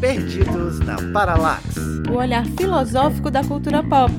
Perdidos 0.00 0.80
na 0.80 0.96
Paralax. 1.12 1.76
O 2.08 2.14
olhar 2.14 2.46
filosófico 2.56 3.30
da 3.30 3.44
cultura 3.44 3.82
pop. 3.82 4.12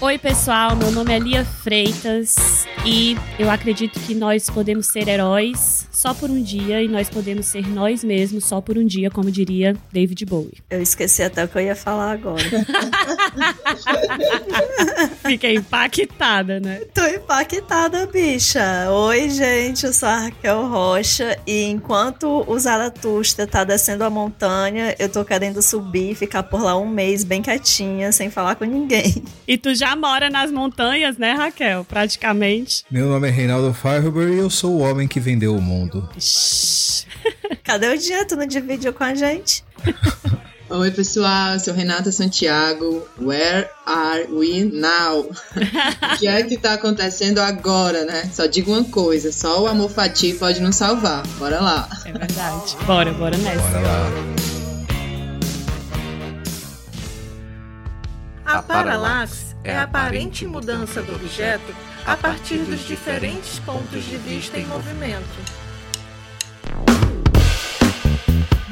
Oi, 0.00 0.18
pessoal. 0.18 0.74
Meu 0.74 0.90
nome 0.90 1.12
é 1.12 1.18
Lia 1.20 1.44
Freitas 1.44 2.66
e 2.84 3.16
eu 3.38 3.50
acredito 3.50 4.00
que 4.00 4.14
nós 4.14 4.50
podemos 4.50 4.86
ser 4.86 5.06
heróis 5.06 5.83
só 5.94 6.12
por 6.12 6.28
um 6.28 6.42
dia 6.42 6.82
e 6.82 6.88
nós 6.88 7.08
podemos 7.08 7.46
ser 7.46 7.66
nós 7.68 8.02
mesmos 8.02 8.44
só 8.44 8.60
por 8.60 8.76
um 8.76 8.84
dia, 8.84 9.10
como 9.10 9.30
diria 9.30 9.76
David 9.92 10.26
Bowie. 10.26 10.58
Eu 10.68 10.82
esqueci 10.82 11.22
até 11.22 11.44
o 11.44 11.48
que 11.48 11.56
eu 11.56 11.62
ia 11.62 11.76
falar 11.76 12.10
agora. 12.12 12.42
Fiquei 15.26 15.56
impactada, 15.56 16.60
né? 16.60 16.82
Tô 16.92 17.04
impactada, 17.06 18.06
bicha. 18.06 18.90
Oi, 18.90 19.28
gente, 19.30 19.86
eu 19.86 19.92
sou 19.92 20.08
a 20.08 20.18
Raquel 20.18 20.66
Rocha 20.66 21.38
e 21.46 21.64
enquanto 21.64 22.44
o 22.46 22.58
Zaratusta 22.58 23.46
tá 23.46 23.64
descendo 23.64 24.04
a 24.04 24.10
montanha, 24.10 24.94
eu 24.98 25.08
tô 25.08 25.24
querendo 25.24 25.60
subir 25.62 26.12
e 26.12 26.14
ficar 26.14 26.44
por 26.44 26.62
lá 26.62 26.76
um 26.76 26.88
mês 26.88 27.24
bem 27.24 27.42
quietinha, 27.42 28.12
sem 28.12 28.30
falar 28.30 28.54
com 28.54 28.64
ninguém. 28.64 29.24
E 29.46 29.58
tu 29.58 29.74
já 29.74 29.94
mora 29.94 30.30
nas 30.30 30.50
montanhas, 30.50 31.18
né, 31.18 31.32
Raquel? 31.32 31.84
Praticamente. 31.84 32.82
Meu 32.90 33.10
nome 33.10 33.28
é 33.28 33.30
Reinaldo 33.30 33.74
Fireberry 33.74 34.36
e 34.36 34.38
eu 34.38 34.48
sou 34.48 34.72
o 34.72 34.78
homem 34.78 35.06
que 35.06 35.20
vendeu 35.20 35.54
o 35.54 35.60
mundo. 35.60 36.08
Cadê 37.62 37.88
o 37.88 37.98
dia? 37.98 38.24
Tu 38.24 38.36
não 38.36 38.46
dividiu 38.46 38.94
com 38.94 39.04
a 39.04 39.14
gente? 39.14 39.62
Oi, 40.70 40.90
pessoal, 40.90 41.52
eu 41.52 41.60
sou 41.60 41.74
Renata 41.74 42.10
Santiago. 42.10 43.06
Where 43.20 43.68
are 43.84 44.26
we 44.30 44.64
now? 44.64 45.20
o 45.28 46.18
que 46.18 46.26
é 46.26 46.42
que 46.42 46.56
tá 46.56 46.72
acontecendo 46.72 47.38
agora, 47.38 48.06
né? 48.06 48.30
Só 48.32 48.46
digo 48.46 48.72
uma 48.72 48.82
coisa: 48.84 49.30
só 49.30 49.62
o 49.62 49.66
amor 49.66 49.90
fati 49.90 50.32
pode 50.32 50.62
nos 50.62 50.76
salvar. 50.76 51.22
Bora 51.38 51.60
lá. 51.60 51.86
É 52.06 52.12
verdade. 52.12 52.76
Bora, 52.86 53.12
bora 53.12 53.36
nessa. 53.36 53.60
Bora 53.60 53.80
lá. 53.80 54.10
A 58.46 58.62
paralaxe 58.62 59.54
é 59.62 59.76
a 59.76 59.82
aparente 59.82 60.46
mudança 60.46 61.02
do 61.02 61.14
objeto 61.14 61.74
a 62.06 62.16
partir 62.16 62.58
dos 62.58 62.80
diferentes 62.86 63.58
pontos 63.58 64.02
de 64.02 64.16
vista 64.16 64.58
em 64.58 64.64
movimento. 64.66 65.64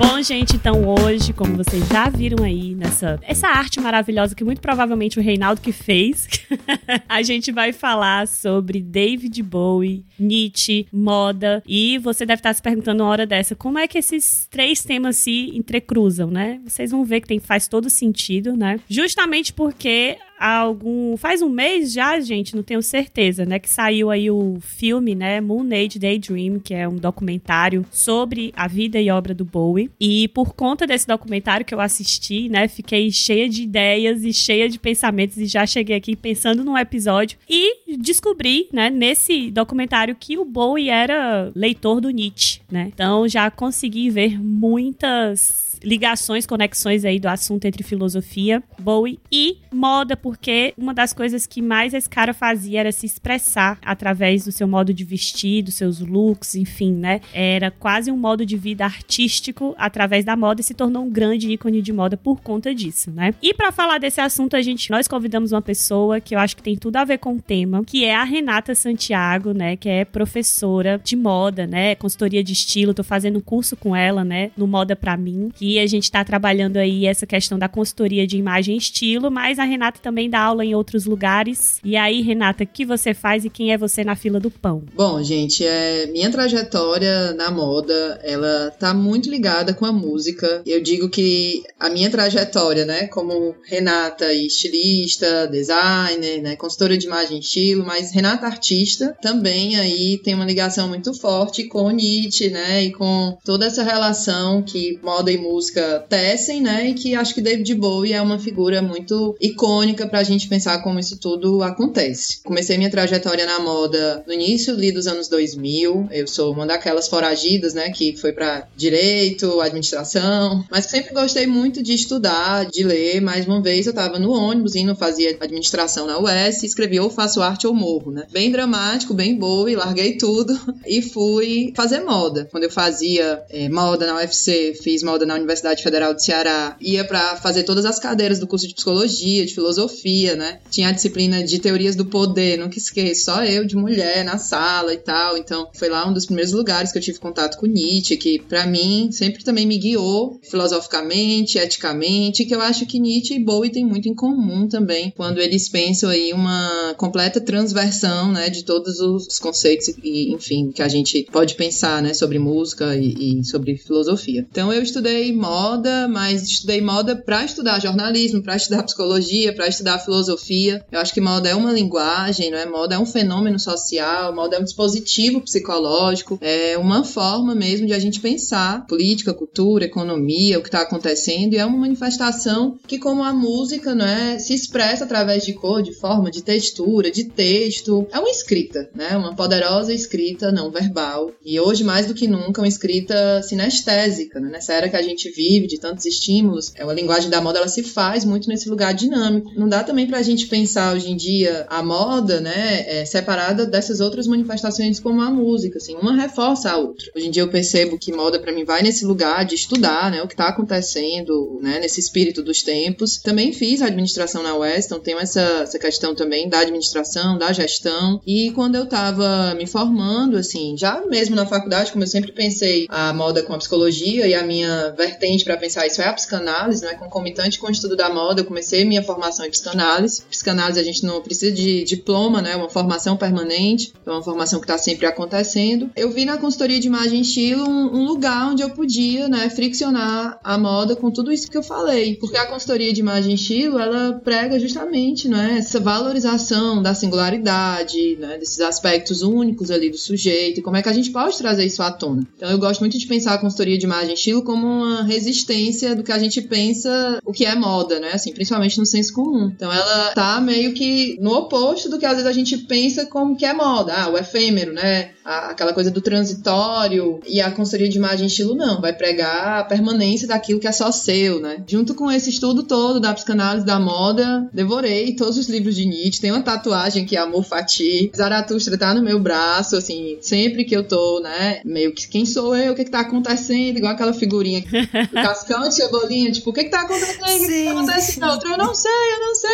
Bom, 0.03 0.21
gente, 0.21 0.57
então 0.57 0.85
hoje, 0.85 1.33
como 1.33 1.57
vocês 1.57 1.87
já 1.89 2.09
viram 2.09 2.43
aí 2.43 2.75
nessa 2.75 3.21
essa 3.23 3.47
arte 3.47 3.79
maravilhosa 3.79 4.35
que 4.35 4.43
muito 4.43 4.61
provavelmente 4.61 5.17
o 5.17 5.23
Reinaldo 5.23 5.61
que 5.61 5.71
fez, 5.71 6.27
a 7.09 7.23
gente 7.23 7.53
vai 7.53 7.73
falar 7.73 8.27
sobre 8.27 8.81
David 8.81 9.41
Bowie, 9.45 10.05
Nietzsche, 10.19 10.89
moda 10.93 11.63
e 11.65 11.99
você 11.99 12.27
deve 12.27 12.41
estar 12.41 12.53
se 12.53 12.61
perguntando 12.61 13.05
uma 13.05 13.11
hora 13.11 13.25
dessa, 13.25 13.55
como 13.55 13.79
é 13.79 13.87
que 13.87 13.97
esses 13.97 14.49
três 14.51 14.83
temas 14.83 15.17
se 15.17 15.57
entrecruzam, 15.57 16.29
né? 16.33 16.61
Vocês 16.65 16.91
vão 16.91 17.05
ver 17.05 17.21
que 17.21 17.29
tem, 17.29 17.39
faz 17.39 17.69
todo 17.69 17.89
sentido, 17.89 18.57
né? 18.57 18.81
Justamente 18.89 19.53
porque 19.53 20.19
há 20.43 20.57
algum. 20.57 21.17
Faz 21.17 21.41
um 21.41 21.49
mês 21.49 21.93
já, 21.93 22.19
gente, 22.19 22.57
não 22.57 22.65
tenho 22.65 22.83
certeza, 22.83 23.47
né? 23.47 23.61
Que 23.61 23.71
saiu 23.71 24.11
aí 24.11 24.29
o 24.29 24.59
filme, 24.61 25.15
né? 25.15 25.41
Moon 25.41 25.69
Age 25.73 26.01
Daydream, 26.01 26.59
que 26.59 26.75
é 26.75 26.89
um 26.89 26.97
documentário 26.97 27.87
sobre 27.93 28.53
a 28.57 28.67
vida 28.67 29.01
e 29.01 29.09
obra 29.09 29.33
do 29.33 29.45
Bowie. 29.45 29.91
E 30.01 30.27
por 30.29 30.53
conta 30.55 30.85
desse 30.87 31.07
documentário 31.07 31.65
que 31.65 31.73
eu 31.73 31.81
assisti, 31.81 32.49
né? 32.49 32.67
Fiquei 32.67 33.13
cheia 33.13 33.49
de 33.49 33.63
ideias 33.63 34.25
e 34.25 34.33
cheia 34.33 34.69
de 34.69 34.81
pensamentos 34.81 35.37
e 35.39 35.47
já 35.47 35.65
cheguei 35.65 35.97
aqui 35.97 36.17
pensando 36.17 36.65
num 36.65 36.77
episódio 36.77 37.39
e 37.49 37.97
descobri, 37.97 38.69
né, 38.73 38.91
nesse 38.91 39.51
documentário 39.51 40.17
que 40.19 40.37
o 40.37 40.45
Bowie 40.45 40.89
era 40.89 41.53
leitor 41.55 42.01
do 42.01 42.11
Nietzsche, 42.11 42.61
né? 42.71 42.91
Então 42.93 43.29
já 43.29 43.49
consegui 43.51 44.11
ver 44.11 44.43
muitas 44.43 45.72
ligações, 45.83 46.47
conexões 46.47 47.05
aí 47.05 47.19
do 47.19 47.29
assunto 47.29 47.65
entre 47.65 47.83
filosofia, 47.83 48.63
Bowie 48.81 49.19
e 49.31 49.59
moda, 49.73 50.17
porque 50.17 50.75
uma 50.77 50.95
das 50.95 51.13
coisas 51.13 51.47
que 51.47 51.63
mais 51.63 51.95
esse 51.95 52.09
cara 52.09 52.35
fazia 52.35 52.81
era 52.81 52.93
se 52.93 53.07
expressar 53.07 53.79
através 53.85 54.45
do 54.45 54.53
seu 54.53 54.67
modo 54.67 54.93
de 54.93 55.05
vestir, 55.05 55.63
dos 55.63 55.75
seus 55.75 56.01
looks, 56.01 56.55
enfim, 56.55 56.93
né? 56.93 57.21
Era 57.33 57.71
quase 57.71 58.11
um 58.11 58.17
modo 58.17 58.45
de 58.45 58.57
vida 58.57 58.85
artístico 58.85 59.75
através 59.79 60.25
da 60.25 60.37
moda 60.37 60.61
e 60.61 60.65
se 60.65 60.75
tornou 60.75 61.05
um 61.05 61.11
grande 61.11 61.51
ícone 61.51 61.83
de 61.83 61.93
moda 61.93 62.17
por 62.17 62.41
conta 62.41 62.75
disso, 62.75 63.11
né? 63.11 63.35
E 63.43 63.55
para 63.55 63.73
falar 63.73 63.99
desse 63.99 64.21
assunto, 64.21 64.57
a 64.57 64.63
gente 64.63 64.91
nós 64.91 65.09
convidamos 65.09 65.53
uma 65.53 65.63
pessoa 65.63 66.21
que 66.21 66.35
eu 66.35 66.39
acho 66.39 66.57
que 66.57 66.63
tem 66.63 66.77
tudo 66.77 66.97
a 66.97 67.05
ver 67.05 67.19
com 67.19 67.35
o 67.35 67.43
tema, 67.43 67.85
que 67.85 68.05
é 68.05 68.15
a 68.15 68.25
Renata 68.25 68.75
Santiago, 68.75 69.53
né, 69.53 69.77
que 69.77 69.89
é 69.89 70.05
professora 70.05 71.01
de 71.03 71.17
moda, 71.17 71.67
né, 71.67 71.95
consultoria 71.95 72.43
de 72.43 72.53
estilo, 72.53 72.95
tô 72.95 73.05
fazendo 73.05 73.39
um 73.39 73.41
curso 73.41 73.77
com 73.77 73.95
ela, 73.95 74.25
né, 74.25 74.51
no 74.57 74.67
Moda 74.67 74.97
para 74.97 75.17
mim, 75.17 75.51
que 75.55 75.72
a 75.79 75.87
gente 75.87 76.05
está 76.05 76.25
trabalhando 76.25 76.77
aí 76.77 77.07
essa 77.07 77.27
questão 77.27 77.59
da 77.59 77.69
consultoria 77.69 78.27
de 78.27 78.37
imagem 78.37 78.75
e 78.75 78.79
estilo, 78.79 79.31
mas 79.31 79.59
a 79.59 79.65
Renata 79.65 80.01
também 80.01 80.29
dá 80.29 80.41
aula 80.41 80.65
em 80.65 80.75
outros 80.75 81.05
lugares. 81.05 81.79
E 81.85 81.97
aí, 81.97 82.21
Renata, 82.23 82.65
o 82.65 82.67
que 82.67 82.85
você 82.85 83.15
faz 83.15 83.45
e 83.45 83.51
quem 83.51 83.73
é 83.73 83.79
você 83.79 84.05
na 84.05 84.17
fila 84.17 84.41
do 84.41 84.51
pão? 84.51 84.83
Bom, 84.95 85.23
gente, 85.23 85.65
é, 85.65 86.07
minha 86.07 86.31
trajetória 86.31 87.33
na 87.35 87.51
moda, 87.51 88.21
ela 88.23 88.71
tá 88.79 88.95
muito 88.95 89.31
ligada 89.31 89.75
com 89.75 89.85
a 89.85 89.93
música. 89.93 90.63
Eu 90.67 90.83
digo 90.83 91.09
que 91.09 91.63
a 91.79 91.89
minha 91.89 92.11
trajetória, 92.11 92.85
né, 92.85 93.07
como 93.07 93.55
Renata 93.65 94.33
estilista, 94.33 95.47
designer, 95.47 96.41
né, 96.43 96.57
consultora 96.57 96.97
de 96.97 97.07
imagem 97.07 97.39
e 97.39 97.41
estilo, 97.41 97.85
mas 97.85 98.13
Renata 98.13 98.47
artista, 98.47 99.17
também 99.21 99.77
aí 99.77 100.19
tem 100.19 100.35
uma 100.35 100.45
ligação 100.45 100.89
muito 100.89 101.15
forte 101.15 101.65
com 101.65 101.91
Nietzsche, 101.91 102.51
né, 102.51 102.85
e 102.85 102.93
com 102.93 103.37
toda 103.45 103.67
essa 103.67 103.83
relação 103.83 104.63
que 104.63 104.99
moda 105.03 105.31
e 105.31 105.39
música 105.39 105.62
tecem, 106.09 106.61
né, 106.61 106.89
e 106.89 106.95
que 106.95 107.15
acho 107.15 107.35
que 107.35 107.41
David 107.41 107.75
Bowie 107.75 108.13
é 108.13 108.23
uma 108.23 108.39
figura 108.39 108.83
muito 108.83 109.37
icônica 109.41 110.07
pra 110.07 110.23
gente 110.23 110.49
pensar 110.49 110.83
como 110.83 110.99
isso 110.99 111.19
tudo 111.19 111.63
acontece. 111.63 112.41
Comecei 112.43 112.77
minha 112.77 112.91
trajetória 112.91 113.47
na 113.47 113.61
moda 113.61 114.23
no 114.27 114.33
início 114.33 114.73
ali 114.75 114.93
dos 114.93 115.07
anos 115.07 115.29
2000, 115.29 116.09
eu 116.11 116.27
sou 116.27 116.53
uma 116.53 116.67
daquelas 116.67 117.09
foragidas, 117.09 117.75
né, 117.75 117.91
que 117.91 118.17
foi 118.17 118.33
para 118.33 118.67
direito, 118.77 119.61
administração, 119.61 120.65
mas 120.71 120.87
sempre 120.87 121.13
gostei 121.15 121.47
muito 121.47 121.83
de 121.83 121.95
estudar, 121.95 122.67
de 122.67 122.83
ler. 122.83 123.21
Mais 123.21 123.47
uma 123.47 123.61
vez 123.61 123.87
eu 123.87 123.93
tava 123.93 124.19
no 124.19 124.33
ônibus 124.33 124.75
indo 124.75 124.95
fazia 124.95 125.37
administração 125.41 126.07
na 126.07 126.19
UES 126.19 126.63
e 126.63 126.67
escrevi 126.67 126.99
ou 127.01 127.11
faço 127.11 127.41
arte 127.41 127.67
ou 127.67 127.75
morro, 127.75 128.11
né? 128.11 128.27
Bem 128.31 128.51
dramático, 128.51 129.15
bem 129.15 129.37
boa 129.37 129.71
e 129.71 129.77
larguei 129.77 130.17
tudo 130.17 130.59
e 130.87 131.03
fui 131.03 131.73
fazer 131.77 132.01
moda. 132.01 132.49
Quando 132.51 132.65
eu 132.65 132.71
fazia 132.71 133.43
é, 133.51 133.69
moda 133.69 134.07
na 134.07 134.17
UFC, 134.17 134.75
fiz 134.83 135.03
moda 135.03 135.27
na 135.27 135.35
Universidade 135.35 135.52
Federal 135.83 136.15
do 136.15 136.23
Ceará, 136.23 136.77
ia 136.81 137.05
para 137.05 137.37
fazer 137.37 137.65
todas 137.65 137.85
as 137.85 137.99
cadeiras 137.99 138.39
do 138.39 138.47
curso 138.47 138.67
de 138.67 138.75
psicologia, 138.75 139.45
de 139.45 139.55
filosofia, 139.55 140.37
né? 140.37 140.61
Tinha 140.71 140.89
a 140.89 140.93
disciplina 140.93 141.43
de 141.43 141.59
teorias 141.59 141.97
do 141.97 142.07
poder, 142.07 142.59
nunca 142.59 142.79
esqueço, 142.79 143.27
só 143.27 143.45
eu 143.45 143.65
de 143.65 143.77
mulher 143.77 144.25
na 144.25 144.39
sala 144.39 144.95
e 144.95 144.99
tal. 144.99 145.37
Então, 145.37 145.69
foi 145.75 145.89
lá 145.89 146.09
um 146.09 146.13
dos 146.13 146.27
primeiros 146.27 146.53
lugares 146.53 146.93
que 146.93 146.99
eu 146.99 147.03
tive 147.03 147.19
contato 147.19 147.59
com 147.59 147.67
Nietzsche, 147.67 148.17
que 148.17 148.39
para 148.41 148.67
mim 148.67 149.11
sempre 149.13 149.45
também 149.45 149.67
me 149.67 149.79
guiou 149.79 150.41
filosoficamente, 150.43 151.59
eticamente, 151.59 152.45
que 152.45 152.55
eu 152.55 152.61
acho 152.61 152.87
que 152.87 152.99
Nietzsche 152.99 153.35
e 153.35 153.45
Bowie 153.45 153.71
têm 153.71 153.85
muito 153.85 154.09
em 154.09 154.15
comum 154.15 154.69
também, 154.69 155.13
quando 155.17 155.39
eles 155.39 155.69
pensam 155.69 156.11
aí 156.11 156.33
uma 156.33 156.95
completa 156.97 157.41
transversão, 157.41 158.33
né, 158.33 158.49
de 158.49 158.65
todos 158.65 159.01
os 159.01 159.39
conceitos 159.39 159.89
e, 160.03 160.33
enfim, 160.33 160.71
que 160.71 160.83
a 160.83 160.89
gente 160.89 161.27
pode 161.31 161.55
pensar, 161.55 162.03
né, 162.03 162.15
sobre 162.15 162.39
música 162.39 162.97
e, 162.97 163.41
e 163.41 163.45
sobre 163.45 163.77
filosofia. 163.77 164.47
Então, 164.51 164.73
eu 164.73 164.83
estudei 164.83 165.33
moda, 165.43 166.07
mas 166.07 166.45
estudei 166.45 166.81
moda 166.81 167.17
para 167.17 167.45
estudar 167.45 167.81
jornalismo, 167.81 168.41
para 168.41 168.55
estudar 168.55 168.85
psicologia, 168.85 169.53
para 169.53 169.67
estudar 169.67 169.99
filosofia. 169.99 170.85
Eu 170.93 171.01
acho 171.01 171.13
que 171.13 171.21
moda 171.21 171.49
é 171.49 171.55
uma 171.55 171.73
linguagem, 171.73 172.49
não 172.49 172.59
é? 172.59 172.65
Moda 172.65 172.95
é 172.95 172.99
um 172.99 173.05
fenômeno 173.05 173.59
social, 173.59 174.33
moda 174.33 174.55
é 174.57 174.61
um 174.61 174.65
dispositivo 174.65 175.41
psicológico, 175.41 176.39
é 176.41 176.79
uma 176.79 177.03
forma 177.03 177.57
mesmo 177.57 177.89
de 177.89 177.93
a 177.93 177.99
gente 177.99 178.21
pensar 178.21 178.87
política, 178.87 179.35
cultura, 179.35 179.85
economia, 179.85 180.61
o 180.61 180.63
que 180.63 180.69
está 180.69 180.83
acontecendo, 180.83 181.55
e 181.55 181.59
é 181.59 181.67
uma 181.67 181.79
manifestação 181.79 182.79
que, 182.87 182.99
como 182.99 183.25
a 183.25 183.33
música, 183.33 183.97
não 183.97 184.07
é, 184.07 184.39
se 184.39 184.55
expressa 184.55 185.05
através 185.05 185.45
de 185.45 185.55
cor, 185.55 185.83
de 185.83 185.93
forma, 185.93 186.31
de 186.31 186.43
textura, 186.43 187.11
de 187.11 187.25
texto. 187.25 188.07
É 188.13 188.19
uma 188.21 188.31
escrita, 188.31 188.89
né? 188.95 189.17
Uma 189.17 189.35
poderosa 189.35 189.93
escrita 189.93 190.53
não 190.53 190.71
verbal. 190.71 191.33
E 191.45 191.59
hoje, 191.59 191.83
mais 191.83 192.07
do 192.07 192.15
que 192.15 192.29
nunca, 192.29 192.61
uma 192.61 192.69
escrita 192.69 193.43
sinestésica, 193.43 194.39
né? 194.39 194.49
Nessa 194.53 194.75
era 194.75 194.89
que 194.89 194.97
a 194.97 195.03
gente 195.03 195.22
gente 195.23 195.31
vive, 195.31 195.67
de 195.67 195.79
tantos 195.79 196.05
estímulos, 196.05 196.73
é, 196.75 196.83
a 196.83 196.93
linguagem 196.93 197.31
da 197.31 197.41
moda 197.41 197.59
ela 197.59 197.69
se 197.69 197.83
faz 197.83 198.25
muito 198.25 198.49
nesse 198.49 198.69
lugar 198.69 198.93
dinâmico. 198.93 199.53
Não 199.57 199.69
dá 199.69 199.85
também 199.85 200.07
pra 200.07 200.23
gente 200.23 200.47
pensar 200.47 200.95
hoje 200.95 201.11
em 201.11 201.17
dia 201.17 201.67
a 201.69 201.83
moda, 201.83 202.41
né, 202.41 202.85
é, 202.87 203.05
separada 203.05 203.65
dessas 203.67 204.01
outras 204.01 204.27
manifestações 204.27 204.99
como 204.99 205.21
a 205.21 205.31
música, 205.31 205.79
assim, 205.79 205.95
uma 205.97 206.15
reforça 206.15 206.71
a 206.71 206.77
outra. 206.77 207.07
Hoje 207.15 207.27
em 207.27 207.31
dia 207.31 207.43
eu 207.43 207.51
percebo 207.51 207.99
que 207.99 208.13
moda 208.13 208.39
para 208.39 208.53
mim 208.53 208.65
vai 208.65 208.83
nesse 208.83 209.05
lugar 209.05 209.45
de 209.45 209.55
estudar, 209.55 210.11
né, 210.11 210.23
o 210.23 210.29
que 210.29 210.37
tá 210.37 210.49
acontecendo, 210.49 211.59
né, 211.63 211.79
nesse 211.79 212.01
espírito 212.01 212.43
dos 212.43 212.63
tempos. 212.63 213.19
Também 213.19 213.53
fiz 213.53 213.83
administração 213.83 214.43
na 214.43 214.55
Weston, 214.57 214.99
tenho 214.99 215.19
essa, 215.19 215.41
essa 215.63 215.79
questão 215.79 216.15
também 216.15 216.49
da 216.49 216.61
administração, 216.61 217.39
da 217.39 217.53
gestão. 217.53 218.21
E 218.27 218.51
quando 218.53 218.77
eu 218.77 218.87
tava 218.87 219.55
me 219.55 219.67
formando, 219.67 220.37
assim, 220.37 220.77
já 220.77 221.03
mesmo 221.07 221.37
na 221.37 221.47
faculdade, 221.47 221.93
como 221.93 222.05
eu 222.05 222.09
sempre 222.09 222.33
pensei 222.33 222.87
a 222.89 223.13
moda 223.13 223.43
com 223.43 223.53
a 223.53 223.59
psicologia 223.59 224.27
e 224.27 224.35
a 224.35 224.43
minha 224.43 224.91
vertente 225.13 225.45
para 225.45 225.57
pensar 225.57 225.87
isso 225.87 226.01
é 226.01 226.07
a 226.07 226.13
psicanálise, 226.13 226.85
né, 226.85 226.95
concomitante 226.95 227.59
com 227.59 227.67
o 227.67 227.71
estudo 227.71 227.97
da 227.97 228.13
moda, 228.13 228.41
eu 228.41 228.45
comecei 228.45 228.85
minha 228.85 229.03
formação 229.03 229.45
em 229.45 229.51
psicanálise. 229.51 230.23
Psicanálise 230.23 230.81
a 230.81 230.83
gente 230.83 231.05
não 231.05 231.21
precisa 231.21 231.53
de 231.53 231.85
diploma, 231.85 232.41
né, 232.41 232.57
uma 232.57 232.69
formação 232.69 233.17
permanente, 233.17 233.93
é 234.05 234.11
uma 234.11 234.23
formação 234.23 234.59
que 234.59 234.65
está 234.65 234.79
sempre 234.79 235.07
acontecendo. 235.07 235.91
Eu 235.95 236.11
vi 236.11 236.25
na 236.25 236.39
consultoria 236.39 236.81
de 236.81 236.87
imagem 236.87 237.19
e 237.19 237.23
estilo 237.23 237.69
um, 237.69 237.97
um 237.97 238.05
lugar 238.07 238.51
onde 238.51 238.63
eu 238.63 238.71
podia, 238.71 239.29
né, 239.29 239.49
friccionar 239.51 240.39
a 240.43 240.59
moda 240.59 240.97
com 240.97 241.11
tudo 241.11 241.31
isso 241.31 241.51
que 241.51 241.57
eu 241.57 241.63
falei, 241.63 242.17
porque 242.17 242.37
a 242.37 242.47
consultoria 242.47 242.93
de 242.93 243.01
imagem 243.01 243.33
e 243.33 243.35
estilo, 243.35 243.79
ela 243.79 244.21
prega 244.25 244.59
justamente, 244.59 245.29
né, 245.29 245.57
essa 245.59 245.79
valorização 245.79 246.83
da 246.83 246.95
singularidade, 246.95 248.17
né, 248.17 248.39
desses 248.39 248.61
aspectos 248.61 249.23
únicos 249.23 249.71
ali 249.71 249.91
do 249.91 249.99
sujeito 249.99 250.61
e 250.61 250.63
como 250.63 250.77
é 250.77 250.83
que 250.83 250.89
a 250.89 250.93
gente 250.93 251.11
pode 251.11 251.37
trazer 251.37 251.65
isso 251.65 251.83
à 251.83 251.91
tona. 251.91 252.27
Então 252.37 252.51
eu 252.51 252.59
gosto 252.59 252.81
muito 252.81 252.99
de 252.99 253.07
pensar 253.07 253.35
a 253.35 253.39
consultoria 253.39 253.79
de 253.79 253.85
imagem 253.85 254.11
e 254.11 254.15
estilo 254.15 254.43
como 254.43 254.67
uma 254.67 255.02
resistência 255.03 255.95
do 255.95 256.03
que 256.03 256.13
a 256.13 256.19
gente 256.19 256.41
pensa 256.43 257.19
o 257.25 257.33
que 257.33 257.45
é 257.45 257.55
moda, 257.55 258.01
né, 258.01 258.13
assim, 258.13 258.33
principalmente 258.33 258.79
no 258.79 258.87
senso 258.87 259.13
comum. 259.13 259.51
Então 259.55 259.73
ela 259.73 260.13
tá 260.15 260.41
meio 260.41 260.75
que 260.75 261.19
no 261.21 261.33
oposto 261.33 261.89
do 261.89 261.99
que 261.99 262.07
às 262.07 262.15
vezes 262.15 262.27
a 262.27 262.33
gente 262.33 262.57
pensa 262.59 263.07
como 263.07 263.37
que 263.37 263.45
é 263.45 263.53
moda, 263.53 263.95
ah, 263.95 264.09
o 264.09 264.19
efêmero, 264.19 264.73
né, 264.73 265.11
aquela 265.25 265.73
coisa 265.73 265.91
do 265.91 266.01
transitório 266.01 267.21
e 267.27 267.41
a 267.41 267.51
consultoria 267.51 267.89
de 267.89 267.99
imagem 267.99 268.25
e 268.25 268.29
estilo 268.29 268.55
não, 268.55 268.81
vai 268.81 268.93
pregar 268.93 269.61
a 269.61 269.65
permanência 269.65 270.27
daquilo 270.29 270.61
que 270.61 270.67
é 270.67 270.73
só 270.73 270.91
seu, 270.91 271.41
né? 271.41 271.63
Junto 271.67 271.95
com 271.95 272.11
esse 272.11 272.31
estudo 272.31 272.63
todo 272.63 273.01
da 273.01 273.15
psicanálise 273.15 273.65
da 273.65 273.79
moda, 273.79 274.49
devorei 274.53 275.15
todos 275.15 275.39
os 275.39 275.49
livros 275.49 275.75
de 275.75 275.87
Nietzsche, 275.87 276.21
tem 276.21 276.31
uma 276.31 276.43
tatuagem 276.43 277.05
que 277.05 277.17
é 277.17 277.21
Amor 277.21 277.45
Fati, 277.45 278.11
Zaratustra 278.17 278.77
tá 278.79 278.95
no 278.95 279.03
meu 279.03 279.19
braço, 279.19 279.77
assim, 279.77 280.19
sempre 280.21 280.65
que 280.65 280.77
eu 280.77 280.87
tô, 280.87 281.21
né, 281.21 281.61
meio 281.65 281.93
que 281.93 282.09
quem 282.09 282.27
sou 282.27 282.57
eu, 282.57 282.73
o 282.73 282.77
que 282.77 282.85
que 282.85 282.91
tá 282.91 283.01
acontecendo, 283.01 283.79
igual 283.79 283.93
aquela 283.93 284.13
figurinha. 284.13 284.63
Cascão 285.13 285.69
de 285.69 285.75
Cebolinha, 285.75 286.33
tipo, 286.33 286.51
o 286.51 286.53
que 286.53 286.65
que 286.65 286.71
tá 286.71 286.83
acontecendo, 286.83 287.23
o 287.23 287.47
que 287.47 287.53
que 287.53 287.65
tá 287.65 287.71
acontecendo, 287.71 288.27
outro, 288.27 288.51
eu 288.51 288.59
não 288.59 288.75
sei, 288.75 288.91
eu 288.91 289.21
não 289.21 289.35
sei. 289.35 289.53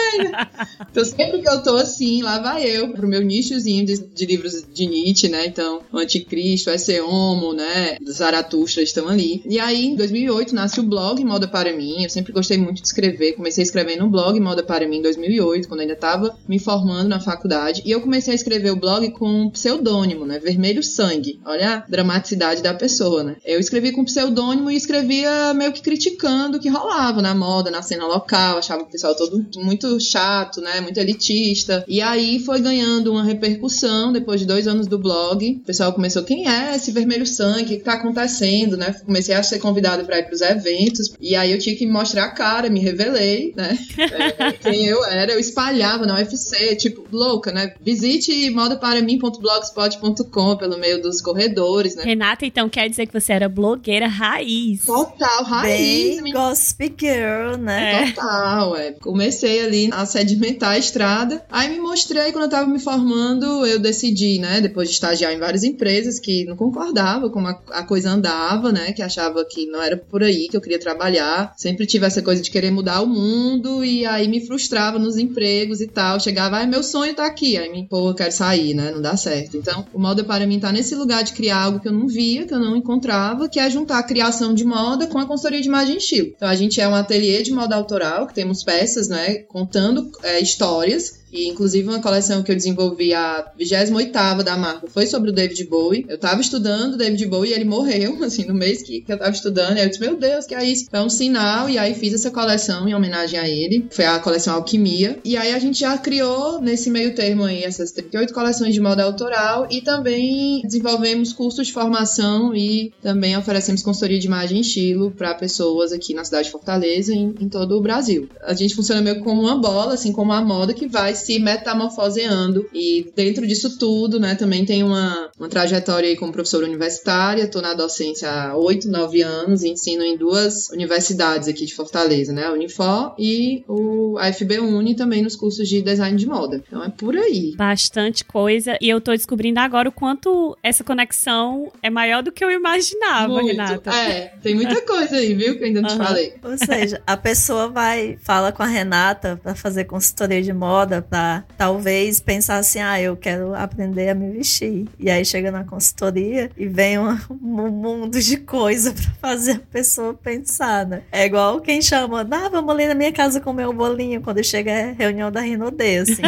Então 0.91 1.05
sempre 1.05 1.43
que 1.43 1.49
eu 1.49 1.63
tô 1.63 1.77
assim, 1.77 2.23
lá 2.23 2.39
vai 2.39 2.65
eu. 2.65 2.89
Pro 2.93 3.09
meu 3.09 3.23
nichozinho 3.23 3.85
de, 3.85 3.99
de 3.99 4.27
livros 4.27 4.65
de 4.73 4.87
Nietzsche, 4.87 5.29
né, 5.29 5.47
então, 5.59 5.81
o 5.93 5.99
Anticristo, 5.99 6.71
Esse 6.71 7.01
Homo, 7.01 7.53
né, 7.53 7.97
Zaratustra 8.09 8.81
estão 8.81 9.09
ali. 9.09 9.43
E 9.45 9.59
aí, 9.59 9.87
em 9.87 9.97
2008, 9.97 10.55
nasce 10.55 10.79
o 10.79 10.85
blog 10.85 11.25
Moda 11.25 11.49
Para 11.49 11.77
Mim, 11.77 12.05
eu 12.05 12.09
sempre 12.11 12.33
gostei 12.33 12.57
muito 12.57 12.81
de 12.81 12.87
escrever, 12.87 13.33
comecei 13.33 13.63
a 13.63 13.67
escrever 13.67 13.97
no 13.97 14.09
blog 14.09 14.39
Moda 14.39 14.63
Para 14.63 14.87
Mim 14.87 14.99
em 14.99 15.03
2008, 15.03 15.67
quando 15.67 15.81
ainda 15.81 15.95
estava 15.95 16.39
me 16.47 16.61
formando 16.61 17.09
na 17.09 17.19
faculdade, 17.19 17.83
e 17.85 17.91
eu 17.91 18.01
comecei 18.01 18.33
a 18.33 18.37
escrever 18.37 18.71
o 18.71 18.77
blog 18.77 19.11
com 19.11 19.29
um 19.29 19.51
pseudônimo, 19.51 20.25
né, 20.25 20.39
Vermelho 20.39 20.81
Sangue. 20.81 21.41
Olha 21.45 21.79
a 21.79 21.91
dramaticidade 21.91 22.63
da 22.63 22.73
pessoa, 22.73 23.25
né. 23.25 23.35
Eu 23.45 23.59
escrevi 23.59 23.91
com 23.91 24.05
pseudônimo 24.05 24.71
e 24.71 24.77
escrevia 24.77 25.53
meio 25.55 25.73
que 25.73 25.83
criticando 25.83 26.59
o 26.59 26.61
que 26.61 26.69
rolava 26.69 27.21
na 27.21 27.35
moda, 27.35 27.69
na 27.69 27.83
cena 27.83 28.07
local, 28.07 28.59
achava 28.59 28.85
o 28.85 28.87
pessoal 28.87 29.17
todo 29.17 29.45
muito 29.57 29.99
chato, 29.99 30.61
né, 30.61 30.81
muito 30.81 31.01
elitista. 31.01 31.85
E 31.89 32.01
aí 32.01 32.39
foi 32.39 32.61
ganhando 32.61 33.11
uma 33.11 33.25
repercussão 33.25 34.13
depois 34.13 34.39
de 34.39 34.47
dois 34.47 34.69
anos 34.69 34.87
do 34.87 35.01
blog, 35.01 35.48
o 35.57 35.61
pessoal 35.61 35.93
começou, 35.93 36.23
quem 36.23 36.49
é 36.49 36.77
esse 36.77 36.93
vermelho 36.93 37.27
sangue? 37.27 37.75
O 37.75 37.79
que 37.79 37.85
tá 37.85 37.95
acontecendo, 37.95 38.77
né? 38.77 38.95
Comecei 39.05 39.35
a 39.35 39.43
ser 39.43 39.59
convidado 39.59 40.05
para 40.05 40.19
ir 40.19 40.25
pros 40.25 40.41
eventos. 40.41 41.13
E 41.21 41.35
aí 41.35 41.51
eu 41.53 41.59
tinha 41.59 41.77
que 41.77 41.87
mostrar 41.87 42.25
a 42.25 42.31
cara, 42.31 42.71
me 42.71 42.81
revelei, 42.81 43.53
né? 43.57 43.79
É, 43.99 44.53
quem 44.61 44.87
eu 44.87 45.05
era, 45.05 45.33
eu 45.33 45.39
espalhava 45.39 46.07
na 46.07 46.17
UFC, 46.17 46.77
tipo, 46.77 47.05
louca, 47.13 47.53
né? 47.53 47.75
Visite 47.81 48.51
modaparamim.blogspot.com 48.51 50.57
pelo 50.57 50.79
meio 50.79 51.03
dos 51.03 51.21
corredores, 51.21 51.97
né? 51.97 52.05
Renata, 52.05 52.47
então 52.47 52.69
quer 52.69 52.89
dizer 52.89 53.07
que 53.07 53.19
você 53.19 53.33
era 53.33 53.49
blogueira 53.49 54.07
raiz. 54.07 54.85
Total, 54.85 55.45
raiz. 55.45 56.23
Bem 56.23 56.33
gossip 56.33 56.95
girl, 56.99 57.57
né? 57.59 58.09
É. 58.09 58.13
Total, 58.13 58.77
é. 58.77 58.93
Comecei 58.93 59.65
ali 59.65 59.89
a 59.93 60.07
sedimentar 60.07 60.73
a 60.73 60.79
estrada. 60.79 61.45
Aí 61.51 61.69
me 61.69 61.79
mostrei, 61.79 62.33
quando 62.33 62.45
eu 62.45 62.51
tava 62.51 62.69
me 62.69 62.79
formando, 62.79 63.67
eu 63.67 63.79
decidi, 63.79 64.39
né? 64.39 64.61
Depois 64.61 64.89
de 64.89 64.95
estagiar 64.95 65.33
em 65.33 65.38
várias 65.39 65.65
empresas 65.65 66.19
que 66.19 66.45
não 66.45 66.57
concordava 66.57 67.31
com 67.31 67.41
a, 67.47 67.59
a 67.71 67.83
coisa 67.83 68.11
andava, 68.11 68.73
né? 68.73 68.93
Que 68.93 69.03
achava 69.03 69.45
que 69.45 69.67
não 69.67 69.83
era 69.83 69.97
por 69.97 70.23
aí 70.23 70.49
que 70.49 70.57
eu 70.57 70.61
queria 70.61 70.79
trabalhar. 70.79 71.53
Sempre 71.57 71.87
tive 71.87 72.07
essa 72.07 72.23
coisa 72.23 72.43
de 72.43 72.51
querer 72.51 72.71
mudar 72.71 73.01
o 73.01 73.07
mundo 73.07 73.85
e 73.85 74.05
aí 74.07 74.29
me 74.29 74.45
frustrava 74.47 74.99
nos 74.99 75.17
empregos 75.17 75.81
e 75.81 75.87
tal. 75.87 76.21
Chegava, 76.21 76.57
ai, 76.57 76.67
meu 76.67 76.83
sonho 76.83 77.15
tá 77.15 77.27
aqui. 77.27 77.57
Aí 77.57 77.71
me, 77.71 77.87
pô, 77.87 78.11
eu 78.11 78.15
quero 78.15 78.33
sair, 78.33 78.75
né? 78.75 78.91
Não 78.91 79.01
dá 79.01 79.17
certo. 79.17 79.57
Então, 79.57 79.87
o 79.93 79.99
moda 79.99 80.25
para 80.25 80.47
mim 80.47 80.61
tá 80.61 80.73
nesse 80.73 80.95
lugar 80.95 81.23
de 81.23 81.33
criar 81.33 81.63
algo 81.63 81.81
que 81.81 81.89
eu 81.89 81.93
não 81.93 82.07
via, 82.07 82.47
que 82.47 82.55
eu 82.55 82.61
não 82.61 82.77
encontrava, 82.77 83.49
que 83.49 83.61
é 83.61 83.69
juntar 83.71 83.99
a 83.99 84.03
criação 84.03 84.55
de 84.55 84.65
moda 84.65 85.07
com 85.07 85.19
a 85.19 85.27
consultoria 85.27 85.61
de 85.61 85.69
imagem 85.69 85.97
estilo. 85.97 86.33
Então, 86.37 86.49
a 86.49 86.55
gente 86.55 86.81
é 86.81 86.89
um 86.89 86.95
ateliê 86.95 87.43
de 87.43 87.53
moda 87.53 87.75
autoral, 87.75 88.27
que 88.27 88.35
temos 88.35 88.63
peças, 88.63 89.09
né? 89.09 89.37
Contando 89.49 90.11
é, 90.23 90.41
histórias 90.41 91.18
inclusive 91.33 91.89
uma 91.89 92.01
coleção 92.01 92.43
que 92.43 92.51
eu 92.51 92.57
desenvolvi 92.57 93.15
a 93.15 93.51
28ª 93.59 94.43
da 94.43 94.57
marca 94.57 94.87
foi 94.89 95.07
sobre 95.07 95.31
o 95.31 95.33
David 95.33 95.65
Bowie. 95.65 96.07
Eu 96.09 96.19
tava 96.19 96.41
estudando 96.41 96.95
o 96.95 96.97
David 96.97 97.25
Bowie 97.27 97.51
e 97.51 97.55
ele 97.55 97.65
morreu, 97.65 98.23
assim, 98.25 98.45
no 98.45 98.55
mês 98.55 98.83
que, 98.83 99.01
que 99.01 99.13
eu 99.13 99.19
tava 99.19 99.31
estudando. 99.31 99.77
E 99.77 99.81
eu 99.81 99.89
disse, 99.89 100.01
meu 100.01 100.17
Deus, 100.17 100.47
que 100.47 100.55
é 100.55 100.65
isso? 100.65 100.87
Então, 100.89 101.07
um 101.07 101.11
sinal. 101.11 101.69
E 101.69 101.79
aí 101.79 101.95
fiz 101.95 102.15
essa 102.15 102.31
coleção 102.31 102.89
em 102.89 102.95
homenagem 102.95 103.39
a 103.39 103.49
ele. 103.49 103.87
Foi 103.91 104.05
a 104.05 104.19
coleção 104.19 104.55
Alquimia. 104.55 105.19
E 105.25 105.37
aí 105.37 105.53
a 105.53 105.59
gente 105.59 105.81
já 105.81 105.97
criou, 105.99 106.61
nesse 106.61 106.91
meio 106.91 107.15
termo 107.15 107.45
aí, 107.45 107.63
essas 107.63 107.93
38 107.93 108.33
coleções 108.33 108.75
de 108.75 108.81
moda 108.81 109.03
autoral 109.03 109.67
e 109.71 109.81
também 109.81 110.63
desenvolvemos 110.63 111.33
cursos 111.33 111.67
de 111.67 111.73
formação 111.73 112.55
e 112.55 112.93
também 113.03 113.37
oferecemos 113.37 113.83
consultoria 113.83 114.19
de 114.19 114.27
imagem 114.27 114.59
e 114.59 114.61
estilo 114.61 115.11
para 115.11 115.35
pessoas 115.35 115.93
aqui 115.93 116.15
na 116.15 116.25
cidade 116.25 116.47
de 116.47 116.53
Fortaleza 116.53 117.13
e 117.13 117.19
em, 117.19 117.35
em 117.41 117.49
todo 117.49 117.77
o 117.77 117.81
Brasil. 117.81 118.29
A 118.43 118.55
gente 118.55 118.75
funciona 118.75 119.01
meio 119.01 119.21
como 119.23 119.43
uma 119.43 119.57
bola, 119.57 119.95
assim 119.95 120.13
como 120.13 120.33
a 120.33 120.43
moda 120.43 120.75
que 120.75 120.87
vai 120.87 121.15
se 121.19 121.39
metamorfoseando. 121.39 122.69
E 122.73 123.11
dentro 123.15 123.47
disso 123.47 123.79
tudo, 123.79 124.19
né, 124.19 124.35
também 124.35 124.65
tem 124.65 124.83
uma, 124.83 125.31
uma 125.39 125.49
trajetória 125.49 126.09
aí 126.09 126.17
como 126.17 126.33
professora 126.33 126.67
universitária. 126.67 127.45
Estou 127.45 127.63
na 127.63 127.75
docência 127.75 128.31
há 128.31 128.57
oito, 128.57 128.89
nove 128.89 129.23
anos 129.23 129.63
e 129.63 129.69
ensino 129.69 130.03
em 130.03 130.17
duas 130.17 130.69
universidades 130.71 131.49
aqui 131.49 131.65
de 131.67 131.75
Fortaleza, 131.75 132.33
né? 132.33 132.45
A 132.45 132.53
Unifor 132.53 133.15
e 133.19 133.65
o 133.69 134.17
AFB 134.19 134.61
Uni 134.61 134.95
também 134.95 135.23
nos 135.23 135.37
cursos 135.37 135.69
de 135.69 135.83
design 135.83 136.17
de 136.17 136.27
moda. 136.27 136.63
Então 136.67 136.83
é 136.83 136.89
por 136.89 137.17
aí. 137.17 137.55
Bastante 137.57 138.25
coisa. 138.25 138.77
E 138.81 138.89
eu 138.89 139.01
tô 139.01 139.13
descobrindo 139.13 139.61
agora 139.61 139.89
o 139.89 139.93
quanto 139.93 140.57
essa 140.63 140.85
conexão 140.85 141.71
é 141.83 141.91
maior 141.91 142.23
do 142.23 142.33
que 142.33 142.45
eu 142.45 142.51
imaginava, 142.51 143.29
Muito. 143.29 143.49
Renata. 143.49 143.91
É, 143.91 144.33
tem 144.43 144.55
muita 144.55 144.81
coisa 144.83 145.17
aí, 145.17 145.35
viu? 145.35 145.57
Que 145.57 145.65
eu 145.65 145.67
ainda 145.67 145.81
não 145.81 145.89
te 145.89 145.95
Aham. 145.95 146.05
falei. 146.05 146.35
Ou 146.43 146.59
seja, 146.59 147.03
a 147.07 147.17
pessoa 147.17 147.69
vai, 147.69 148.19
fala 148.23 148.53
com 148.53 148.63
a 148.63 148.67
Renata 148.67 149.39
pra 149.43 149.55
fazer 149.55 149.85
consultoria 149.85 150.43
de 150.43 150.53
moda, 150.53 151.03
pra 151.09 151.45
talvez 151.57 152.21
pensar 152.21 152.57
assim, 152.57 152.81
ah, 152.81 153.01
eu 153.01 153.17
quero 153.17 153.55
aprender 153.55 154.09
a 154.11 154.15
me 154.15 154.31
vestir. 154.31 154.87
E 154.99 155.11
aí 155.11 155.25
chega 155.25 155.51
na 155.51 155.65
consultoria 155.65 156.51
e 156.57 156.67
vem 156.67 156.99
um, 156.99 157.19
um 157.31 157.71
mundo 157.71 158.21
de 158.21 158.37
coisa 158.37 158.93
pra 159.21 159.31
fazer 159.31 159.53
a 159.53 159.61
pessoa 159.73 160.15
pensar, 160.15 160.87
né? 160.87 161.03
É 161.11 161.25
igual 161.25 161.61
quem 161.61 161.81
chama, 161.83 162.27
ah, 162.31 162.49
vamos 162.49 162.75
ali 162.75 162.87
na 162.87 162.95
minha 162.95 163.13
casa 163.13 163.41
comer 163.41 163.69
um 163.69 163.75
bolinho, 163.75 164.21
quando 164.21 164.43
chega 164.45 164.71
é 164.71 164.93
reunião 164.93 165.31
da 165.31 165.41
Rinodê, 165.41 165.99
assim. 165.99 166.23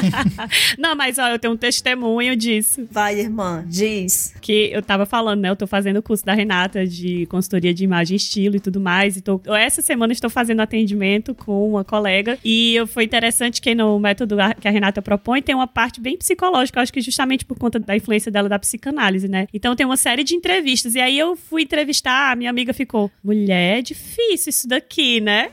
Não, 0.78 0.94
mas 0.94 1.18
ó, 1.18 1.28
eu 1.28 1.38
tenho 1.38 1.54
um 1.54 1.56
testemunho 1.56 2.36
disso. 2.36 2.86
Vai, 2.90 3.18
irmã, 3.18 3.64
diz. 3.66 4.34
Que 4.40 4.70
eu 4.72 4.82
tava 4.82 5.06
falando, 5.06 5.40
né? 5.40 5.50
Eu 5.50 5.56
tô 5.56 5.66
fazendo 5.66 5.98
o 5.98 6.02
curso 6.02 6.24
da 6.24 6.34
Renata 6.34 6.86
de 6.86 7.26
consultoria 7.26 7.72
de 7.72 7.84
imagem 7.84 8.14
e 8.14 8.16
estilo 8.16 8.56
e 8.56 8.60
tudo 8.60 8.80
mais. 8.80 9.16
E 9.16 9.20
tô, 9.20 9.40
essa 9.46 9.82
semana 9.82 10.12
estou 10.12 10.30
fazendo 10.30 10.60
atendimento 10.60 11.34
com 11.34 11.68
uma 11.68 11.84
colega. 11.84 12.38
E 12.44 12.76
foi 12.88 13.04
interessante 13.04 13.60
que 13.60 13.74
no 13.74 13.98
método 14.06 14.36
que 14.60 14.68
a 14.68 14.70
Renata 14.70 15.02
propõe, 15.02 15.42
tem 15.42 15.54
uma 15.54 15.66
parte 15.66 16.00
bem 16.00 16.16
psicológica, 16.16 16.80
acho 16.80 16.92
que 16.92 17.00
justamente 17.00 17.44
por 17.44 17.58
conta 17.58 17.78
da 17.78 17.96
influência 17.96 18.30
dela 18.30 18.48
da 18.48 18.58
psicanálise, 18.58 19.28
né? 19.28 19.48
Então 19.52 19.74
tem 19.74 19.84
uma 19.84 19.96
série 19.96 20.22
de 20.22 20.34
entrevistas. 20.34 20.94
E 20.94 21.00
aí 21.00 21.18
eu 21.18 21.36
fui 21.36 21.62
entrevistar, 21.62 22.32
a 22.32 22.36
minha 22.36 22.50
amiga 22.50 22.72
ficou, 22.72 23.10
mulher, 23.22 23.78
é 23.78 23.82
difícil 23.82 24.50
isso 24.50 24.68
daqui, 24.68 25.20
né? 25.20 25.50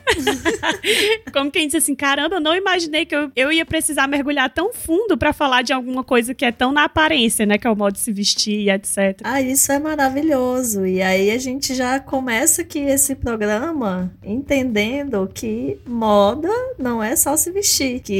Como 1.32 1.50
quem 1.50 1.66
disse 1.66 1.78
assim, 1.78 1.94
caramba, 1.94 2.36
eu 2.36 2.40
não 2.40 2.54
imaginei 2.54 3.04
que 3.04 3.14
eu, 3.14 3.30
eu 3.34 3.50
ia 3.50 3.66
precisar 3.66 4.06
mergulhar 4.06 4.48
tão 4.50 4.72
fundo 4.72 5.18
para 5.18 5.32
falar 5.32 5.62
de 5.62 5.72
alguma 5.72 6.04
coisa 6.04 6.34
que 6.34 6.44
é 6.44 6.52
tão 6.52 6.70
na 6.72 6.84
aparência, 6.84 7.44
né? 7.44 7.58
Que 7.58 7.66
é 7.66 7.70
o 7.70 7.76
modo 7.76 7.94
de 7.94 8.00
se 8.00 8.12
vestir 8.12 8.60
e 8.60 8.70
etc. 8.70 9.20
Ah, 9.24 9.42
isso 9.42 9.72
é 9.72 9.78
maravilhoso. 9.78 10.86
E 10.86 11.02
aí 11.02 11.30
a 11.30 11.38
gente 11.38 11.74
já 11.74 11.98
começa 11.98 12.62
aqui 12.62 12.78
esse 12.78 13.14
programa 13.14 14.12
entendendo 14.22 15.28
que 15.32 15.78
moda 15.86 16.48
não 16.78 17.02
é 17.02 17.16
só 17.16 17.36
se 17.36 17.50
vestir, 17.50 18.00
que 18.00 18.14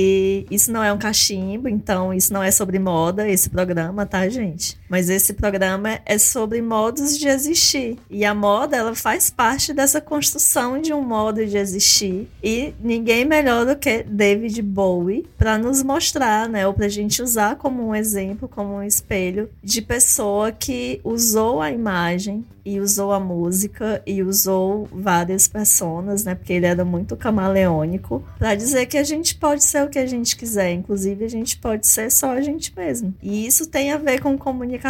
isso 0.51 0.73
não 0.73 0.83
é 0.83 0.93
um 0.93 0.99
cachimbo, 0.99 1.69
então 1.69 2.13
isso 2.13 2.33
não 2.33 2.43
é 2.43 2.51
sobre 2.51 2.79
moda, 2.79 3.29
esse 3.29 3.51
programa, 3.51 4.07
tá, 4.07 4.29
gente? 4.29 4.77
Mas 4.95 5.11
esse 5.11 5.33
programa 5.33 5.99
é 6.07 6.19
sobre 6.19 6.63
modos 6.63 7.19
de 7.19 7.27
existir. 7.27 7.99
E 8.09 8.25
a 8.25 8.33
moda, 8.33 8.77
ela 8.77 8.95
faz 8.95 9.29
parte 9.29 9.73
dessa 9.73 10.01
construção 10.01 10.81
de 10.81 10.93
um 10.93 11.03
modo 11.03 11.45
de 11.45 11.59
existir. 11.59 12.29
E 12.41 12.73
ninguém 12.79 13.25
melhor 13.25 13.67
do 13.67 13.75
que 13.75 14.05
David 14.05 14.63
Bowie 14.63 15.27
para 15.37 15.59
nos 15.59 15.83
mostrar, 15.83 16.49
né? 16.49 16.65
Ou 16.65 16.73
pra 16.73 16.87
gente 16.87 17.21
usar 17.21 17.57
como 17.57 17.89
um 17.89 17.93
exemplo, 17.93 18.47
como 18.47 18.75
um 18.75 18.85
espelho 18.85 19.51
de 19.65 19.83
pessoa 19.83 20.53
que 20.53 21.01
usou 21.03 21.61
a 21.61 21.73
imagem 21.73 22.45
e 22.65 22.81
usou 22.81 23.13
a 23.13 23.21
música 23.21 24.03
e 24.07 24.23
usou 24.23 24.89
várias 24.91 25.47
personas, 25.47 26.25
né? 26.25 26.35
Porque 26.35 26.53
ele 26.53 26.67
era 26.67 26.85
muito 26.85 27.17
camaleônico, 27.17 28.25
para 28.39 28.55
dizer 28.55 28.87
que 28.87 28.97
a 28.97 29.03
gente 29.03 29.35
pode 29.35 29.63
ser 29.63 29.85
o 29.85 29.89
que 29.91 29.99
a 29.99 30.07
gente 30.07 30.35
quiser, 30.35 30.73
inclusive 30.73 31.25
a 31.25 31.29
gente 31.29 31.59
pode 31.59 31.87
ser 31.87 32.11
só 32.11 32.31
a 32.31 32.41
gente 32.41 32.73
mesmo. 32.75 33.15
E 33.23 33.47
isso 33.47 33.67
tem 33.67 33.93
a 33.93 33.99
ver 33.99 34.21
com 34.21 34.39
comunicação, 34.39 34.84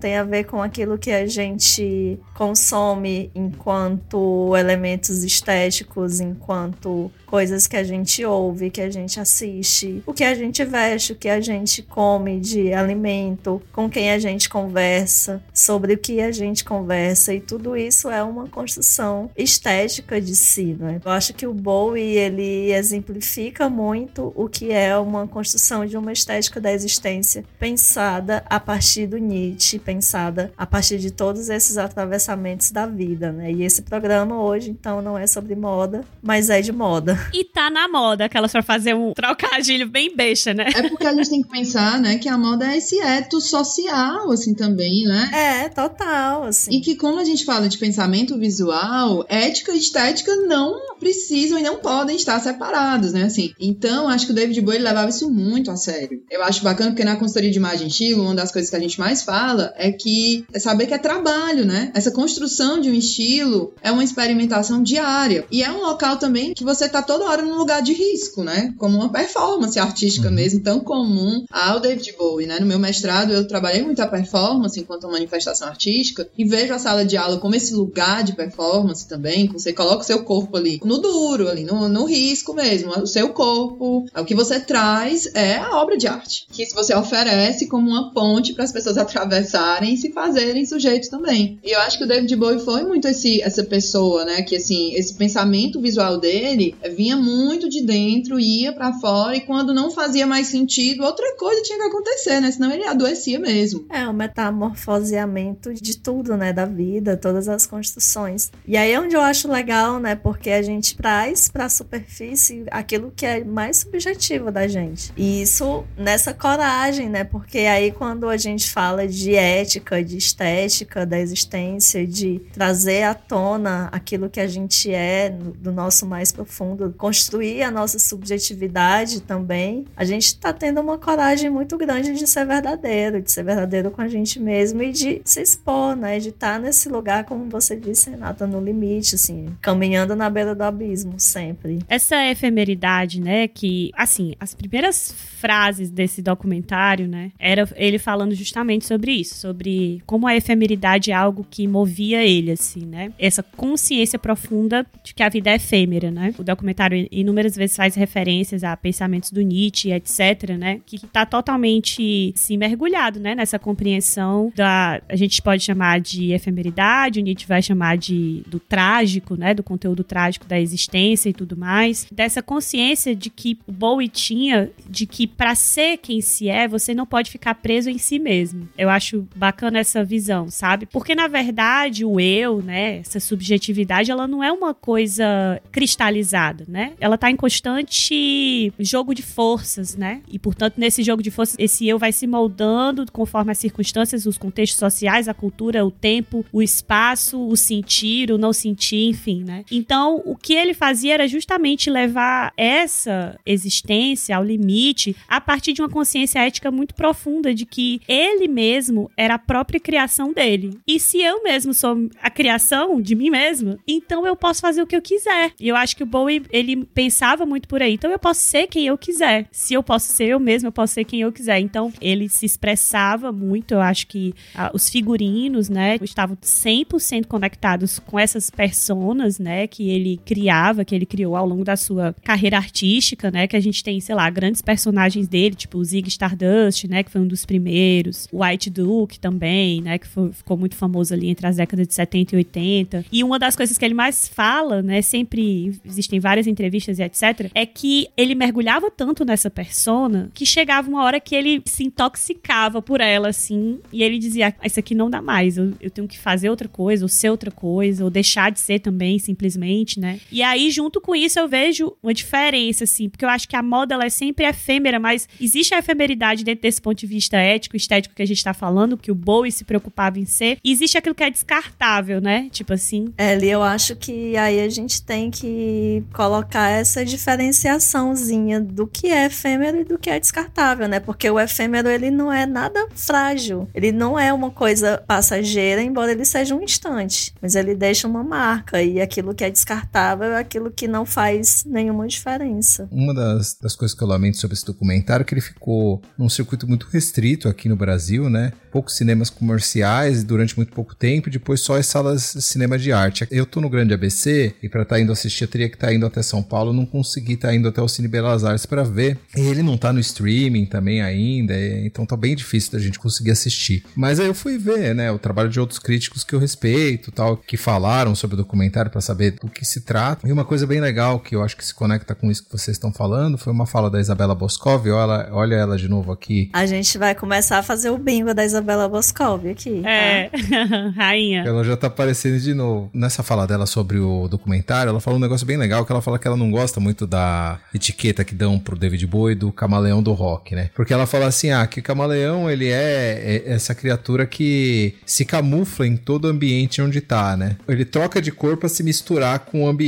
tem 0.00 0.16
a 0.16 0.24
ver 0.24 0.44
com 0.44 0.60
aquilo 0.60 0.98
que 0.98 1.12
a 1.12 1.26
gente 1.26 2.18
consome 2.34 3.30
enquanto 3.34 4.54
elementos 4.56 5.22
estéticos, 5.22 6.20
enquanto 6.20 7.10
coisas 7.26 7.66
que 7.66 7.76
a 7.76 7.84
gente 7.84 8.24
ouve, 8.24 8.70
que 8.70 8.80
a 8.80 8.88
gente 8.88 9.18
assiste, 9.18 10.02
o 10.06 10.12
que 10.12 10.24
a 10.24 10.34
gente 10.34 10.64
veste, 10.64 11.12
o 11.12 11.16
que 11.16 11.28
a 11.28 11.40
gente 11.40 11.82
come 11.82 12.38
de 12.40 12.72
alimento, 12.72 13.60
com 13.72 13.90
quem 13.90 14.10
a 14.10 14.18
gente 14.18 14.48
conversa, 14.48 15.42
sobre 15.52 15.94
o 15.94 15.98
que 15.98 16.20
a 16.20 16.30
gente 16.30 16.64
conversa 16.64 17.34
e 17.34 17.40
tudo 17.40 17.76
isso 17.76 18.08
é 18.08 18.22
uma 18.22 18.46
construção 18.46 19.30
estética 19.36 20.20
de 20.20 20.36
si, 20.36 20.76
né? 20.78 21.00
Eu 21.04 21.10
acho 21.10 21.34
que 21.34 21.46
o 21.46 21.52
Bowie 21.52 22.16
ele 22.16 22.72
exemplifica 22.72 23.68
muito 23.68 24.32
o 24.36 24.48
que 24.48 24.70
é 24.72 24.96
uma 24.96 25.26
construção 25.26 25.84
de 25.84 25.96
uma 25.96 26.12
estética 26.12 26.60
da 26.60 26.72
existência 26.72 27.44
pensada 27.58 28.44
a 28.48 28.60
partir 28.60 29.06
do 29.06 29.18
Nietzsche, 29.26 29.78
pensada 29.78 30.52
a 30.56 30.66
partir 30.66 30.98
de 30.98 31.10
todos 31.10 31.48
esses 31.48 31.76
atravessamentos 31.76 32.70
da 32.70 32.86
vida, 32.86 33.32
né? 33.32 33.52
E 33.52 33.62
esse 33.62 33.82
programa 33.82 34.40
hoje 34.40 34.70
então 34.70 35.02
não 35.02 35.18
é 35.18 35.26
sobre 35.26 35.54
moda, 35.54 36.04
mas 36.22 36.50
é 36.50 36.60
de 36.60 36.72
moda. 36.72 37.18
E 37.32 37.44
tá 37.44 37.68
na 37.70 37.88
moda, 37.88 38.24
aquelas 38.26 38.52
pra 38.52 38.62
fazer 38.62 38.94
um 38.94 39.12
trocadilho 39.12 39.88
bem 39.88 40.14
beixa, 40.14 40.54
né? 40.54 40.66
É 40.74 40.88
porque 40.88 41.06
a 41.06 41.14
gente 41.14 41.30
tem 41.30 41.42
que 41.42 41.48
pensar, 41.48 41.98
né, 41.98 42.18
que 42.18 42.28
a 42.28 42.38
moda 42.38 42.70
é 42.70 42.78
esse 42.78 42.98
eto 43.00 43.40
social, 43.40 44.30
assim, 44.30 44.54
também, 44.54 45.04
né? 45.04 45.30
É, 45.32 45.68
total, 45.68 46.44
assim. 46.44 46.70
E 46.72 46.80
que 46.80 46.96
como 46.96 47.18
a 47.18 47.24
gente 47.24 47.44
fala 47.44 47.68
de 47.68 47.78
pensamento 47.78 48.38
visual, 48.38 49.24
ética 49.28 49.72
e 49.72 49.78
estética 49.78 50.34
não 50.36 50.95
precisam 50.98 51.58
e 51.58 51.62
não 51.62 51.76
podem 51.76 52.16
estar 52.16 52.40
separados, 52.40 53.12
né, 53.12 53.24
assim. 53.24 53.52
Então, 53.60 54.08
acho 54.08 54.26
que 54.26 54.32
o 54.32 54.34
David 54.34 54.60
Bowie 54.60 54.78
levava 54.78 55.08
isso 55.08 55.30
muito 55.30 55.70
a 55.70 55.76
sério. 55.76 56.22
Eu 56.30 56.42
acho 56.42 56.62
bacana 56.62 56.90
porque 56.90 57.04
na 57.04 57.16
consultoria 57.16 57.50
de 57.50 57.58
imagem 57.58 57.88
estilo, 57.88 58.22
uma 58.22 58.34
das 58.34 58.52
coisas 58.52 58.70
que 58.70 58.76
a 58.76 58.80
gente 58.80 58.98
mais 58.98 59.22
fala 59.22 59.72
é 59.76 59.90
que 59.92 60.44
é 60.52 60.58
saber 60.58 60.86
que 60.86 60.94
é 60.94 60.98
trabalho, 60.98 61.64
né? 61.64 61.90
Essa 61.94 62.10
construção 62.10 62.80
de 62.80 62.90
um 62.90 62.94
estilo 62.94 63.72
é 63.82 63.90
uma 63.90 64.04
experimentação 64.04 64.82
diária. 64.82 65.44
E 65.50 65.62
é 65.62 65.70
um 65.70 65.80
local 65.80 66.16
também 66.16 66.54
que 66.54 66.64
você 66.64 66.88
tá 66.88 67.02
toda 67.02 67.24
hora 67.24 67.42
num 67.42 67.56
lugar 67.56 67.82
de 67.82 67.92
risco, 67.92 68.42
né? 68.42 68.74
Como 68.78 68.96
uma 68.96 69.10
performance 69.10 69.78
artística 69.78 70.28
uhum. 70.28 70.34
mesmo, 70.34 70.62
tão 70.62 70.80
comum 70.80 71.44
ao 71.50 71.80
David 71.80 72.14
Bowie, 72.18 72.46
né? 72.46 72.58
No 72.60 72.66
meu 72.66 72.78
mestrado 72.78 73.32
eu 73.32 73.46
trabalhei 73.46 73.82
muito 73.82 74.00
a 74.00 74.06
performance 74.06 74.78
enquanto 74.78 75.08
manifestação 75.08 75.68
artística 75.68 76.28
e 76.36 76.44
vejo 76.44 76.72
a 76.72 76.78
sala 76.78 77.04
de 77.04 77.16
aula 77.16 77.38
como 77.38 77.54
esse 77.54 77.74
lugar 77.74 78.22
de 78.22 78.34
performance 78.34 79.08
também, 79.08 79.46
que 79.46 79.52
você 79.52 79.72
coloca 79.72 80.02
o 80.02 80.04
seu 80.04 80.22
corpo 80.22 80.56
ali 80.56 80.78
no 80.86 80.98
duro, 80.98 81.48
ali 81.48 81.64
no, 81.64 81.88
no 81.88 82.04
risco 82.04 82.54
mesmo, 82.54 82.90
o 82.92 83.06
seu 83.06 83.30
corpo, 83.30 84.06
o 84.16 84.24
que 84.24 84.34
você 84.34 84.60
traz 84.60 85.28
é 85.34 85.56
a 85.56 85.76
obra 85.80 85.96
de 85.96 86.06
arte, 86.06 86.46
que 86.50 86.66
você 86.72 86.94
oferece 86.94 87.66
como 87.66 87.88
uma 87.88 88.12
ponte 88.12 88.54
para 88.54 88.64
as 88.64 88.72
pessoas 88.72 88.96
atravessarem 88.98 89.94
e 89.94 89.96
se 89.96 90.12
fazerem 90.12 90.64
sujeitos 90.64 91.08
também. 91.08 91.58
E 91.64 91.72
eu 91.72 91.80
acho 91.80 91.98
que 91.98 92.04
o 92.04 92.06
David 92.06 92.34
Bowie 92.36 92.64
foi 92.64 92.82
muito 92.82 93.08
esse, 93.08 93.42
essa 93.42 93.64
pessoa, 93.64 94.24
né? 94.24 94.42
Que 94.42 94.56
assim, 94.56 94.94
esse 94.94 95.14
pensamento 95.14 95.80
visual 95.80 96.18
dele 96.18 96.74
vinha 96.96 97.16
muito 97.16 97.68
de 97.68 97.82
dentro, 97.82 98.38
ia 98.38 98.72
para 98.72 98.92
fora 98.94 99.36
e 99.36 99.40
quando 99.40 99.74
não 99.74 99.90
fazia 99.90 100.26
mais 100.26 100.48
sentido, 100.48 101.04
outra 101.04 101.36
coisa 101.36 101.62
tinha 101.62 101.78
que 101.78 101.84
acontecer, 101.84 102.40
né? 102.40 102.50
Senão 102.50 102.70
ele 102.70 102.84
adoecia 102.84 103.38
mesmo. 103.38 103.86
É, 103.90 104.06
o 104.06 104.14
metamorfoseamento 104.14 105.74
de 105.74 105.98
tudo, 105.98 106.36
né? 106.36 106.52
Da 106.52 106.64
vida, 106.64 107.16
todas 107.16 107.48
as 107.48 107.66
construções. 107.66 108.50
E 108.66 108.76
aí 108.76 108.92
é 108.92 109.00
onde 109.00 109.16
eu 109.16 109.20
acho 109.20 109.50
legal, 109.50 109.98
né? 109.98 110.14
Porque 110.14 110.50
a 110.50 110.62
gente 110.62 110.75
traz 110.80 111.48
para 111.48 111.66
a 111.66 111.68
superfície 111.68 112.64
aquilo 112.70 113.12
que 113.14 113.24
é 113.24 113.42
mais 113.42 113.78
subjetivo 113.78 114.50
da 114.50 114.66
gente. 114.66 115.12
E 115.16 115.42
isso 115.42 115.84
nessa 115.96 116.34
coragem, 116.34 117.08
né? 117.08 117.24
Porque 117.24 117.58
aí 117.58 117.92
quando 117.92 118.28
a 118.28 118.36
gente 118.36 118.70
fala 118.70 119.06
de 119.06 119.34
ética, 119.34 120.02
de 120.02 120.16
estética 120.16 121.06
da 121.06 121.18
existência, 121.18 122.06
de 122.06 122.40
trazer 122.52 123.04
à 123.04 123.14
tona 123.14 123.88
aquilo 123.92 124.28
que 124.28 124.40
a 124.40 124.46
gente 124.46 124.92
é 124.92 125.30
do 125.30 125.72
nosso 125.72 126.06
mais 126.06 126.32
profundo 126.32 126.94
construir 126.96 127.62
a 127.62 127.70
nossa 127.70 127.98
subjetividade 127.98 129.20
também, 129.22 129.86
a 129.96 130.04
gente 130.04 130.26
está 130.26 130.52
tendo 130.52 130.80
uma 130.80 130.98
coragem 130.98 131.50
muito 131.50 131.76
grande 131.76 132.14
de 132.14 132.26
ser 132.26 132.46
verdadeiro, 132.46 133.20
de 133.22 133.30
ser 133.30 133.44
verdadeiro 133.44 133.90
com 133.90 134.00
a 134.00 134.08
gente 134.08 134.40
mesmo 134.40 134.82
e 134.82 134.92
de 134.92 135.22
se 135.24 135.40
expor, 135.40 135.96
né? 135.96 136.18
De 136.18 136.30
estar 136.30 136.54
tá 136.54 136.58
nesse 136.58 136.88
lugar, 136.88 137.24
como 137.24 137.48
você 137.48 137.76
disse, 137.76 138.10
Renata, 138.10 138.46
no 138.46 138.60
limite, 138.60 139.14
assim, 139.14 139.56
caminhando 139.60 140.14
na 140.14 140.28
beira 140.28 140.54
abismo 140.66 141.14
sempre. 141.18 141.78
Essa 141.88 142.28
efemeridade, 142.30 143.20
né? 143.20 143.48
Que, 143.48 143.90
assim, 143.96 144.34
as 144.38 144.54
primeiras 144.54 145.14
frases 145.36 145.90
desse 145.90 146.20
documentário, 146.22 147.06
né? 147.06 147.32
Era 147.38 147.68
ele 147.76 147.98
falando 147.98 148.34
justamente 148.34 148.84
sobre 148.84 149.12
isso, 149.12 149.34
sobre 149.36 150.02
como 150.06 150.26
a 150.26 150.34
efemeridade 150.34 151.10
é 151.10 151.14
algo 151.14 151.46
que 151.48 151.66
movia 151.66 152.24
ele, 152.24 152.50
assim, 152.50 152.84
né? 152.84 153.12
Essa 153.18 153.42
consciência 153.42 154.18
profunda 154.18 154.86
de 155.04 155.14
que 155.14 155.22
a 155.22 155.28
vida 155.28 155.50
é 155.50 155.56
efêmera, 155.56 156.10
né? 156.10 156.34
O 156.38 156.44
documentário 156.44 157.06
inúmeras 157.10 157.56
vezes 157.56 157.76
faz 157.76 157.94
referências 157.94 158.64
a 158.64 158.76
pensamentos 158.76 159.30
do 159.30 159.40
Nietzsche, 159.42 159.92
etc, 159.92 160.56
né? 160.58 160.80
Que 160.84 160.96
está 160.96 161.24
totalmente, 161.26 162.32
assim, 162.34 162.56
mergulhado, 162.56 163.20
né? 163.20 163.34
Nessa 163.34 163.58
compreensão 163.58 164.52
da... 164.54 165.00
A 165.08 165.16
gente 165.16 165.40
pode 165.42 165.62
chamar 165.62 166.00
de 166.00 166.32
efemeridade, 166.32 167.20
o 167.20 167.22
Nietzsche 167.22 167.46
vai 167.46 167.62
chamar 167.62 167.96
de 167.96 168.42
do 168.46 168.58
trágico, 168.58 169.36
né? 169.36 169.54
Do 169.54 169.62
conteúdo 169.62 170.02
trágico 170.02 170.46
da 170.46 170.55
existência 170.60 171.28
e 171.28 171.32
tudo 171.32 171.56
mais. 171.56 172.06
Dessa 172.10 172.42
consciência 172.42 173.14
de 173.14 173.30
que 173.30 173.58
o 173.66 173.72
Bowie 173.72 174.08
tinha 174.08 174.70
de 174.88 175.06
que 175.06 175.26
para 175.26 175.54
ser 175.54 175.98
quem 175.98 176.20
se 176.20 176.48
é, 176.48 176.66
você 176.68 176.94
não 176.94 177.06
pode 177.06 177.30
ficar 177.30 177.54
preso 177.54 177.90
em 177.90 177.98
si 177.98 178.18
mesmo. 178.18 178.68
Eu 178.76 178.88
acho 178.88 179.26
bacana 179.34 179.78
essa 179.78 180.04
visão, 180.04 180.50
sabe? 180.50 180.86
Porque 180.86 181.14
na 181.14 181.28
verdade 181.28 182.04
o 182.04 182.20
eu, 182.20 182.62
né, 182.62 182.98
essa 182.98 183.20
subjetividade, 183.20 184.10
ela 184.10 184.26
não 184.26 184.42
é 184.42 184.52
uma 184.52 184.74
coisa 184.74 185.60
cristalizada, 185.70 186.64
né? 186.68 186.92
Ela 187.00 187.18
tá 187.18 187.30
em 187.30 187.36
constante 187.36 188.72
jogo 188.78 189.14
de 189.14 189.22
forças, 189.22 189.96
né? 189.96 190.22
E 190.28 190.38
portanto, 190.38 190.74
nesse 190.76 191.02
jogo 191.02 191.22
de 191.22 191.30
forças, 191.30 191.56
esse 191.58 191.86
eu 191.86 191.98
vai 191.98 192.12
se 192.12 192.26
moldando 192.26 193.06
conforme 193.12 193.52
as 193.52 193.58
circunstâncias, 193.58 194.26
os 194.26 194.38
contextos 194.38 194.78
sociais, 194.78 195.28
a 195.28 195.34
cultura, 195.34 195.84
o 195.84 195.90
tempo, 195.90 196.44
o 196.52 196.62
espaço, 196.62 197.46
o 197.46 197.56
sentir, 197.56 198.30
o 198.30 198.38
não 198.38 198.52
sentir, 198.52 199.08
enfim, 199.08 199.44
né? 199.44 199.64
Então, 199.70 200.22
o 200.24 200.36
que 200.46 200.54
ele 200.54 200.74
fazia 200.74 201.14
era 201.14 201.26
justamente 201.26 201.90
levar 201.90 202.52
essa 202.56 203.36
existência 203.44 204.36
ao 204.36 204.44
limite 204.44 205.16
a 205.26 205.40
partir 205.40 205.72
de 205.72 205.82
uma 205.82 205.88
consciência 205.88 206.38
ética 206.38 206.70
muito 206.70 206.94
profunda 206.94 207.52
de 207.52 207.66
que 207.66 208.00
ele 208.06 208.46
mesmo 208.46 209.10
era 209.16 209.34
a 209.34 209.40
própria 209.40 209.80
criação 209.80 210.32
dele. 210.32 210.78
E 210.86 211.00
se 211.00 211.20
eu 211.20 211.42
mesmo 211.42 211.74
sou 211.74 212.08
a 212.22 212.30
criação 212.30 213.00
de 213.00 213.16
mim 213.16 213.28
mesmo, 213.28 213.76
então 213.88 214.24
eu 214.24 214.36
posso 214.36 214.60
fazer 214.60 214.80
o 214.80 214.86
que 214.86 214.94
eu 214.94 215.02
quiser. 215.02 215.50
E 215.58 215.66
eu 215.66 215.74
acho 215.74 215.96
que 215.96 216.04
o 216.04 216.06
Bowie, 216.06 216.44
ele 216.52 216.84
pensava 216.94 217.44
muito 217.44 217.66
por 217.66 217.82
aí. 217.82 217.94
Então 217.94 218.12
eu 218.12 218.18
posso 218.18 218.38
ser 218.38 218.68
quem 218.68 218.86
eu 218.86 218.96
quiser. 218.96 219.48
Se 219.50 219.74
eu 219.74 219.82
posso 219.82 220.12
ser 220.12 220.28
eu 220.28 220.38
mesmo, 220.38 220.68
eu 220.68 220.72
posso 220.72 220.94
ser 220.94 221.02
quem 221.02 221.22
eu 221.22 221.32
quiser. 221.32 221.58
Então 221.58 221.92
ele 222.00 222.28
se 222.28 222.46
expressava 222.46 223.32
muito. 223.32 223.74
Eu 223.74 223.80
acho 223.80 224.06
que 224.06 224.32
ah, 224.54 224.70
os 224.72 224.88
figurinos, 224.88 225.68
né, 225.68 225.98
estavam 226.02 226.36
100% 226.36 227.26
conectados 227.26 227.98
com 227.98 228.16
essas 228.16 228.48
personas, 228.48 229.40
né, 229.40 229.66
que 229.66 229.90
ele 229.90 230.20
criou 230.24 230.35
criava, 230.36 230.84
que 230.84 230.94
ele 230.94 231.06
criou 231.06 231.34
ao 231.34 231.46
longo 231.48 231.64
da 231.64 231.76
sua 231.76 232.14
carreira 232.22 232.58
artística, 232.58 233.30
né? 233.30 233.46
Que 233.46 233.56
a 233.56 233.60
gente 233.60 233.82
tem, 233.82 233.98
sei 234.00 234.14
lá, 234.14 234.28
grandes 234.28 234.60
personagens 234.60 235.26
dele, 235.26 235.54
tipo 235.54 235.78
o 235.78 235.84
Zig 235.84 236.06
Stardust, 236.08 236.84
né? 236.86 237.02
Que 237.02 237.10
foi 237.10 237.22
um 237.22 237.26
dos 237.26 237.46
primeiros. 237.46 238.28
O 238.30 238.44
White 238.44 238.68
Duke 238.68 239.18
também, 239.18 239.80
né? 239.80 239.96
Que 239.96 240.06
foi, 240.06 240.30
ficou 240.32 240.58
muito 240.58 240.76
famoso 240.76 241.14
ali 241.14 241.30
entre 241.30 241.46
as 241.46 241.56
décadas 241.56 241.88
de 241.88 241.94
70 241.94 242.34
e 242.34 242.36
80. 242.36 243.04
E 243.10 243.24
uma 243.24 243.38
das 243.38 243.56
coisas 243.56 243.78
que 243.78 243.84
ele 243.84 243.94
mais 243.94 244.28
fala, 244.28 244.82
né? 244.82 245.00
Sempre 245.00 245.80
existem 245.86 246.20
várias 246.20 246.46
entrevistas 246.46 246.98
e 246.98 247.02
etc. 247.02 247.50
É 247.54 247.64
que 247.64 248.08
ele 248.14 248.34
mergulhava 248.34 248.90
tanto 248.90 249.24
nessa 249.24 249.48
persona 249.48 250.30
que 250.34 250.44
chegava 250.44 250.86
uma 250.86 251.02
hora 251.02 251.18
que 251.18 251.34
ele 251.34 251.62
se 251.64 251.84
intoxicava 251.84 252.82
por 252.82 253.00
ela, 253.00 253.28
assim. 253.28 253.78
E 253.90 254.02
ele 254.02 254.18
dizia: 254.18 254.54
ah, 254.60 254.66
Isso 254.66 254.78
aqui 254.78 254.94
não 254.94 255.08
dá 255.08 255.22
mais. 255.22 255.56
Eu, 255.56 255.72
eu 255.80 255.90
tenho 255.90 256.06
que 256.06 256.18
fazer 256.18 256.50
outra 256.50 256.68
coisa, 256.68 257.06
ou 257.06 257.08
ser 257.08 257.30
outra 257.30 257.50
coisa, 257.50 258.04
ou 258.04 258.10
deixar 258.10 258.50
de 258.50 258.60
ser 258.60 258.80
também, 258.80 259.18
simplesmente, 259.18 259.98
né? 259.98 260.20
E 260.30 260.42
aí, 260.42 260.70
junto 260.70 261.00
com 261.00 261.14
isso, 261.14 261.38
eu 261.38 261.48
vejo 261.48 261.96
uma 262.02 262.12
diferença, 262.14 262.84
assim, 262.84 263.08
porque 263.08 263.24
eu 263.24 263.28
acho 263.28 263.48
que 263.48 263.56
a 263.56 263.62
moda 263.62 263.94
ela 263.94 264.04
é 264.04 264.10
sempre 264.10 264.46
efêmera, 264.46 264.98
mas 264.98 265.28
existe 265.40 265.74
a 265.74 265.78
efemeridade 265.78 266.44
dentro 266.44 266.62
desse 266.62 266.80
ponto 266.80 266.98
de 266.98 267.06
vista 267.06 267.36
ético, 267.36 267.76
estético 267.76 268.14
que 268.14 268.22
a 268.22 268.26
gente 268.26 268.42
tá 268.42 268.54
falando, 268.54 268.96
que 268.96 269.10
o 269.10 269.14
Bowie 269.14 269.52
se 269.52 269.64
preocupava 269.64 270.18
em 270.18 270.26
ser. 270.26 270.58
E 270.64 270.72
existe 270.72 270.98
aquilo 270.98 271.14
que 271.14 271.24
é 271.24 271.30
descartável, 271.30 272.20
né? 272.20 272.48
Tipo 272.50 272.72
assim. 272.72 273.12
Ellie, 273.18 273.50
eu 273.50 273.62
acho 273.62 273.96
que 273.96 274.36
aí 274.36 274.60
a 274.60 274.68
gente 274.68 275.02
tem 275.02 275.30
que 275.30 276.02
colocar 276.14 276.70
essa 276.70 277.04
diferenciaçãozinha 277.04 278.60
do 278.60 278.86
que 278.86 279.08
é 279.08 279.26
efêmero 279.26 279.80
e 279.80 279.84
do 279.84 279.98
que 279.98 280.10
é 280.10 280.18
descartável, 280.18 280.88
né? 280.88 281.00
Porque 281.00 281.28
o 281.30 281.38
efêmero, 281.38 281.88
ele 281.88 282.10
não 282.10 282.32
é 282.32 282.46
nada 282.46 282.88
frágil. 282.94 283.68
Ele 283.74 283.92
não 283.92 284.18
é 284.18 284.32
uma 284.32 284.50
coisa 284.50 285.02
passageira, 285.06 285.82
embora 285.82 286.12
ele 286.12 286.24
seja 286.24 286.54
um 286.54 286.62
instante. 286.62 287.34
Mas 287.40 287.54
ele 287.54 287.74
deixa 287.74 288.08
uma 288.08 288.22
marca. 288.22 288.82
E 288.82 289.00
aquilo 289.00 289.34
que 289.34 289.44
é 289.44 289.50
descartável 289.50 290.05
é 290.06 290.38
aquilo 290.38 290.70
que 290.70 290.86
não 290.86 291.04
faz 291.04 291.64
nenhuma 291.66 292.06
diferença. 292.06 292.88
Uma 292.90 293.14
das, 293.14 293.54
das 293.60 293.74
coisas 293.74 293.96
que 293.96 294.02
eu 294.02 294.08
lamento 294.08 294.36
sobre 294.36 294.54
esse 294.54 294.64
documentário 294.64 295.22
é 295.22 295.24
que 295.24 295.34
ele 295.34 295.40
ficou 295.40 296.02
num 296.18 296.28
circuito 296.28 296.68
muito 296.68 296.86
restrito 296.90 297.48
aqui 297.48 297.68
no 297.68 297.76
Brasil, 297.76 298.28
né? 298.30 298.52
Poucos 298.70 298.96
cinemas 298.96 299.30
comerciais 299.30 300.22
durante 300.22 300.56
muito 300.56 300.72
pouco 300.72 300.94
tempo, 300.94 301.30
depois 301.30 301.60
só 301.60 301.76
as 301.76 301.86
salas 301.86 302.34
de 302.34 302.42
cinema 302.42 302.78
de 302.78 302.92
arte. 302.92 303.26
Eu 303.30 303.46
tô 303.46 303.60
no 303.60 303.70
Grande 303.70 303.94
ABC 303.94 304.54
e 304.62 304.68
para 304.68 304.82
estar 304.82 304.96
tá 304.96 305.00
indo 305.00 305.12
assistir 305.12 305.44
eu 305.44 305.48
teria 305.48 305.68
que 305.68 305.76
estar 305.76 305.88
tá 305.88 305.94
indo 305.94 306.06
até 306.06 306.22
São 306.22 306.42
Paulo, 306.42 306.72
não 306.72 306.86
consegui 306.86 307.34
estar 307.34 307.48
tá 307.48 307.54
indo 307.54 307.68
até 307.68 307.80
o 307.80 307.88
Cine 307.88 308.08
Belas 308.08 308.44
Artes 308.44 308.66
para 308.66 308.82
ver. 308.82 309.18
E 309.36 309.40
ele 309.40 309.62
não 309.62 309.76
tá 309.76 309.92
no 309.92 310.00
streaming 310.00 310.66
também 310.66 311.00
ainda, 311.00 311.54
então 311.84 312.04
tá 312.04 312.16
bem 312.16 312.36
difícil 312.36 312.72
da 312.72 312.78
gente 312.78 312.98
conseguir 312.98 313.30
assistir. 313.30 313.84
Mas 313.94 314.20
aí 314.20 314.26
eu 314.26 314.34
fui 314.34 314.58
ver, 314.58 314.94
né, 314.94 315.10
o 315.10 315.18
trabalho 315.18 315.48
de 315.48 315.58
outros 315.58 315.78
críticos 315.78 316.22
que 316.22 316.34
eu 316.34 316.38
respeito, 316.38 317.10
tal, 317.10 317.36
que 317.36 317.56
falaram 317.56 318.14
sobre 318.14 318.34
o 318.34 318.36
documentário 318.36 318.90
para 318.90 319.00
saber 319.00 319.32
do 319.32 319.48
que 319.48 319.64
se 319.64 319.80
trata. 319.80 319.95
E 320.24 320.32
uma 320.32 320.44
coisa 320.44 320.66
bem 320.66 320.80
legal 320.80 321.18
que 321.18 321.34
eu 321.34 321.42
acho 321.42 321.56
que 321.56 321.64
se 321.64 321.74
conecta 321.74 322.14
com 322.14 322.30
isso 322.30 322.44
que 322.44 322.50
vocês 322.50 322.76
estão 322.76 322.92
falando 322.92 323.38
foi 323.38 323.52
uma 323.52 323.66
fala 323.66 323.90
da 323.90 324.00
Isabela 324.00 324.34
Boscov, 324.34 324.86
olha, 324.88 325.28
olha 325.32 325.54
ela 325.54 325.76
de 325.76 325.88
novo 325.88 326.12
aqui. 326.12 326.50
A 326.52 326.66
gente 326.66 326.98
vai 326.98 327.14
começar 327.14 327.58
a 327.58 327.62
fazer 327.62 327.90
o 327.90 327.98
bingo 327.98 328.34
da 328.34 328.44
Isabela 328.44 328.88
Boscov 328.88 329.46
aqui. 329.48 329.82
Tá? 329.82 329.90
É, 329.90 330.30
rainha. 330.96 331.44
Ela 331.46 331.64
já 331.64 331.76
tá 331.76 331.86
aparecendo 331.86 332.38
de 332.38 332.54
novo. 332.54 332.90
Nessa 332.92 333.22
fala 333.22 333.46
dela 333.46 333.66
sobre 333.66 333.98
o 333.98 334.28
documentário, 334.28 334.90
ela 334.90 335.00
falou 335.00 335.18
um 335.18 335.22
negócio 335.22 335.46
bem 335.46 335.56
legal, 335.56 335.84
que 335.84 335.92
ela 335.92 336.02
fala 336.02 336.18
que 336.18 336.26
ela 336.26 336.36
não 336.36 336.50
gosta 336.50 336.80
muito 336.80 337.06
da 337.06 337.58
etiqueta 337.74 338.24
que 338.24 338.34
dão 338.34 338.58
pro 338.58 338.76
David 338.76 339.06
Bowie 339.06 339.34
do 339.34 339.52
camaleão 339.52 340.02
do 340.02 340.12
rock, 340.12 340.54
né? 340.54 340.70
Porque 340.74 340.92
ela 340.92 341.06
fala 341.06 341.26
assim, 341.26 341.50
ah, 341.50 341.66
que 341.66 341.80
o 341.80 341.82
camaleão, 341.82 342.50
ele 342.50 342.68
é, 342.68 343.42
é 343.46 343.52
essa 343.52 343.74
criatura 343.74 344.26
que 344.26 344.94
se 345.04 345.24
camufla 345.24 345.86
em 345.86 345.96
todo 345.96 346.26
o 346.26 346.28
ambiente 346.28 346.82
onde 346.82 347.00
tá, 347.00 347.36
né? 347.36 347.56
Ele 347.68 347.84
troca 347.84 348.20
de 348.20 348.30
cor 348.30 348.56
pra 348.56 348.68
se 348.68 348.82
misturar 348.82 349.40
com 349.40 349.64
o 349.64 349.68
ambiente. 349.68 349.85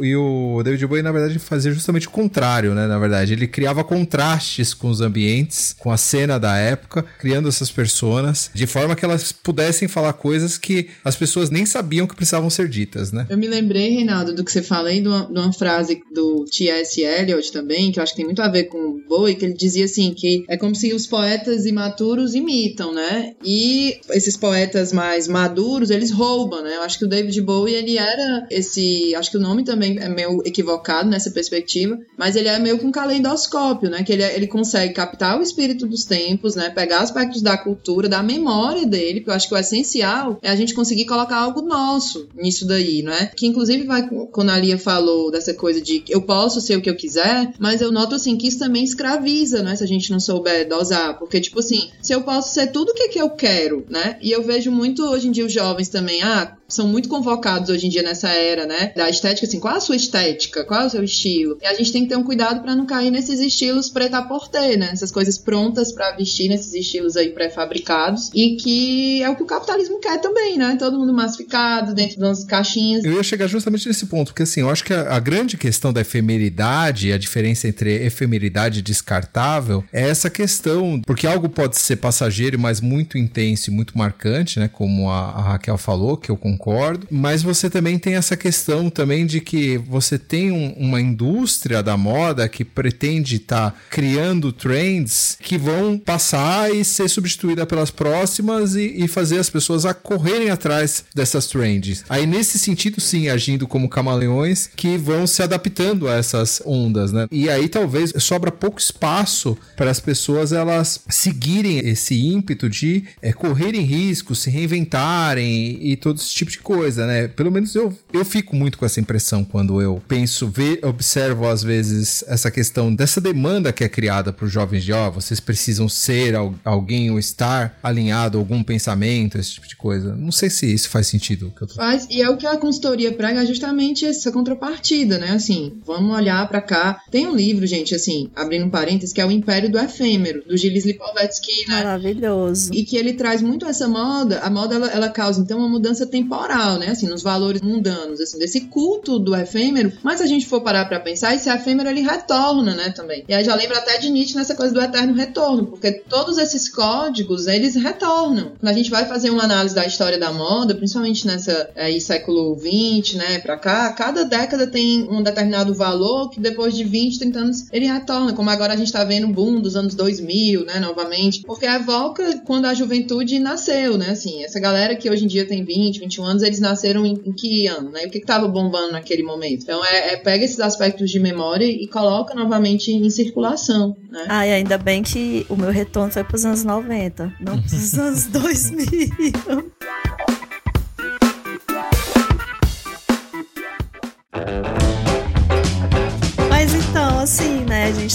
E 0.00 0.16
o 0.16 0.62
David 0.62 0.86
Bowie, 0.86 1.02
na 1.02 1.12
verdade, 1.12 1.38
fazia 1.38 1.72
justamente 1.72 2.08
o 2.08 2.10
contrário, 2.10 2.74
né? 2.74 2.86
Na 2.86 2.98
verdade, 2.98 3.32
ele 3.32 3.46
criava 3.46 3.84
contrastes 3.84 4.74
com 4.74 4.88
os 4.88 5.00
ambientes, 5.00 5.74
com 5.78 5.90
a 5.90 5.96
cena 5.96 6.38
da 6.38 6.56
época, 6.56 7.04
criando 7.18 7.48
essas 7.48 7.70
personas, 7.70 8.50
de 8.54 8.66
forma 8.66 8.94
que 8.94 9.04
elas 9.04 9.32
pudessem 9.32 9.88
falar 9.88 10.12
coisas 10.12 10.58
que 10.58 10.88
as 11.04 11.16
pessoas 11.16 11.50
nem 11.50 11.66
sabiam 11.66 12.06
que 12.06 12.14
precisavam 12.14 12.50
ser 12.50 12.68
ditas, 12.68 13.12
né? 13.12 13.26
Eu 13.28 13.38
me 13.38 13.48
lembrei, 13.48 13.90
Reinaldo, 13.90 14.34
do 14.34 14.44
que 14.44 14.52
você 14.52 14.62
fala 14.62 14.88
aí, 14.88 15.00
de 15.00 15.08
uma, 15.08 15.26
de 15.26 15.38
uma 15.38 15.52
frase 15.52 16.02
do 16.12 16.44
T.S. 16.44 17.00
Eliot 17.00 17.52
também, 17.52 17.90
que 17.90 17.98
eu 17.98 18.02
acho 18.02 18.12
que 18.12 18.18
tem 18.18 18.24
muito 18.24 18.42
a 18.42 18.48
ver 18.48 18.64
com 18.64 18.78
o 18.78 19.02
Bowie, 19.08 19.34
que 19.34 19.44
ele 19.44 19.54
dizia 19.54 19.84
assim, 19.84 20.14
que 20.14 20.44
é 20.48 20.56
como 20.56 20.74
se 20.74 20.92
os 20.92 21.06
poetas 21.06 21.66
imaturos 21.66 22.34
imitam, 22.34 22.92
né? 22.94 23.34
E 23.44 23.98
esses 24.10 24.36
poetas 24.36 24.92
mais 24.92 25.26
maduros, 25.26 25.90
eles 25.90 26.10
roubam, 26.10 26.62
né? 26.62 26.76
Eu 26.76 26.82
acho 26.82 26.98
que 26.98 27.04
o 27.04 27.08
David 27.08 27.40
Bowie, 27.40 27.74
ele 27.74 27.98
era 27.98 28.46
esse, 28.50 29.14
acho 29.14 29.30
que 29.32 29.38
o 29.38 29.40
nome 29.40 29.64
também 29.64 29.98
é 29.98 30.08
meio 30.08 30.42
equivocado 30.44 31.08
nessa 31.08 31.30
perspectiva, 31.30 31.98
mas 32.16 32.36
ele 32.36 32.48
é 32.48 32.58
meio 32.58 32.78
com 32.78 32.88
um 32.88 32.92
caleidoscópio, 32.92 33.88
né? 33.88 34.02
Que 34.02 34.12
ele, 34.12 34.22
ele 34.22 34.46
consegue 34.46 34.92
captar 34.92 35.38
o 35.38 35.42
espírito 35.42 35.86
dos 35.86 36.04
tempos, 36.04 36.54
né? 36.54 36.68
Pegar 36.68 37.00
aspectos 37.00 37.40
da 37.40 37.56
cultura, 37.56 38.08
da 38.08 38.22
memória 38.22 38.86
dele, 38.86 39.20
porque 39.20 39.30
eu 39.30 39.34
acho 39.34 39.48
que 39.48 39.54
o 39.54 39.58
essencial 39.58 40.38
é 40.42 40.50
a 40.50 40.56
gente 40.56 40.74
conseguir 40.74 41.06
colocar 41.06 41.38
algo 41.38 41.62
nosso 41.62 42.28
nisso 42.34 42.66
daí, 42.66 43.02
né? 43.02 43.30
Que 43.34 43.46
inclusive 43.46 43.84
vai 43.84 44.08
quando 44.30 44.50
a 44.50 44.58
Lia 44.58 44.78
falou 44.78 45.30
dessa 45.30 45.54
coisa 45.54 45.80
de 45.80 46.04
eu 46.08 46.22
posso 46.22 46.60
ser 46.60 46.76
o 46.76 46.82
que 46.82 46.90
eu 46.90 46.96
quiser, 46.96 47.54
mas 47.58 47.80
eu 47.80 47.90
noto 47.90 48.14
assim 48.14 48.36
que 48.36 48.46
isso 48.46 48.58
também 48.58 48.84
escraviza, 48.84 49.62
né? 49.62 49.74
Se 49.74 49.82
a 49.84 49.86
gente 49.86 50.10
não 50.10 50.20
souber 50.20 50.68
dosar, 50.68 51.18
porque 51.18 51.40
tipo 51.40 51.60
assim, 51.60 51.90
se 52.02 52.12
eu 52.12 52.22
posso 52.22 52.52
ser 52.52 52.66
tudo 52.68 52.90
o 52.90 52.94
que, 52.94 53.08
que 53.08 53.18
eu 53.18 53.30
quero, 53.30 53.86
né? 53.88 54.18
E 54.20 54.30
eu 54.30 54.42
vejo 54.42 54.70
muito 54.70 55.02
hoje 55.04 55.28
em 55.28 55.32
dia 55.32 55.46
os 55.46 55.52
jovens 55.52 55.88
também, 55.88 56.22
ah, 56.22 56.56
são 56.72 56.88
muito 56.88 57.08
convocados 57.08 57.68
hoje 57.68 57.86
em 57.86 57.90
dia 57.90 58.02
nessa 58.02 58.30
era, 58.30 58.66
né? 58.66 58.92
Da 58.96 59.08
estética, 59.08 59.46
assim, 59.46 59.60
qual 59.60 59.76
a 59.76 59.80
sua 59.80 59.94
estética? 59.94 60.64
Qual 60.64 60.80
é 60.80 60.86
o 60.86 60.90
seu 60.90 61.04
estilo? 61.04 61.58
E 61.60 61.66
a 61.66 61.74
gente 61.74 61.92
tem 61.92 62.02
que 62.02 62.08
ter 62.08 62.16
um 62.16 62.24
cuidado 62.24 62.62
para 62.62 62.74
não 62.74 62.86
cair 62.86 63.10
nesses 63.10 63.40
estilos 63.40 63.90
preta 63.90 64.22
por 64.22 64.48
ter, 64.48 64.78
né? 64.78 64.90
Essas 64.92 65.10
coisas 65.10 65.36
prontas 65.36 65.92
para 65.92 66.12
vestir 66.12 66.48
nesses 66.48 66.72
estilos 66.72 67.16
aí 67.16 67.28
pré-fabricados 67.28 68.30
e 68.34 68.56
que 68.56 69.22
é 69.22 69.28
o 69.28 69.36
que 69.36 69.42
o 69.42 69.46
capitalismo 69.46 70.00
quer 70.00 70.18
também, 70.20 70.56
né? 70.56 70.76
Todo 70.78 70.98
mundo 70.98 71.12
massificado 71.12 71.94
dentro 71.94 72.18
das 72.18 72.44
caixinhas. 72.44 73.04
Eu 73.04 73.12
ia 73.12 73.22
chegar 73.22 73.46
justamente 73.46 73.86
nesse 73.86 74.06
ponto, 74.06 74.28
porque 74.28 74.44
assim, 74.44 74.60
eu 74.60 74.70
acho 74.70 74.82
que 74.82 74.94
a, 74.94 75.14
a 75.14 75.20
grande 75.20 75.58
questão 75.58 75.92
da 75.92 76.00
efemeridade, 76.00 77.12
a 77.12 77.18
diferença 77.18 77.68
entre 77.68 78.02
efemeridade 78.04 78.78
e 78.78 78.82
descartável, 78.82 79.84
é 79.92 80.08
essa 80.08 80.30
questão, 80.30 81.02
porque 81.06 81.26
algo 81.26 81.50
pode 81.50 81.78
ser 81.78 81.96
passageiro, 81.96 82.58
mas 82.58 82.80
muito 82.80 83.18
intenso 83.18 83.70
e 83.70 83.72
muito 83.72 83.96
marcante, 83.98 84.58
né? 84.58 84.68
Como 84.68 85.10
a, 85.10 85.32
a 85.32 85.42
Raquel 85.42 85.76
falou, 85.76 86.16
que 86.16 86.30
eu 86.30 86.36
concordo 86.36 86.61
concordo, 86.62 87.08
mas 87.10 87.42
você 87.42 87.68
também 87.68 87.98
tem 87.98 88.14
essa 88.14 88.36
questão 88.36 88.88
também 88.88 89.26
de 89.26 89.40
que 89.40 89.76
você 89.78 90.16
tem 90.16 90.52
um, 90.52 90.72
uma 90.74 91.00
indústria 91.00 91.82
da 91.82 91.96
moda 91.96 92.48
que 92.48 92.64
pretende 92.64 93.36
estar 93.36 93.72
tá 93.72 93.76
criando 93.90 94.52
trends 94.52 95.36
que 95.40 95.58
vão 95.58 95.98
passar 95.98 96.72
e 96.72 96.84
ser 96.84 97.08
substituída 97.08 97.66
pelas 97.66 97.90
próximas 97.90 98.76
e, 98.76 98.94
e 98.96 99.08
fazer 99.08 99.40
as 99.40 99.50
pessoas 99.50 99.84
a 99.84 99.92
correrem 99.92 100.50
atrás 100.50 101.04
dessas 101.12 101.48
trends. 101.48 102.04
Aí 102.08 102.26
nesse 102.26 102.60
sentido, 102.60 103.00
sim, 103.00 103.28
agindo 103.28 103.66
como 103.66 103.88
camaleões 103.88 104.70
que 104.76 104.96
vão 104.96 105.26
se 105.26 105.42
adaptando 105.42 106.06
a 106.06 106.14
essas 106.14 106.62
ondas, 106.64 107.12
né? 107.12 107.26
E 107.32 107.50
aí 107.50 107.68
talvez 107.68 108.12
sobra 108.18 108.52
pouco 108.52 108.78
espaço 108.78 109.58
para 109.76 109.90
as 109.90 109.98
pessoas 109.98 110.52
elas 110.52 111.00
seguirem 111.08 111.78
esse 111.80 112.14
ímpeto 112.14 112.70
de 112.70 113.04
é, 113.20 113.32
correrem 113.32 113.82
riscos, 113.82 114.40
se 114.40 114.50
reinventarem 114.50 115.80
e 115.82 115.96
todo 115.96 116.18
esse 116.18 116.41
tipo 116.44 116.50
de 116.50 116.58
coisa, 116.58 117.06
né? 117.06 117.28
Pelo 117.28 117.50
menos 117.50 117.74
eu, 117.74 117.96
eu 118.12 118.24
fico 118.24 118.54
muito 118.54 118.78
com 118.78 118.84
essa 118.84 119.00
impressão 119.00 119.44
quando 119.44 119.80
eu 119.80 120.02
penso, 120.06 120.48
ver, 120.48 120.80
observo 120.84 121.46
às 121.46 121.62
vezes 121.62 122.24
essa 122.26 122.50
questão 122.50 122.94
dessa 122.94 123.20
demanda 123.20 123.72
que 123.72 123.84
é 123.84 123.88
criada 123.88 124.32
para 124.32 124.44
os 124.44 124.52
jovens 124.52 124.84
de, 124.84 124.92
ó, 124.92 125.08
oh, 125.08 125.12
vocês 125.12 125.40
precisam 125.40 125.88
ser 125.88 126.34
alguém 126.64 127.10
ou 127.10 127.18
estar 127.18 127.78
alinhado 127.82 128.38
a 128.38 128.40
algum 128.40 128.62
pensamento, 128.62 129.38
esse 129.38 129.52
tipo 129.54 129.68
de 129.68 129.76
coisa. 129.76 130.14
Não 130.14 130.32
sei 130.32 130.50
se 130.50 130.72
isso 130.72 130.88
faz 130.88 131.06
sentido. 131.06 131.52
Que 131.56 131.66
tô... 131.66 131.74
Faz, 131.74 132.06
e 132.10 132.20
é 132.20 132.28
o 132.28 132.36
que 132.36 132.46
a 132.46 132.56
consultoria 132.56 133.12
prega 133.12 133.44
justamente 133.46 134.04
essa 134.04 134.30
contrapartida, 134.32 135.18
né? 135.18 135.30
Assim, 135.30 135.74
vamos 135.86 136.14
olhar 136.14 136.46
para 136.48 136.60
cá. 136.60 137.00
Tem 137.10 137.26
um 137.26 137.34
livro, 137.34 137.66
gente, 137.66 137.94
assim, 137.94 138.30
abrindo 138.34 138.66
um 138.66 138.70
parênteses, 138.70 139.12
que 139.12 139.20
é 139.20 139.26
o 139.26 139.30
Império 139.30 139.70
do 139.70 139.78
Efêmero, 139.78 140.42
do 140.46 140.56
Gilles 140.56 140.84
Lipovetsky, 140.84 141.68
né? 141.68 141.76
Maravilhoso. 141.76 142.70
E 142.72 142.84
que 142.84 142.96
ele 142.96 143.12
traz 143.14 143.42
muito 143.42 143.66
essa 143.66 143.88
moda, 143.88 144.40
a 144.40 144.50
moda 144.50 144.74
ela, 144.74 144.88
ela 144.88 145.08
causa 145.08 145.40
então 145.40 145.58
uma 145.58 145.68
mudança 145.68 146.06
temporal 146.06 146.31
moral, 146.32 146.78
né? 146.78 146.88
Assim, 146.88 147.06
nos 147.06 147.22
valores 147.22 147.60
mundanos, 147.60 148.20
assim, 148.20 148.38
desse 148.38 148.62
culto 148.62 149.18
do 149.18 149.36
efêmero. 149.36 149.92
Mas 150.02 150.18
se 150.18 150.24
a 150.24 150.26
gente 150.26 150.46
for 150.46 150.62
parar 150.62 150.86
para 150.86 151.00
pensar, 151.00 151.34
esse 151.34 151.50
efêmero 151.50 151.88
ele 151.88 152.00
retorna, 152.00 152.74
né, 152.74 152.90
também. 152.90 153.24
E 153.28 153.34
aí 153.34 153.44
já 153.44 153.54
lembra 153.54 153.78
até 153.78 153.98
de 153.98 154.10
Nietzsche 154.10 154.36
nessa 154.36 154.54
coisa 154.54 154.72
do 154.72 154.80
eterno 154.80 155.14
retorno, 155.14 155.66
porque 155.66 155.92
todos 155.92 156.38
esses 156.38 156.68
códigos, 156.68 157.46
eles 157.46 157.74
retornam. 157.74 158.52
Quando 158.58 158.68
a 158.68 158.72
gente 158.72 158.90
vai 158.90 159.04
fazer 159.06 159.30
uma 159.30 159.44
análise 159.44 159.74
da 159.74 159.86
história 159.86 160.18
da 160.18 160.32
moda, 160.32 160.74
principalmente 160.74 161.26
nessa 161.26 161.70
aí 161.76 162.00
século 162.00 162.54
20, 162.56 163.16
né, 163.16 163.38
para 163.38 163.58
cá, 163.58 163.92
cada 163.92 164.24
década 164.24 164.66
tem 164.66 165.08
um 165.10 165.22
determinado 165.22 165.74
valor 165.74 166.30
que 166.30 166.40
depois 166.40 166.74
de 166.74 166.84
20, 166.84 167.18
30 167.18 167.38
anos 167.38 167.66
ele 167.72 167.86
retorna, 167.86 168.32
como 168.32 168.48
agora 168.50 168.72
a 168.72 168.76
gente 168.76 168.92
tá 168.92 169.04
vendo 169.04 169.26
o 169.26 169.32
boom 169.32 169.60
dos 169.60 169.76
anos 169.76 169.94
2000, 169.94 170.64
né, 170.64 170.80
novamente, 170.80 171.42
porque 171.42 171.66
evoca 171.66 172.40
quando 172.44 172.66
a 172.66 172.74
juventude 172.74 173.38
nasceu, 173.38 173.98
né, 173.98 174.10
assim, 174.10 174.42
essa 174.42 174.58
galera 174.58 174.96
que 174.96 175.10
hoje 175.10 175.24
em 175.24 175.28
dia 175.28 175.46
tem 175.46 175.64
20, 175.64 176.00
21 176.00 176.21
21 176.22 176.24
anos, 176.24 176.42
eles 176.42 176.60
nasceram 176.60 177.04
em, 177.04 177.20
em 177.24 177.32
que 177.32 177.66
ano, 177.66 177.90
né? 177.90 178.04
O 178.06 178.10
que 178.10 178.18
estava 178.18 178.46
bombando 178.48 178.92
naquele 178.92 179.22
momento? 179.22 179.62
Então, 179.62 179.84
é, 179.84 180.14
é, 180.14 180.16
pega 180.16 180.44
esses 180.44 180.60
aspectos 180.60 181.10
de 181.10 181.18
memória 181.18 181.64
e 181.64 181.86
coloca 181.88 182.34
novamente 182.34 182.92
em 182.92 183.10
circulação, 183.10 183.96
né? 184.10 184.26
Ah, 184.28 184.46
e 184.46 184.52
ainda 184.52 184.78
bem 184.78 185.02
que 185.02 185.44
o 185.48 185.56
meu 185.56 185.70
retorno 185.70 186.12
foi 186.12 186.24
para 186.24 186.36
os 186.36 186.44
anos 186.44 186.64
90, 186.64 187.34
não 187.40 187.60
para 187.60 187.76
os 187.76 187.98
anos 187.98 188.26
2000. 188.32 189.72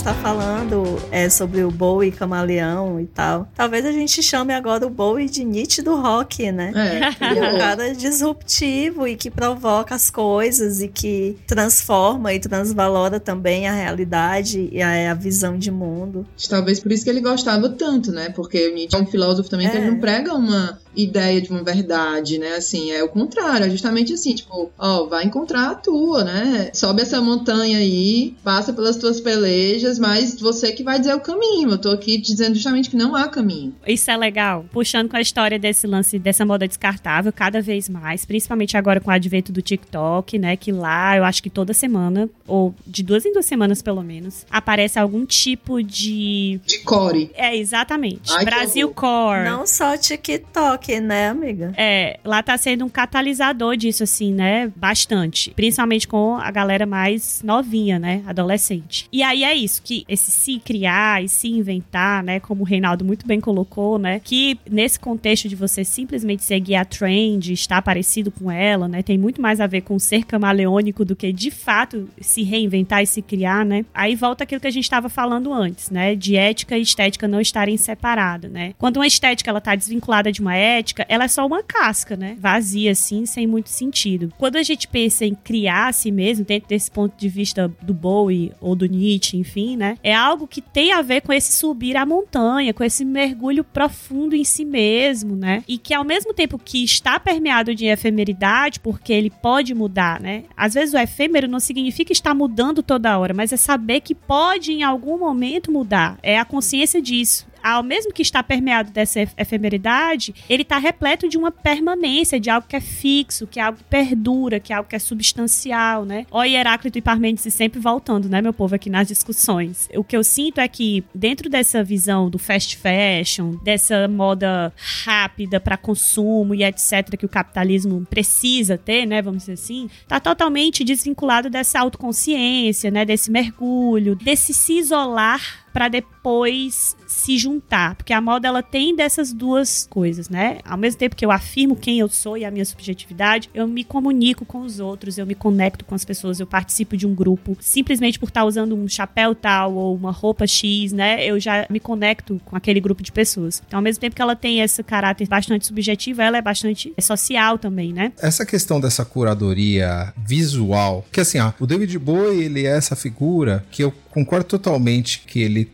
Né? 0.07 0.13
A 0.13 0.13
gente 0.13 0.13
tá 0.13 0.13
falando 0.13 0.83
é, 1.11 1.29
sobre 1.29 1.63
o 1.63 1.71
Bowie 1.71 2.11
camaleão 2.11 2.99
e 2.99 3.05
tal. 3.05 3.49
Talvez 3.55 3.85
a 3.85 3.91
gente 3.91 4.23
chame 4.23 4.53
agora 4.53 4.85
o 4.85 4.89
Bowie 4.89 5.29
de 5.29 5.43
Nietzsche 5.43 5.81
do 5.81 5.95
rock, 5.95 6.51
né? 6.51 6.71
É. 6.75 7.31
Ele 7.31 7.39
é 7.39 7.53
um 7.53 7.57
cara 7.57 7.93
disruptivo 7.93 9.07
e 9.07 9.15
que 9.15 9.29
provoca 9.29 9.95
as 9.95 10.09
coisas 10.09 10.81
e 10.81 10.87
que 10.87 11.37
transforma 11.45 12.33
e 12.33 12.39
transvalora 12.39 13.19
também 13.19 13.67
a 13.67 13.73
realidade 13.73 14.69
e 14.71 14.81
a, 14.81 15.11
a 15.11 15.13
visão 15.13 15.57
de 15.57 15.71
mundo. 15.71 16.25
Talvez 16.49 16.79
por 16.79 16.91
isso 16.91 17.03
que 17.03 17.09
ele 17.09 17.21
gostava 17.21 17.69
tanto, 17.69 18.11
né? 18.11 18.29
Porque 18.29 18.69
o 18.69 18.73
Nietzsche 18.73 18.95
é 18.95 19.01
um 19.01 19.05
filósofo 19.05 19.49
também 19.49 19.67
é. 19.67 19.69
que 19.69 19.77
ele 19.77 19.91
não 19.91 19.99
prega 19.99 20.33
uma 20.33 20.79
ideia 20.97 21.39
de 21.39 21.49
uma 21.49 21.63
verdade, 21.63 22.37
né? 22.39 22.55
Assim, 22.55 22.91
é 22.91 23.03
o 23.03 23.09
contrário, 23.09 23.67
é 23.67 23.69
justamente 23.69 24.13
assim, 24.13 24.33
tipo, 24.33 24.71
ó, 24.77 25.05
vai 25.05 25.25
encontrar 25.25 25.69
a 25.69 25.75
tua, 25.75 26.23
né? 26.23 26.71
Sobe 26.73 27.03
essa 27.03 27.21
montanha 27.21 27.77
aí, 27.77 28.35
passa 28.43 28.73
pelas 28.73 28.97
tuas 28.97 29.21
pelejas, 29.21 29.99
mas 29.99 30.39
você 30.39 30.71
que 30.71 30.83
vai 30.83 30.99
dizer 30.99 31.13
o 31.13 31.19
caminho. 31.19 31.71
Eu 31.71 31.77
tô 31.77 31.91
aqui 31.91 32.17
dizendo 32.17 32.55
justamente 32.55 32.89
que 32.89 32.97
não 32.97 33.15
há 33.15 33.27
caminho. 33.27 33.75
Isso 33.85 34.09
é 34.09 34.17
legal. 34.17 34.65
Puxando 34.71 35.09
com 35.09 35.17
a 35.17 35.21
história 35.21 35.59
desse 35.59 35.85
lance, 35.85 36.17
dessa 36.17 36.45
moda 36.45 36.67
descartável, 36.67 37.31
cada 37.31 37.61
vez 37.61 37.87
mais, 37.87 38.25
principalmente 38.25 38.75
agora 38.75 38.99
com 38.99 39.11
o 39.11 39.13
advento 39.13 39.51
do 39.51 39.61
TikTok, 39.61 40.39
né? 40.39 40.57
Que 40.57 40.71
lá, 40.71 41.15
eu 41.15 41.23
acho 41.23 41.43
que 41.43 41.49
toda 41.49 41.73
semana, 41.73 42.29
ou 42.47 42.73
de 42.85 43.03
duas 43.03 43.25
em 43.25 43.33
duas 43.33 43.45
semanas 43.45 43.81
pelo 43.81 44.01
menos, 44.01 44.45
aparece 44.49 44.97
algum 44.97 45.25
tipo 45.25 45.83
de. 45.83 46.59
De 46.65 46.79
core. 46.79 47.29
É, 47.35 47.55
exatamente. 47.55 48.31
Ai, 48.31 48.45
Brasil 48.45 48.89
Core. 48.89 49.45
Não 49.45 49.67
só 49.67 49.95
TikTok 49.97 50.86
né, 50.99 51.29
amiga? 51.29 51.73
É, 51.77 52.19
lá 52.23 52.41
tá 52.41 52.57
sendo 52.57 52.85
um 52.85 52.89
catalisador 52.89 53.75
disso, 53.75 54.03
assim, 54.03 54.33
né? 54.33 54.71
Bastante. 54.75 55.51
Principalmente 55.51 56.07
com 56.07 56.35
a 56.35 56.49
galera 56.49 56.85
mais 56.85 57.41
novinha, 57.43 57.99
né? 57.99 58.23
Adolescente. 58.25 59.07
E 59.11 59.21
aí 59.21 59.43
é 59.43 59.53
isso, 59.53 59.81
que 59.81 60.05
esse 60.07 60.31
se 60.31 60.59
criar 60.59 61.23
e 61.23 61.27
se 61.27 61.47
inventar, 61.47 62.23
né? 62.23 62.39
Como 62.39 62.61
o 62.61 62.65
Reinaldo 62.65 63.03
muito 63.03 63.27
bem 63.27 63.39
colocou, 63.39 63.99
né? 63.99 64.21
Que 64.23 64.57
nesse 64.69 64.99
contexto 64.99 65.47
de 65.47 65.55
você 65.55 65.83
simplesmente 65.83 66.43
seguir 66.43 66.75
a 66.75 66.85
trend, 66.85 67.51
estar 67.51 67.81
parecido 67.81 68.31
com 68.31 68.51
ela, 68.51 68.87
né? 68.87 69.03
Tem 69.03 69.17
muito 69.17 69.41
mais 69.41 69.59
a 69.59 69.67
ver 69.67 69.81
com 69.81 69.99
ser 69.99 70.25
camaleônico 70.25 71.03
do 71.03 71.15
que 71.15 71.31
de 71.31 71.51
fato 71.51 72.07
se 72.19 72.43
reinventar 72.43 73.03
e 73.03 73.07
se 73.07 73.21
criar, 73.21 73.65
né? 73.65 73.85
Aí 73.93 74.15
volta 74.15 74.43
aquilo 74.43 74.61
que 74.61 74.67
a 74.67 74.71
gente 74.71 74.83
estava 74.83 75.09
falando 75.09 75.53
antes, 75.53 75.89
né? 75.89 76.15
De 76.15 76.35
ética 76.35 76.77
e 76.77 76.81
estética 76.81 77.27
não 77.27 77.41
estarem 77.41 77.77
separadas, 77.77 78.51
né? 78.51 78.73
Quando 78.77 78.97
uma 78.97 79.07
estética 79.07 79.49
ela 79.49 79.61
tá 79.61 79.75
desvinculada 79.75 80.31
de 80.31 80.41
uma 80.41 80.55
ética, 80.55 80.66
ela 81.07 81.25
é 81.25 81.27
só 81.27 81.45
uma 81.45 81.63
casca, 81.63 82.15
né? 82.15 82.37
Vazia, 82.39 82.91
assim, 82.91 83.25
sem 83.25 83.47
muito 83.47 83.69
sentido. 83.69 84.31
Quando 84.37 84.57
a 84.57 84.63
gente 84.63 84.87
pensa 84.87 85.25
em 85.25 85.35
criar 85.35 85.87
a 85.87 85.93
si 85.93 86.11
mesmo, 86.11 86.45
dentro 86.45 86.69
desse 86.69 86.89
ponto 86.89 87.17
de 87.17 87.29
vista 87.29 87.67
do 87.81 87.93
Bowie 87.93 88.51
ou 88.59 88.75
do 88.75 88.85
Nietzsche, 88.85 89.37
enfim, 89.37 89.77
né? 89.77 89.97
É 90.03 90.13
algo 90.13 90.47
que 90.47 90.61
tem 90.61 90.91
a 90.91 91.01
ver 91.01 91.21
com 91.21 91.33
esse 91.33 91.53
subir 91.53 91.95
a 91.97 92.05
montanha, 92.05 92.73
com 92.73 92.83
esse 92.83 93.03
mergulho 93.05 93.63
profundo 93.63 94.35
em 94.35 94.43
si 94.43 94.65
mesmo, 94.65 95.35
né? 95.35 95.63
E 95.67 95.77
que 95.77 95.93
ao 95.93 96.03
mesmo 96.03 96.33
tempo 96.33 96.57
que 96.57 96.83
está 96.83 97.19
permeado 97.19 97.73
de 97.73 97.85
efemeridade, 97.85 98.79
porque 98.79 99.13
ele 99.13 99.29
pode 99.29 99.73
mudar, 99.73 100.19
né? 100.19 100.43
Às 100.55 100.73
vezes 100.73 100.93
o 100.93 100.97
efêmero 100.97 101.47
não 101.47 101.59
significa 101.59 102.11
estar 102.11 102.33
mudando 102.33 102.83
toda 102.83 103.17
hora, 103.17 103.33
mas 103.33 103.51
é 103.51 103.57
saber 103.57 104.01
que 104.01 104.15
pode 104.15 104.71
em 104.71 104.83
algum 104.83 105.17
momento 105.17 105.71
mudar. 105.71 106.17
É 106.21 106.37
a 106.39 106.45
consciência 106.45 107.01
disso 107.01 107.47
ao 107.63 107.83
mesmo 107.83 108.13
que 108.13 108.21
está 108.21 108.41
permeado 108.43 108.91
dessa 108.91 109.19
efemeridade, 109.37 110.33
ele 110.49 110.63
está 110.63 110.77
repleto 110.77 111.27
de 111.27 111.37
uma 111.37 111.51
permanência, 111.51 112.39
de 112.39 112.49
algo 112.49 112.67
que 112.67 112.75
é 112.75 112.81
fixo, 112.81 113.47
que 113.47 113.59
é 113.59 113.63
algo 113.63 113.77
que 113.77 113.83
perdura, 113.85 114.59
que 114.59 114.73
é 114.73 114.75
algo 114.75 114.89
que 114.89 114.95
é 114.95 114.99
substancial, 114.99 116.05
né? 116.05 116.25
Ó, 116.31 116.43
Heráclito 116.43 116.97
e 116.97 117.01
Parmênides 117.01 117.53
sempre 117.53 117.79
voltando, 117.79 118.29
né, 118.29 118.41
meu 118.41 118.53
povo, 118.53 118.75
aqui 118.75 118.89
nas 118.89 119.07
discussões. 119.07 119.89
O 119.95 120.03
que 120.03 120.15
eu 120.15 120.23
sinto 120.23 120.59
é 120.59 120.67
que, 120.67 121.03
dentro 121.13 121.49
dessa 121.49 121.83
visão 121.83 122.29
do 122.29 122.37
fast 122.37 122.77
fashion, 122.77 123.57
dessa 123.63 124.07
moda 124.07 124.73
rápida 125.05 125.59
para 125.59 125.77
consumo 125.77 126.53
e 126.53 126.63
etc., 126.63 127.17
que 127.17 127.25
o 127.25 127.29
capitalismo 127.29 128.05
precisa 128.09 128.77
ter, 128.77 129.05
né, 129.05 129.21
vamos 129.21 129.43
dizer 129.43 129.53
assim, 129.53 129.89
tá 130.07 130.19
totalmente 130.19 130.83
desvinculado 130.83 131.49
dessa 131.49 131.79
autoconsciência, 131.79 132.91
né, 132.91 133.05
desse 133.05 133.31
mergulho, 133.31 134.15
desse 134.15 134.53
se 134.53 134.77
isolar 134.79 135.67
para 135.71 135.87
depois 135.87 136.96
se 137.17 137.37
juntar, 137.37 137.95
porque 137.95 138.13
a 138.13 138.21
moda 138.21 138.47
ela 138.47 138.61
tem 138.61 138.95
dessas 138.95 139.33
duas 139.33 139.87
coisas, 139.89 140.29
né? 140.29 140.59
Ao 140.63 140.77
mesmo 140.77 140.99
tempo 140.99 141.15
que 141.15 141.25
eu 141.25 141.31
afirmo 141.31 141.75
quem 141.75 141.99
eu 141.99 142.07
sou 142.07 142.37
e 142.37 142.45
a 142.45 142.51
minha 142.51 142.63
subjetividade, 142.63 143.49
eu 143.55 143.67
me 143.67 143.83
comunico 143.83 144.45
com 144.45 144.61
os 144.61 144.79
outros, 144.79 145.17
eu 145.17 145.25
me 145.25 145.33
conecto 145.33 145.83
com 145.83 145.95
as 145.95 146.05
pessoas, 146.05 146.39
eu 146.39 146.45
participo 146.45 146.95
de 146.95 147.07
um 147.07 147.15
grupo, 147.15 147.57
simplesmente 147.59 148.19
por 148.19 148.29
estar 148.29 148.45
usando 148.45 148.75
um 148.75 148.87
chapéu 148.87 149.33
tal 149.33 149.73
ou 149.73 149.95
uma 149.95 150.11
roupa 150.11 150.45
X, 150.45 150.93
né? 150.93 151.25
Eu 151.25 151.39
já 151.39 151.65
me 151.71 151.79
conecto 151.79 152.39
com 152.45 152.55
aquele 152.55 152.79
grupo 152.79 153.01
de 153.01 153.11
pessoas. 153.11 153.63
Então, 153.65 153.79
ao 153.79 153.83
mesmo 153.83 153.99
tempo 153.99 154.15
que 154.15 154.21
ela 154.21 154.35
tem 154.35 154.59
esse 154.59 154.83
caráter 154.83 155.27
bastante 155.27 155.65
subjetivo, 155.65 156.21
ela 156.21 156.37
é 156.37 156.41
bastante 156.41 156.93
social 157.01 157.57
também, 157.57 157.91
né? 157.91 158.13
Essa 158.21 158.45
questão 158.45 158.79
dessa 158.79 159.03
curadoria 159.03 160.13
visual, 160.15 161.03
que 161.11 161.19
assim, 161.19 161.39
ó, 161.39 161.51
o 161.59 161.65
David 161.65 161.97
Bowie, 161.97 162.43
ele 162.43 162.67
é 162.67 162.77
essa 162.77 162.95
figura 162.95 163.65
que 163.71 163.83
eu 163.83 163.91
concordo 164.17 164.45
totalmente 164.45 165.21
que 165.27 165.39
ele, 165.39 165.69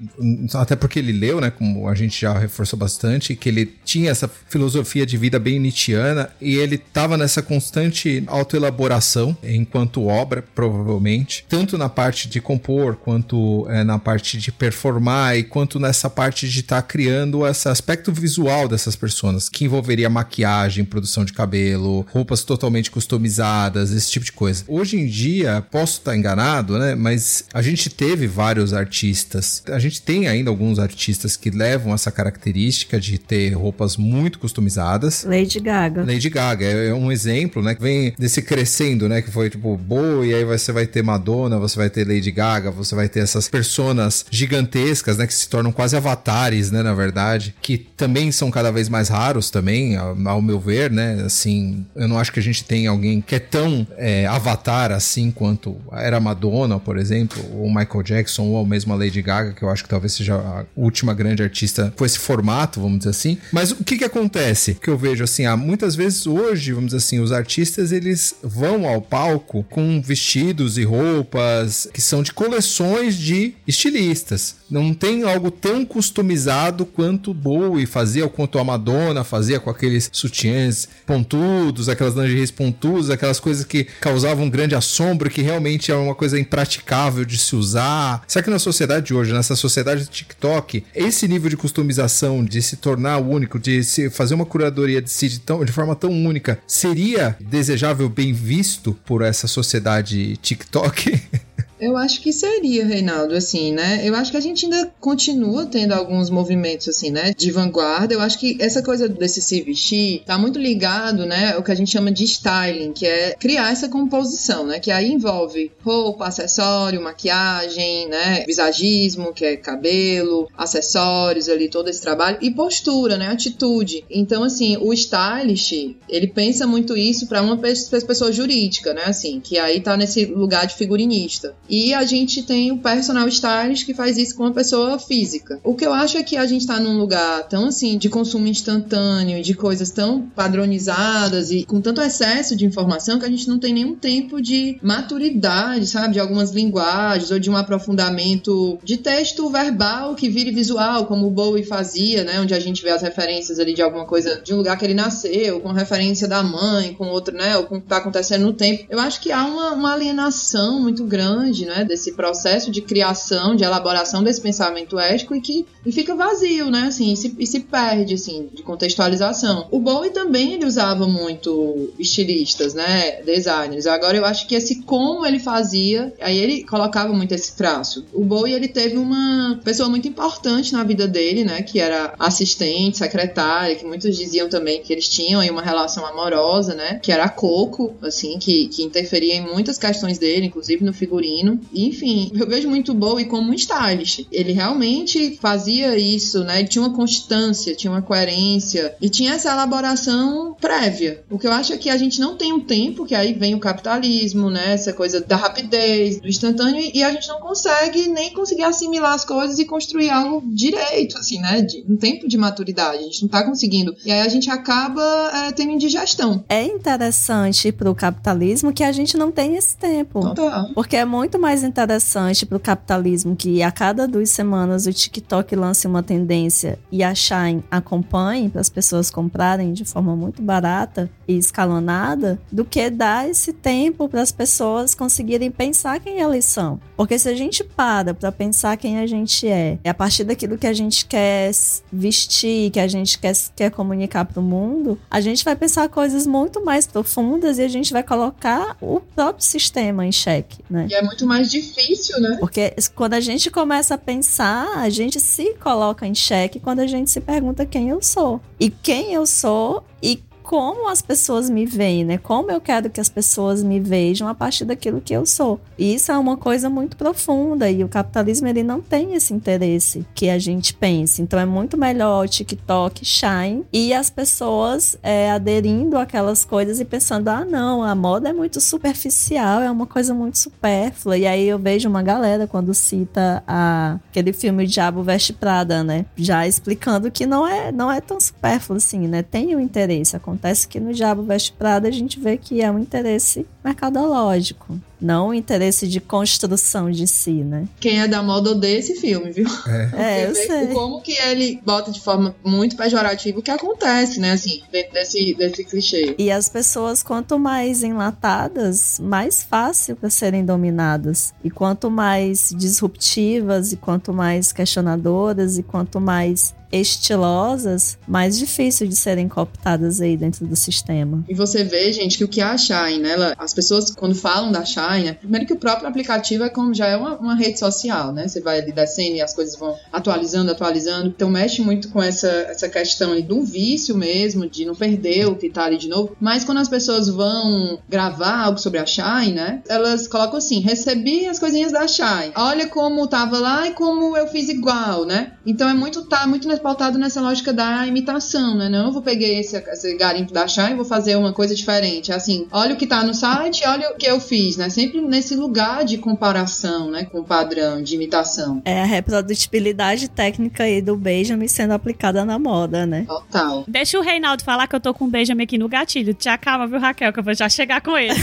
até 0.54 0.76
porque 0.76 1.00
ele 1.00 1.14
leu, 1.14 1.33
né, 1.40 1.50
como 1.50 1.88
a 1.88 1.96
gente 1.96 2.20
já 2.20 2.38
reforçou 2.38 2.78
bastante, 2.78 3.36
que 3.36 3.50
ele 3.50 3.74
tinha 3.84 4.12
essa 4.12 4.30
filosofia 4.50 5.06
de 5.06 5.18
vida 5.18 5.40
bem 5.40 5.60
nietzschiana 5.60 6.30
e 6.42 6.56
ele 6.56 6.76
estava 6.76 7.18
nessa 7.18 7.42
constante 7.42 8.24
autoelaboração 8.28 9.36
enquanto 9.44 10.08
obra, 10.08 10.44
provavelmente, 10.56 11.46
tanto 11.48 11.78
na 11.78 11.90
parte 11.90 12.28
de 12.28 12.42
compor, 12.42 12.96
quanto 12.96 13.66
é, 13.70 13.84
na 13.84 14.00
parte 14.00 14.38
de 14.38 14.52
performar 14.52 15.38
e 15.38 15.44
quanto 15.44 15.80
nessa 15.80 16.10
parte 16.10 16.48
de 16.48 16.60
estar 16.60 16.82
tá 16.82 16.88
criando 16.88 17.46
esse 17.46 17.68
aspecto 17.68 18.12
visual 18.12 18.68
dessas 18.68 18.96
pessoas, 18.96 19.50
que 19.50 19.66
envolveria 19.66 20.10
maquiagem, 20.10 20.86
produção 20.86 21.24
de 21.24 21.34
cabelo, 21.34 22.06
roupas 22.12 22.44
totalmente 22.44 22.92
customizadas, 22.92 23.92
esse 23.92 24.12
tipo 24.12 24.26
de 24.26 24.32
coisa. 24.32 24.64
Hoje 24.68 24.98
em 24.98 25.06
dia, 25.06 25.66
posso 25.72 26.00
estar 26.00 26.16
enganado, 26.16 26.78
né, 26.78 26.96
mas 26.96 27.46
a 27.54 27.62
gente 27.62 27.90
teve 27.90 28.28
vários 28.28 28.74
artistas. 28.74 29.64
A 29.68 29.80
gente 29.80 30.02
tem 30.02 30.28
ainda 30.28 30.50
alguns 30.50 30.80
artistas 30.80 31.13
que 31.40 31.50
levam 31.50 31.94
essa 31.94 32.12
característica 32.12 33.00
de 33.00 33.18
ter 33.18 33.52
roupas 33.54 33.98
muito 33.98 34.40
customizadas. 34.40 35.24
Lady 35.24 35.60
Gaga. 35.60 36.04
Lady 36.04 36.30
Gaga 36.30 36.66
é 36.66 36.94
um 36.94 37.12
exemplo, 37.12 37.62
né? 37.62 37.76
Que 37.76 37.82
vem 37.82 38.14
desse 38.18 38.42
crescendo, 38.42 39.08
né? 39.08 39.22
Que 39.22 39.32
foi 39.32 39.50
tipo 39.50 39.78
boa, 39.78 40.26
e 40.26 40.34
aí 40.34 40.44
você 40.44 40.72
vai 40.72 40.86
ter 40.86 41.04
Madonna, 41.04 41.58
você 41.58 41.78
vai 41.78 41.90
ter 41.90 42.08
Lady 42.08 42.32
Gaga, 42.32 42.72
você 42.72 42.96
vai 42.96 43.08
ter 43.08 43.20
essas 43.20 43.48
personas 43.48 44.26
gigantescas, 44.30 45.18
né? 45.18 45.28
Que 45.28 45.34
se 45.34 45.48
tornam 45.48 45.72
quase 45.72 45.96
avatares, 45.96 46.72
né? 46.72 46.84
Na 46.84 46.94
verdade, 46.94 47.56
que 47.62 47.78
também 47.78 48.32
são 48.32 48.50
cada 48.52 48.72
vez 48.72 48.90
mais 48.90 49.10
raros 49.10 49.50
também, 49.50 49.96
ao, 49.96 50.42
meu 50.42 50.60
ver, 50.60 50.92
né? 50.92 51.24
Assim, 51.26 51.86
eu 51.96 52.08
não 52.08 52.18
acho 52.18 52.32
que 52.32 52.40
a 52.40 52.44
gente 52.44 52.64
tem 52.64 52.88
alguém 52.88 53.22
que 53.22 53.36
é 53.36 53.40
tão 53.40 53.88
é, 53.98 54.26
avatar 54.28 54.92
assim 54.92 55.32
quanto 55.32 55.78
era 55.92 56.20
Madonna, 56.20 56.80
por 56.80 56.98
exemplo, 56.98 57.44
ou 57.54 57.68
Michael 57.68 58.04
Jackson 58.04 58.24
Jackson 58.24 58.44
ou 58.44 58.66
mesmo 58.66 58.94
a 58.94 58.96
Lady 58.96 59.22
Gaga, 59.22 59.54
que 59.54 59.64
eu 59.64 59.70
acho 59.70 59.84
que 59.84 59.90
talvez 59.90 60.14
seja 60.14 60.36
a 60.36 60.66
última 60.76 61.03
grande 61.12 61.42
artista 61.42 61.92
com 61.98 62.06
esse 62.06 62.20
formato, 62.20 62.80
vamos 62.80 63.00
dizer 63.00 63.10
assim. 63.10 63.40
Mas 63.52 63.72
o 63.72 63.84
que 63.84 63.98
que 63.98 64.04
acontece? 64.04 64.76
Que 64.76 64.92
eu 64.92 64.98
vejo 64.98 65.24
assim, 65.24 65.48
há 65.48 65.58
muitas 65.58 65.96
vezes 65.96 66.28
hoje, 66.28 66.72
vamos 66.72 66.92
dizer 66.92 66.98
assim, 66.98 67.20
os 67.20 67.32
artistas 67.32 67.92
eles 67.92 68.36
vão 68.44 68.88
ao 68.88 69.02
palco 69.02 69.64
com 69.64 70.00
vestidos 70.00 70.78
e 70.78 70.84
roupas 70.84 71.88
que 71.92 72.00
são 72.00 72.22
de 72.22 72.32
coleções 72.32 73.18
de 73.18 73.56
estilistas. 73.68 74.58
Não 74.70 74.94
tem 74.94 75.24
algo 75.24 75.50
tão 75.50 75.84
customizado 75.84 76.86
quanto 76.86 77.34
Bowie 77.34 77.88
fazia, 77.88 78.24
ou 78.24 78.30
quanto 78.30 78.60
a 78.60 78.64
Madonna 78.64 79.24
fazia 79.24 79.60
com 79.60 79.70
aqueles 79.70 80.10
sutiãs 80.14 80.88
pontudos, 81.06 81.90
aquelas 81.90 82.14
lingeries 82.14 82.52
pontudas, 82.52 83.10
aquelas 83.10 83.40
coisas 83.40 83.66
que 83.66 83.84
causavam 83.84 84.46
um 84.46 84.50
grande 84.50 84.76
assombro, 84.76 85.30
que 85.30 85.42
realmente 85.42 85.92
é 85.92 85.96
uma 85.96 86.14
coisa 86.14 86.40
impraticável 86.40 87.26
de 87.26 87.38
se 87.38 87.56
usar 87.56 88.04
Será 88.28 88.44
que 88.44 88.50
na 88.50 88.60
sociedade 88.60 89.08
de 89.08 89.14
hoje, 89.14 89.34
nessa 89.34 89.56
sociedade 89.56 90.04
do 90.04 90.10
TikTok, 90.10 90.84
esse 90.96 91.28
nível 91.28 91.50
de 91.50 91.58
customização, 91.58 92.44
de 92.44 92.62
se 92.62 92.78
tornar 92.78 93.18
único, 93.18 93.60
de 93.60 93.84
se 93.84 94.10
fazer 94.10 94.34
uma 94.34 94.46
curadoria 94.46 95.02
de 95.02 95.10
si 95.10 95.40
tão, 95.40 95.64
de 95.64 95.72
forma 95.72 95.96
tão 95.96 96.12
única, 96.12 96.60
seria 96.68 97.36
desejável, 97.40 98.10
bem 98.10 98.34
visto 98.34 98.94
por 99.06 99.22
essa 99.22 99.48
sociedade 99.48 100.38
TikTok? 100.38 101.22
Eu 101.80 101.98
acho 101.98 102.22
que 102.22 102.32
seria, 102.32 102.86
Reinaldo, 102.86 103.36
assim, 103.36 103.74
né? 103.74 104.02
Eu 104.04 104.16
acho 104.16 104.32
que 104.32 104.38
a 104.38 104.42
gente 104.42 104.66
ainda 104.66 104.92
continua 105.00 105.66
tendo 105.66 105.92
alguns 105.94 106.30
movimentos, 106.30 106.88
assim, 106.88 107.12
né, 107.12 107.34
de 107.36 107.52
vanguarda. 107.52 108.14
Eu 108.14 108.22
acho 108.22 108.40
que 108.40 108.58
essa 108.60 108.82
coisa 108.82 109.10
desse 109.10 109.42
se 109.42 109.62
vestir 109.62 110.24
tá 110.26 110.38
muito 110.38 110.60
ligado, 110.60 111.26
né, 111.26 111.54
ao 111.54 111.64
que 111.64 111.72
a 111.72 111.76
gente 111.76 111.92
chama 111.92 112.12
de 112.12 112.24
styling, 112.24 112.94
que 112.94 113.06
é 113.06 113.36
criar 113.40 113.72
essa 113.72 113.90
composição, 113.90 114.66
né, 114.66 114.80
que 114.80 114.92
aí 114.92 115.12
envolve 115.12 115.72
roupa, 115.84 116.28
acessório, 116.28 117.02
maquiagem, 117.02 118.08
né, 118.08 118.44
visagismo, 118.46 119.34
que 119.34 119.44
é 119.44 119.58
cabelo, 119.58 120.50
acessórios 120.58 121.50
ali, 121.50 121.68
todo 121.70 121.90
esse 121.90 122.02
trabalho, 122.02 122.38
e 122.42 122.52
postura, 122.52 123.18
né, 123.18 123.28
atitude. 123.28 124.06
Então, 124.10 124.44
assim, 124.44 124.78
o 124.78 124.94
stylist, 124.94 125.96
ele 126.08 126.28
pensa 126.28 126.66
muito 126.66 126.96
isso 126.96 127.28
para 127.28 127.42
uma 127.42 127.58
pessoa 127.58 128.32
jurídica, 128.32 128.94
né, 128.94 129.04
assim, 129.06 129.40
que 129.40 129.58
aí 129.58 129.82
tá 129.82 129.98
nesse 129.98 130.26
lugar 130.26 130.66
de 130.66 130.76
figurinista. 130.76 131.56
E 131.74 131.92
a 131.92 132.06
gente 132.06 132.44
tem 132.44 132.72
o 132.72 132.78
personal 132.78 133.28
stylist 133.28 133.84
que 133.84 133.96
faz 133.96 134.16
isso 134.16 134.36
com 134.36 134.44
uma 134.44 134.54
pessoa 134.54 135.00
física. 135.00 135.60
O 135.64 135.74
que 135.74 135.84
eu 135.84 135.92
acho 135.92 136.20
é 136.20 136.22
que 136.22 136.38
a 136.38 136.46
gente 136.46 136.68
tá 136.68 136.80
num 136.80 137.00
lugar 137.00 137.48
tão 137.48 137.66
assim 137.66 137.98
de 137.98 138.10
consumo 138.10 138.46
instantâneo, 138.46 139.42
de 139.42 139.56
coisas 139.56 139.90
tão 139.90 140.22
padronizadas 140.22 141.50
e 141.50 141.66
com 141.66 141.82
tanto 141.82 142.00
excesso 142.00 142.56
de 142.56 142.64
informação 142.64 143.18
que 143.18 143.26
a 143.26 143.30
gente 143.30 143.48
não 143.48 143.58
tem 143.58 143.74
nenhum 143.74 143.96
tempo 143.96 144.40
de 144.40 144.78
maturidade, 144.84 145.88
sabe, 145.88 146.14
de 146.14 146.20
algumas 146.20 146.52
linguagens 146.52 147.32
ou 147.32 147.40
de 147.40 147.50
um 147.50 147.58
aprofundamento 147.58 148.78
de 148.84 148.98
texto 148.98 149.50
verbal 149.50 150.14
que 150.14 150.30
vire 150.30 150.52
visual, 150.52 151.08
como 151.08 151.26
o 151.26 151.32
Bowie 151.32 151.64
fazia, 151.64 152.24
né, 152.24 152.40
onde 152.40 152.54
a 152.54 152.60
gente 152.60 152.84
vê 152.84 152.92
as 152.92 153.02
referências 153.02 153.58
ali 153.58 153.74
de 153.74 153.82
alguma 153.82 154.06
coisa 154.06 154.40
de 154.44 154.54
um 154.54 154.58
lugar 154.58 154.78
que 154.78 154.86
ele 154.86 154.94
nasceu, 154.94 155.60
com 155.60 155.72
referência 155.72 156.28
da 156.28 156.44
mãe, 156.44 156.94
com 156.94 157.08
outro, 157.08 157.36
né, 157.36 157.58
ou 157.58 157.64
com 157.64 157.78
o 157.78 157.82
que 157.82 157.88
tá 157.88 157.98
acontecendo 157.98 158.46
no 158.46 158.54
tempo. 158.54 158.86
Eu 158.92 159.00
acho 159.00 159.20
que 159.20 159.32
há 159.32 159.44
uma, 159.44 159.72
uma 159.72 159.94
alienação 159.94 160.80
muito 160.80 161.04
grande 161.04 161.53
né, 161.62 161.86
desse 161.86 162.14
processo 162.14 162.72
de 162.72 162.82
criação, 162.82 163.56
de 163.56 163.64
elaboração 163.64 164.24
desse 164.24 164.42
pensamento 164.42 165.00
ético 165.00 165.36
e 165.36 165.42
que 165.42 165.66
e 165.86 165.92
fica 165.92 166.16
vazio, 166.16 166.70
né, 166.70 166.84
assim, 166.88 167.12
e 167.12 167.18
se, 167.18 167.36
e 167.38 167.46
se 167.46 167.60
perde, 167.60 168.14
assim, 168.14 168.50
de 168.54 168.64
contextualização. 168.64 169.68
O 169.70 169.80
Bowie 169.80 170.12
também 170.12 170.54
ele 170.54 170.66
usava 170.66 171.08
muito 171.08 171.90
estilistas, 172.00 172.74
né, 172.74 173.22
designers. 173.24 173.86
Agora 173.86 174.18
eu 174.18 174.26
acho 174.26 174.48
que 174.48 174.56
esse 174.56 174.82
como 174.84 175.26
ele 175.26 175.40
fazia, 175.40 176.14
aí 176.22 176.38
ele 176.38 176.64
colocava 176.64 177.12
muito 177.12 177.34
esse 177.34 177.56
traço. 177.56 178.06
O 178.14 178.24
Bowie 178.24 178.54
ele 178.54 178.68
teve 178.68 178.98
uma 178.98 179.60
pessoa 179.64 179.90
muito 179.90 180.08
importante 180.08 180.72
na 180.72 180.84
vida 180.84 181.08
dele, 181.08 181.44
né, 181.44 181.62
que 181.62 181.80
era 181.80 182.14
assistente, 182.18 182.98
secretária, 182.98 183.76
que 183.76 183.86
muitos 183.86 184.16
diziam 184.16 184.48
também 184.48 184.82
que 184.82 184.94
eles 184.94 185.10
tinham 185.10 185.42
aí 185.42 185.50
uma 185.50 185.62
relação 185.62 186.06
amorosa, 186.06 186.74
né, 186.74 187.00
que 187.04 187.12
era 187.12 187.26
a 187.26 187.30
Coco, 187.30 187.94
assim, 188.02 188.40
que, 188.40 188.68
que 188.70 188.84
interferia 188.84 189.36
em 189.36 189.42
muitas 189.42 189.78
questões 189.78 190.18
dele, 190.18 190.46
inclusive 190.46 190.84
no 190.86 190.94
figurino. 190.94 191.43
Enfim, 191.74 192.32
eu 192.34 192.48
vejo 192.48 192.70
muito 192.70 192.94
Bowie 192.94 193.26
como 193.26 193.52
um 193.52 193.54
stylist. 193.54 194.26
Ele 194.32 194.52
realmente 194.52 195.38
fazia 195.42 195.98
isso, 195.98 196.44
né? 196.44 196.60
Ele 196.60 196.68
tinha 196.68 196.84
uma 196.84 196.96
constância, 196.96 197.76
tinha 197.76 197.92
uma 197.92 198.02
coerência 198.02 198.96
e 199.02 199.10
tinha 199.10 199.34
essa 199.34 199.52
elaboração 199.52 200.56
prévia. 200.60 201.24
O 201.30 201.38
que 201.38 201.48
eu 201.48 201.52
acho 201.52 201.74
é 201.74 201.78
que 201.78 201.90
a 201.90 201.98
gente 201.98 202.20
não 202.20 202.36
tem 202.36 202.54
um 202.54 202.60
tempo, 202.60 203.06
que 203.06 203.16
aí 203.16 203.34
vem 203.34 203.56
o 203.56 203.60
capitalismo, 203.60 204.50
né? 204.50 204.74
Essa 204.74 204.94
coisa 204.94 205.22
da 205.22 205.36
rapidez, 205.36 206.20
do 206.20 206.28
instantâneo, 206.28 206.92
e 206.94 207.04
a 207.04 207.12
gente 207.12 207.28
não 207.28 207.40
consegue 207.40 208.08
nem 208.08 208.34
conseguir 208.34 208.64
assimilar 208.64 209.14
as 209.14 209.26
coisas 209.26 209.60
e 209.60 209.66
construir 209.66 210.10
algo 210.10 210.44
direito, 210.54 211.18
assim, 211.18 211.40
né? 211.40 211.62
De, 211.62 211.84
um 211.88 211.98
tempo 211.98 212.28
de 212.28 212.38
maturidade. 212.38 213.00
A 213.00 213.04
gente 213.04 213.22
não 213.24 213.30
tá 213.30 213.44
conseguindo. 213.44 213.96
E 214.06 214.12
aí 214.12 214.22
a 214.22 214.30
gente 214.30 214.50
acaba 214.50 215.02
é, 215.34 215.52
tendo 215.52 215.72
indigestão. 215.72 216.44
É 216.48 216.64
interessante 216.64 217.72
pro 217.72 217.94
capitalismo 217.96 218.74
que 218.74 218.84
a 218.84 218.92
gente 218.92 219.18
não 219.18 219.32
tem 219.32 219.56
esse 219.56 219.76
tempo. 219.76 220.22
Total. 220.22 220.70
Porque 220.74 220.96
é 220.96 221.06
muito 221.06 221.33
mais 221.38 221.64
interessante 221.64 222.46
para 222.46 222.58
o 222.58 222.60
capitalismo 222.60 223.36
que 223.36 223.62
a 223.64 223.72
cada 223.72 224.08
duas 224.08 224.30
semanas 224.30 224.86
o 224.86 224.94
TikTok 224.94 225.56
lance 225.56 225.88
uma 225.88 226.04
tendência 226.04 226.80
e 226.92 227.04
a 227.04 227.14
Shine 227.14 227.64
acompanhe 227.70 228.50
para 228.50 228.62
as 228.62 228.70
pessoas 228.70 229.10
comprarem 229.10 229.74
de 229.74 229.86
forma 229.86 230.16
muito 230.16 230.42
barata 230.42 231.10
e 231.28 231.38
escalonada, 231.38 232.40
do 232.52 232.66
que 232.66 232.90
dar 232.90 233.30
esse 233.30 233.54
tempo 233.54 234.08
para 234.10 234.22
as 234.22 234.32
pessoas 234.32 234.94
conseguirem 234.94 235.52
pensar 235.52 236.00
quem 236.00 236.20
elas 236.20 236.46
são. 236.46 236.80
Porque 236.96 237.18
se 237.18 237.30
a 237.30 237.36
gente 237.36 237.64
para 237.64 238.14
para 238.14 238.32
pensar 238.32 238.78
quem 238.78 239.00
a 239.00 239.08
gente 239.08 239.48
é, 239.48 239.78
é 239.84 239.90
a 239.90 239.94
partir 239.94 240.24
daquilo 240.24 240.58
que 240.58 240.68
a 240.68 240.74
gente 240.74 241.06
quer 241.06 241.52
vestir, 241.92 242.72
que 242.72 242.80
a 242.80 242.88
gente 242.88 243.18
quer, 243.18 243.34
quer 243.56 243.72
comunicar 243.72 244.26
para 244.26 244.40
o 244.40 244.44
mundo, 244.44 245.00
a 245.10 245.22
gente 245.22 245.44
vai 245.44 245.56
pensar 245.56 245.90
coisas 245.90 246.26
muito 246.26 246.64
mais 246.64 246.86
profundas 246.86 247.58
e 247.58 247.62
a 247.62 247.68
gente 247.68 247.92
vai 247.92 248.04
colocar 248.04 248.78
o 248.82 249.00
próprio 249.00 249.46
sistema 249.46 250.06
em 250.06 250.12
xeque, 250.12 250.64
né? 250.70 250.88
E 250.90 250.94
é 250.94 251.02
muito 251.02 251.23
mais 251.26 251.52
difícil, 251.52 252.20
né? 252.20 252.38
Porque 252.40 252.74
quando 252.96 253.14
a 253.14 253.20
gente 253.20 253.50
começa 253.50 253.96
a 253.96 253.98
pensar, 253.98 254.78
a 254.78 254.90
gente 254.90 255.20
se 255.20 255.54
coloca 255.56 256.06
em 256.06 256.16
xeque 256.16 256.60
quando 256.60 256.80
a 256.80 256.88
gente 256.88 257.10
se 257.10 257.22
pergunta 257.22 257.66
quem 257.66 257.90
eu 257.90 258.02
sou. 258.02 258.42
E 258.60 258.70
quem 258.70 259.14
eu 259.14 259.26
sou 259.26 259.84
e 260.02 260.22
como 260.44 260.90
as 260.90 261.02
pessoas 261.02 261.50
me 261.50 261.66
veem, 261.66 262.04
né? 262.04 262.18
Como 262.18 262.52
eu 262.52 262.60
quero 262.60 262.90
que 262.90 263.00
as 263.00 263.10
pessoas 263.10 263.64
me 263.64 263.80
vejam 263.80 264.28
a 264.28 264.36
partir 264.36 264.66
daquilo 264.66 265.02
que 265.02 265.14
eu 265.14 265.26
sou. 265.26 265.60
E 265.78 265.96
isso 265.96 266.12
é 266.12 266.18
uma 266.18 266.38
coisa 266.38 266.70
muito 266.70 266.98
profunda 266.98 267.72
e 267.72 267.84
o 267.84 267.88
capitalismo 267.88 268.48
ele 268.48 268.62
não 268.62 268.82
tem 268.82 269.16
esse 269.16 269.34
interesse 269.34 270.06
que 270.14 270.30
a 270.30 270.38
gente 270.38 270.74
pense. 270.74 271.22
Então 271.22 271.40
é 271.40 271.46
muito 271.46 271.78
melhor 271.78 272.26
o 272.26 272.28
TikTok 272.28 273.06
shine 273.06 273.66
e 273.72 273.94
as 273.94 274.10
pessoas 274.10 274.98
é, 275.02 275.32
aderindo 275.32 275.98
àquelas 275.98 276.44
coisas 276.44 276.80
e 276.80 276.86
pensando: 276.86 277.30
ah, 277.30 277.46
não, 277.46 277.82
a 277.82 277.96
moda 277.96 278.30
é 278.30 278.34
muito 278.34 278.60
superficial, 278.60 279.62
é 279.62 279.72
uma 279.72 279.88
coisa 279.88 280.14
muito 280.14 280.38
supérflua. 280.38 281.18
E 281.18 281.26
aí 281.26 281.48
eu 281.48 281.58
vejo 281.58 281.88
uma 281.88 282.04
galera 282.04 282.46
quando 282.46 282.74
cita 282.74 283.42
a, 283.48 283.98
aquele 284.10 284.34
filme 284.34 284.68
Diabo 284.68 285.02
Veste 285.04 285.32
Prada, 285.32 285.84
né? 285.84 286.06
Já 286.16 286.46
explicando 286.46 287.10
que 287.10 287.26
não 287.26 287.48
é, 287.48 287.72
não 287.72 287.92
é 287.92 288.02
tão 288.02 288.20
supérfluo 288.20 288.78
assim, 288.78 289.08
né? 289.08 289.24
Tem 289.24 289.56
o 289.56 289.58
um 289.58 289.62
interesse, 289.62 290.16
Acontece 290.34 290.68
que 290.68 290.80
no 290.80 290.92
Diabo 290.92 291.22
Veste 291.22 291.54
Prada 291.54 291.88
a 291.88 291.92
gente 291.92 292.20
vê 292.20 292.38
que 292.38 292.60
é 292.60 292.72
um 292.72 292.80
interesse 292.80 293.46
mercadológico, 293.64 294.80
não 295.04 295.30
um 295.30 295.34
interesse 295.34 295.88
de 295.88 296.00
construção 296.00 296.90
de 296.90 297.06
si, 297.08 297.32
né? 297.32 297.68
Quem 297.80 298.02
é 298.02 298.08
da 298.08 298.24
moda 298.24 298.52
odeia 298.52 298.80
esse 298.80 298.96
filme, 298.96 299.32
viu? 299.32 299.48
É, 299.68 300.24
é 300.24 300.30
eu 300.30 300.36
sei. 300.36 300.68
Como 300.68 301.02
que 301.02 301.12
ele 301.22 301.60
bota 301.64 301.92
de 301.92 302.00
forma 302.00 302.36
muito 302.44 302.76
pejorativa 302.76 303.40
o 303.40 303.42
que 303.42 303.52
acontece, 303.52 304.20
né? 304.20 304.32
Assim, 304.32 304.62
dentro 304.72 304.94
desse, 304.94 305.34
desse 305.36 305.64
clichê. 305.66 306.16
E 306.18 306.32
as 306.32 306.48
pessoas, 306.48 307.04
quanto 307.04 307.38
mais 307.38 307.84
enlatadas, 307.84 309.00
mais 309.00 309.44
fácil 309.44 309.96
para 309.96 310.10
serem 310.10 310.46
dominadas. 310.46 311.34
E 311.44 311.52
quanto 311.52 311.92
mais 311.92 312.54
disruptivas, 312.56 313.74
e 313.74 313.78
quanto 313.78 314.14
mais 314.14 314.52
questionadoras, 314.52 315.58
e 315.58 315.64
quanto 315.64 316.00
mais 316.00 316.54
estilosas, 316.74 318.00
mais 318.08 318.38
difícil 318.38 318.88
de 318.88 318.96
serem 318.96 319.30
cooptadas 319.30 320.02
aí 320.02 320.18
dentro 320.18 320.46
do 320.46 320.56
sistema. 320.56 321.24
E 321.30 321.34
você 321.36 321.64
vê, 321.64 321.94
gente, 321.94 322.18
que 322.18 322.24
o 322.24 322.28
que 322.28 322.42
é 322.42 322.44
a 322.44 322.58
Shine, 322.58 323.00
né? 323.00 323.12
Ela, 323.12 323.36
as 323.38 323.54
pessoas, 323.54 323.92
quando 323.92 324.16
falam 324.16 324.52
da 324.52 324.66
Shine, 324.66 324.93
né, 325.02 325.14
primeiro 325.14 325.46
que 325.46 325.54
o 325.54 325.58
próprio 325.58 325.88
aplicativo 325.88 326.44
é 326.44 326.50
como 326.50 326.74
já 326.74 326.88
é 326.88 326.98
uma, 326.98 327.18
uma, 327.18 327.36
rede 327.36 327.58
social, 327.58 328.12
né? 328.12 328.28
Você 328.28 328.42
vai 328.42 328.60
ali 328.60 328.72
descendo 328.72 329.16
e 329.16 329.22
as 329.22 329.34
coisas 329.34 329.56
vão 329.58 329.76
atualizando, 329.92 330.52
atualizando. 330.52 331.08
Então 331.08 331.30
mexe 331.30 331.62
muito 331.62 331.90
com 331.90 332.02
essa, 332.02 332.28
essa 332.28 332.70
questão 332.70 333.20
do 333.22 333.44
vício 333.44 333.96
mesmo, 333.96 334.48
de 334.48 334.66
não 334.66 334.76
perder 334.76 335.28
o 335.28 335.36
que 335.36 335.50
tá 335.50 335.66
ali 335.66 335.78
de 335.78 335.88
novo. 335.88 336.16
Mas 336.20 336.44
quando 336.44 336.60
as 336.60 336.70
pessoas 336.70 337.08
vão 337.08 337.80
gravar 337.90 338.44
algo 338.44 338.60
sobre 338.60 338.80
a 338.80 338.86
Shine, 338.86 339.34
né? 339.34 339.62
Elas 339.68 340.08
colocam 340.08 340.38
assim: 340.38 340.60
recebi 340.60 341.26
as 341.28 341.40
coisinhas 341.40 341.72
da 341.72 341.88
Shine. 341.88 342.34
Olha 342.36 342.68
como 342.68 343.08
tava 343.08 343.40
lá 343.40 343.68
e 343.68 343.72
como 343.72 344.16
eu 344.18 344.28
fiz 344.28 344.50
igual, 344.50 345.06
né? 345.06 345.34
Então 345.46 345.68
é 345.68 345.74
muito, 345.74 346.04
tá 346.04 346.28
muito 346.28 346.48
pautado 346.60 346.98
nessa 346.98 347.22
lógica 347.22 347.52
da 347.54 347.86
imitação, 347.88 348.56
né? 348.56 348.70
Não, 348.70 348.88
eu 348.88 348.92
vou 348.92 349.02
pegar 349.02 349.28
esse, 349.28 349.58
esse 349.58 349.96
garimpo 349.96 350.34
da 350.34 350.48
Chá 350.48 350.72
e 350.72 350.76
vou 350.76 350.86
fazer 350.86 351.16
uma 351.16 351.34
coisa 351.34 351.56
diferente. 351.56 352.12
É 352.12 352.16
assim, 352.16 352.48
olha 352.52 352.74
o 352.74 352.78
que 352.78 352.88
tá 352.88 353.04
no 353.04 353.14
site, 353.14 353.64
olha 353.66 353.92
o 353.92 353.96
que 353.96 354.06
eu 354.06 354.20
fiz, 354.20 354.58
né? 354.58 354.70
Sempre 354.70 354.83
nesse 355.02 355.36
lugar 355.36 355.86
de 355.86 355.98
comparação, 355.98 356.92
né? 356.92 357.06
Com 357.06 357.20
o 357.20 357.24
padrão, 357.24 357.82
de 357.82 357.96
imitação. 357.96 358.62
É 358.66 358.82
a 358.82 358.86
reprodutibilidade 358.86 360.10
técnica 360.10 360.64
aí 360.64 360.82
do 360.82 360.96
Benjamin 360.96 361.48
sendo 361.48 361.74
aplicada 361.74 362.24
na 362.26 362.38
moda, 362.40 362.86
né? 362.86 363.06
Total. 363.08 363.64
Deixa 363.68 363.98
o 363.98 364.02
Reinaldo 364.02 364.44
falar 364.44 364.68
que 364.68 364.76
eu 364.76 364.80
tô 364.80 364.94
com 364.94 365.06
o 365.06 365.10
Benjamin 365.10 365.44
aqui 365.44 365.58
no 365.58 365.70
gatilho. 365.70 366.14
Te 366.14 366.30
acalma, 366.30 366.68
viu, 366.68 366.80
Raquel? 366.80 367.12
Que 367.12 367.20
eu 367.20 367.24
vou 367.24 367.34
já 367.34 367.50
chegar 367.50 367.82
com 367.82 367.98
ele. 367.98 368.14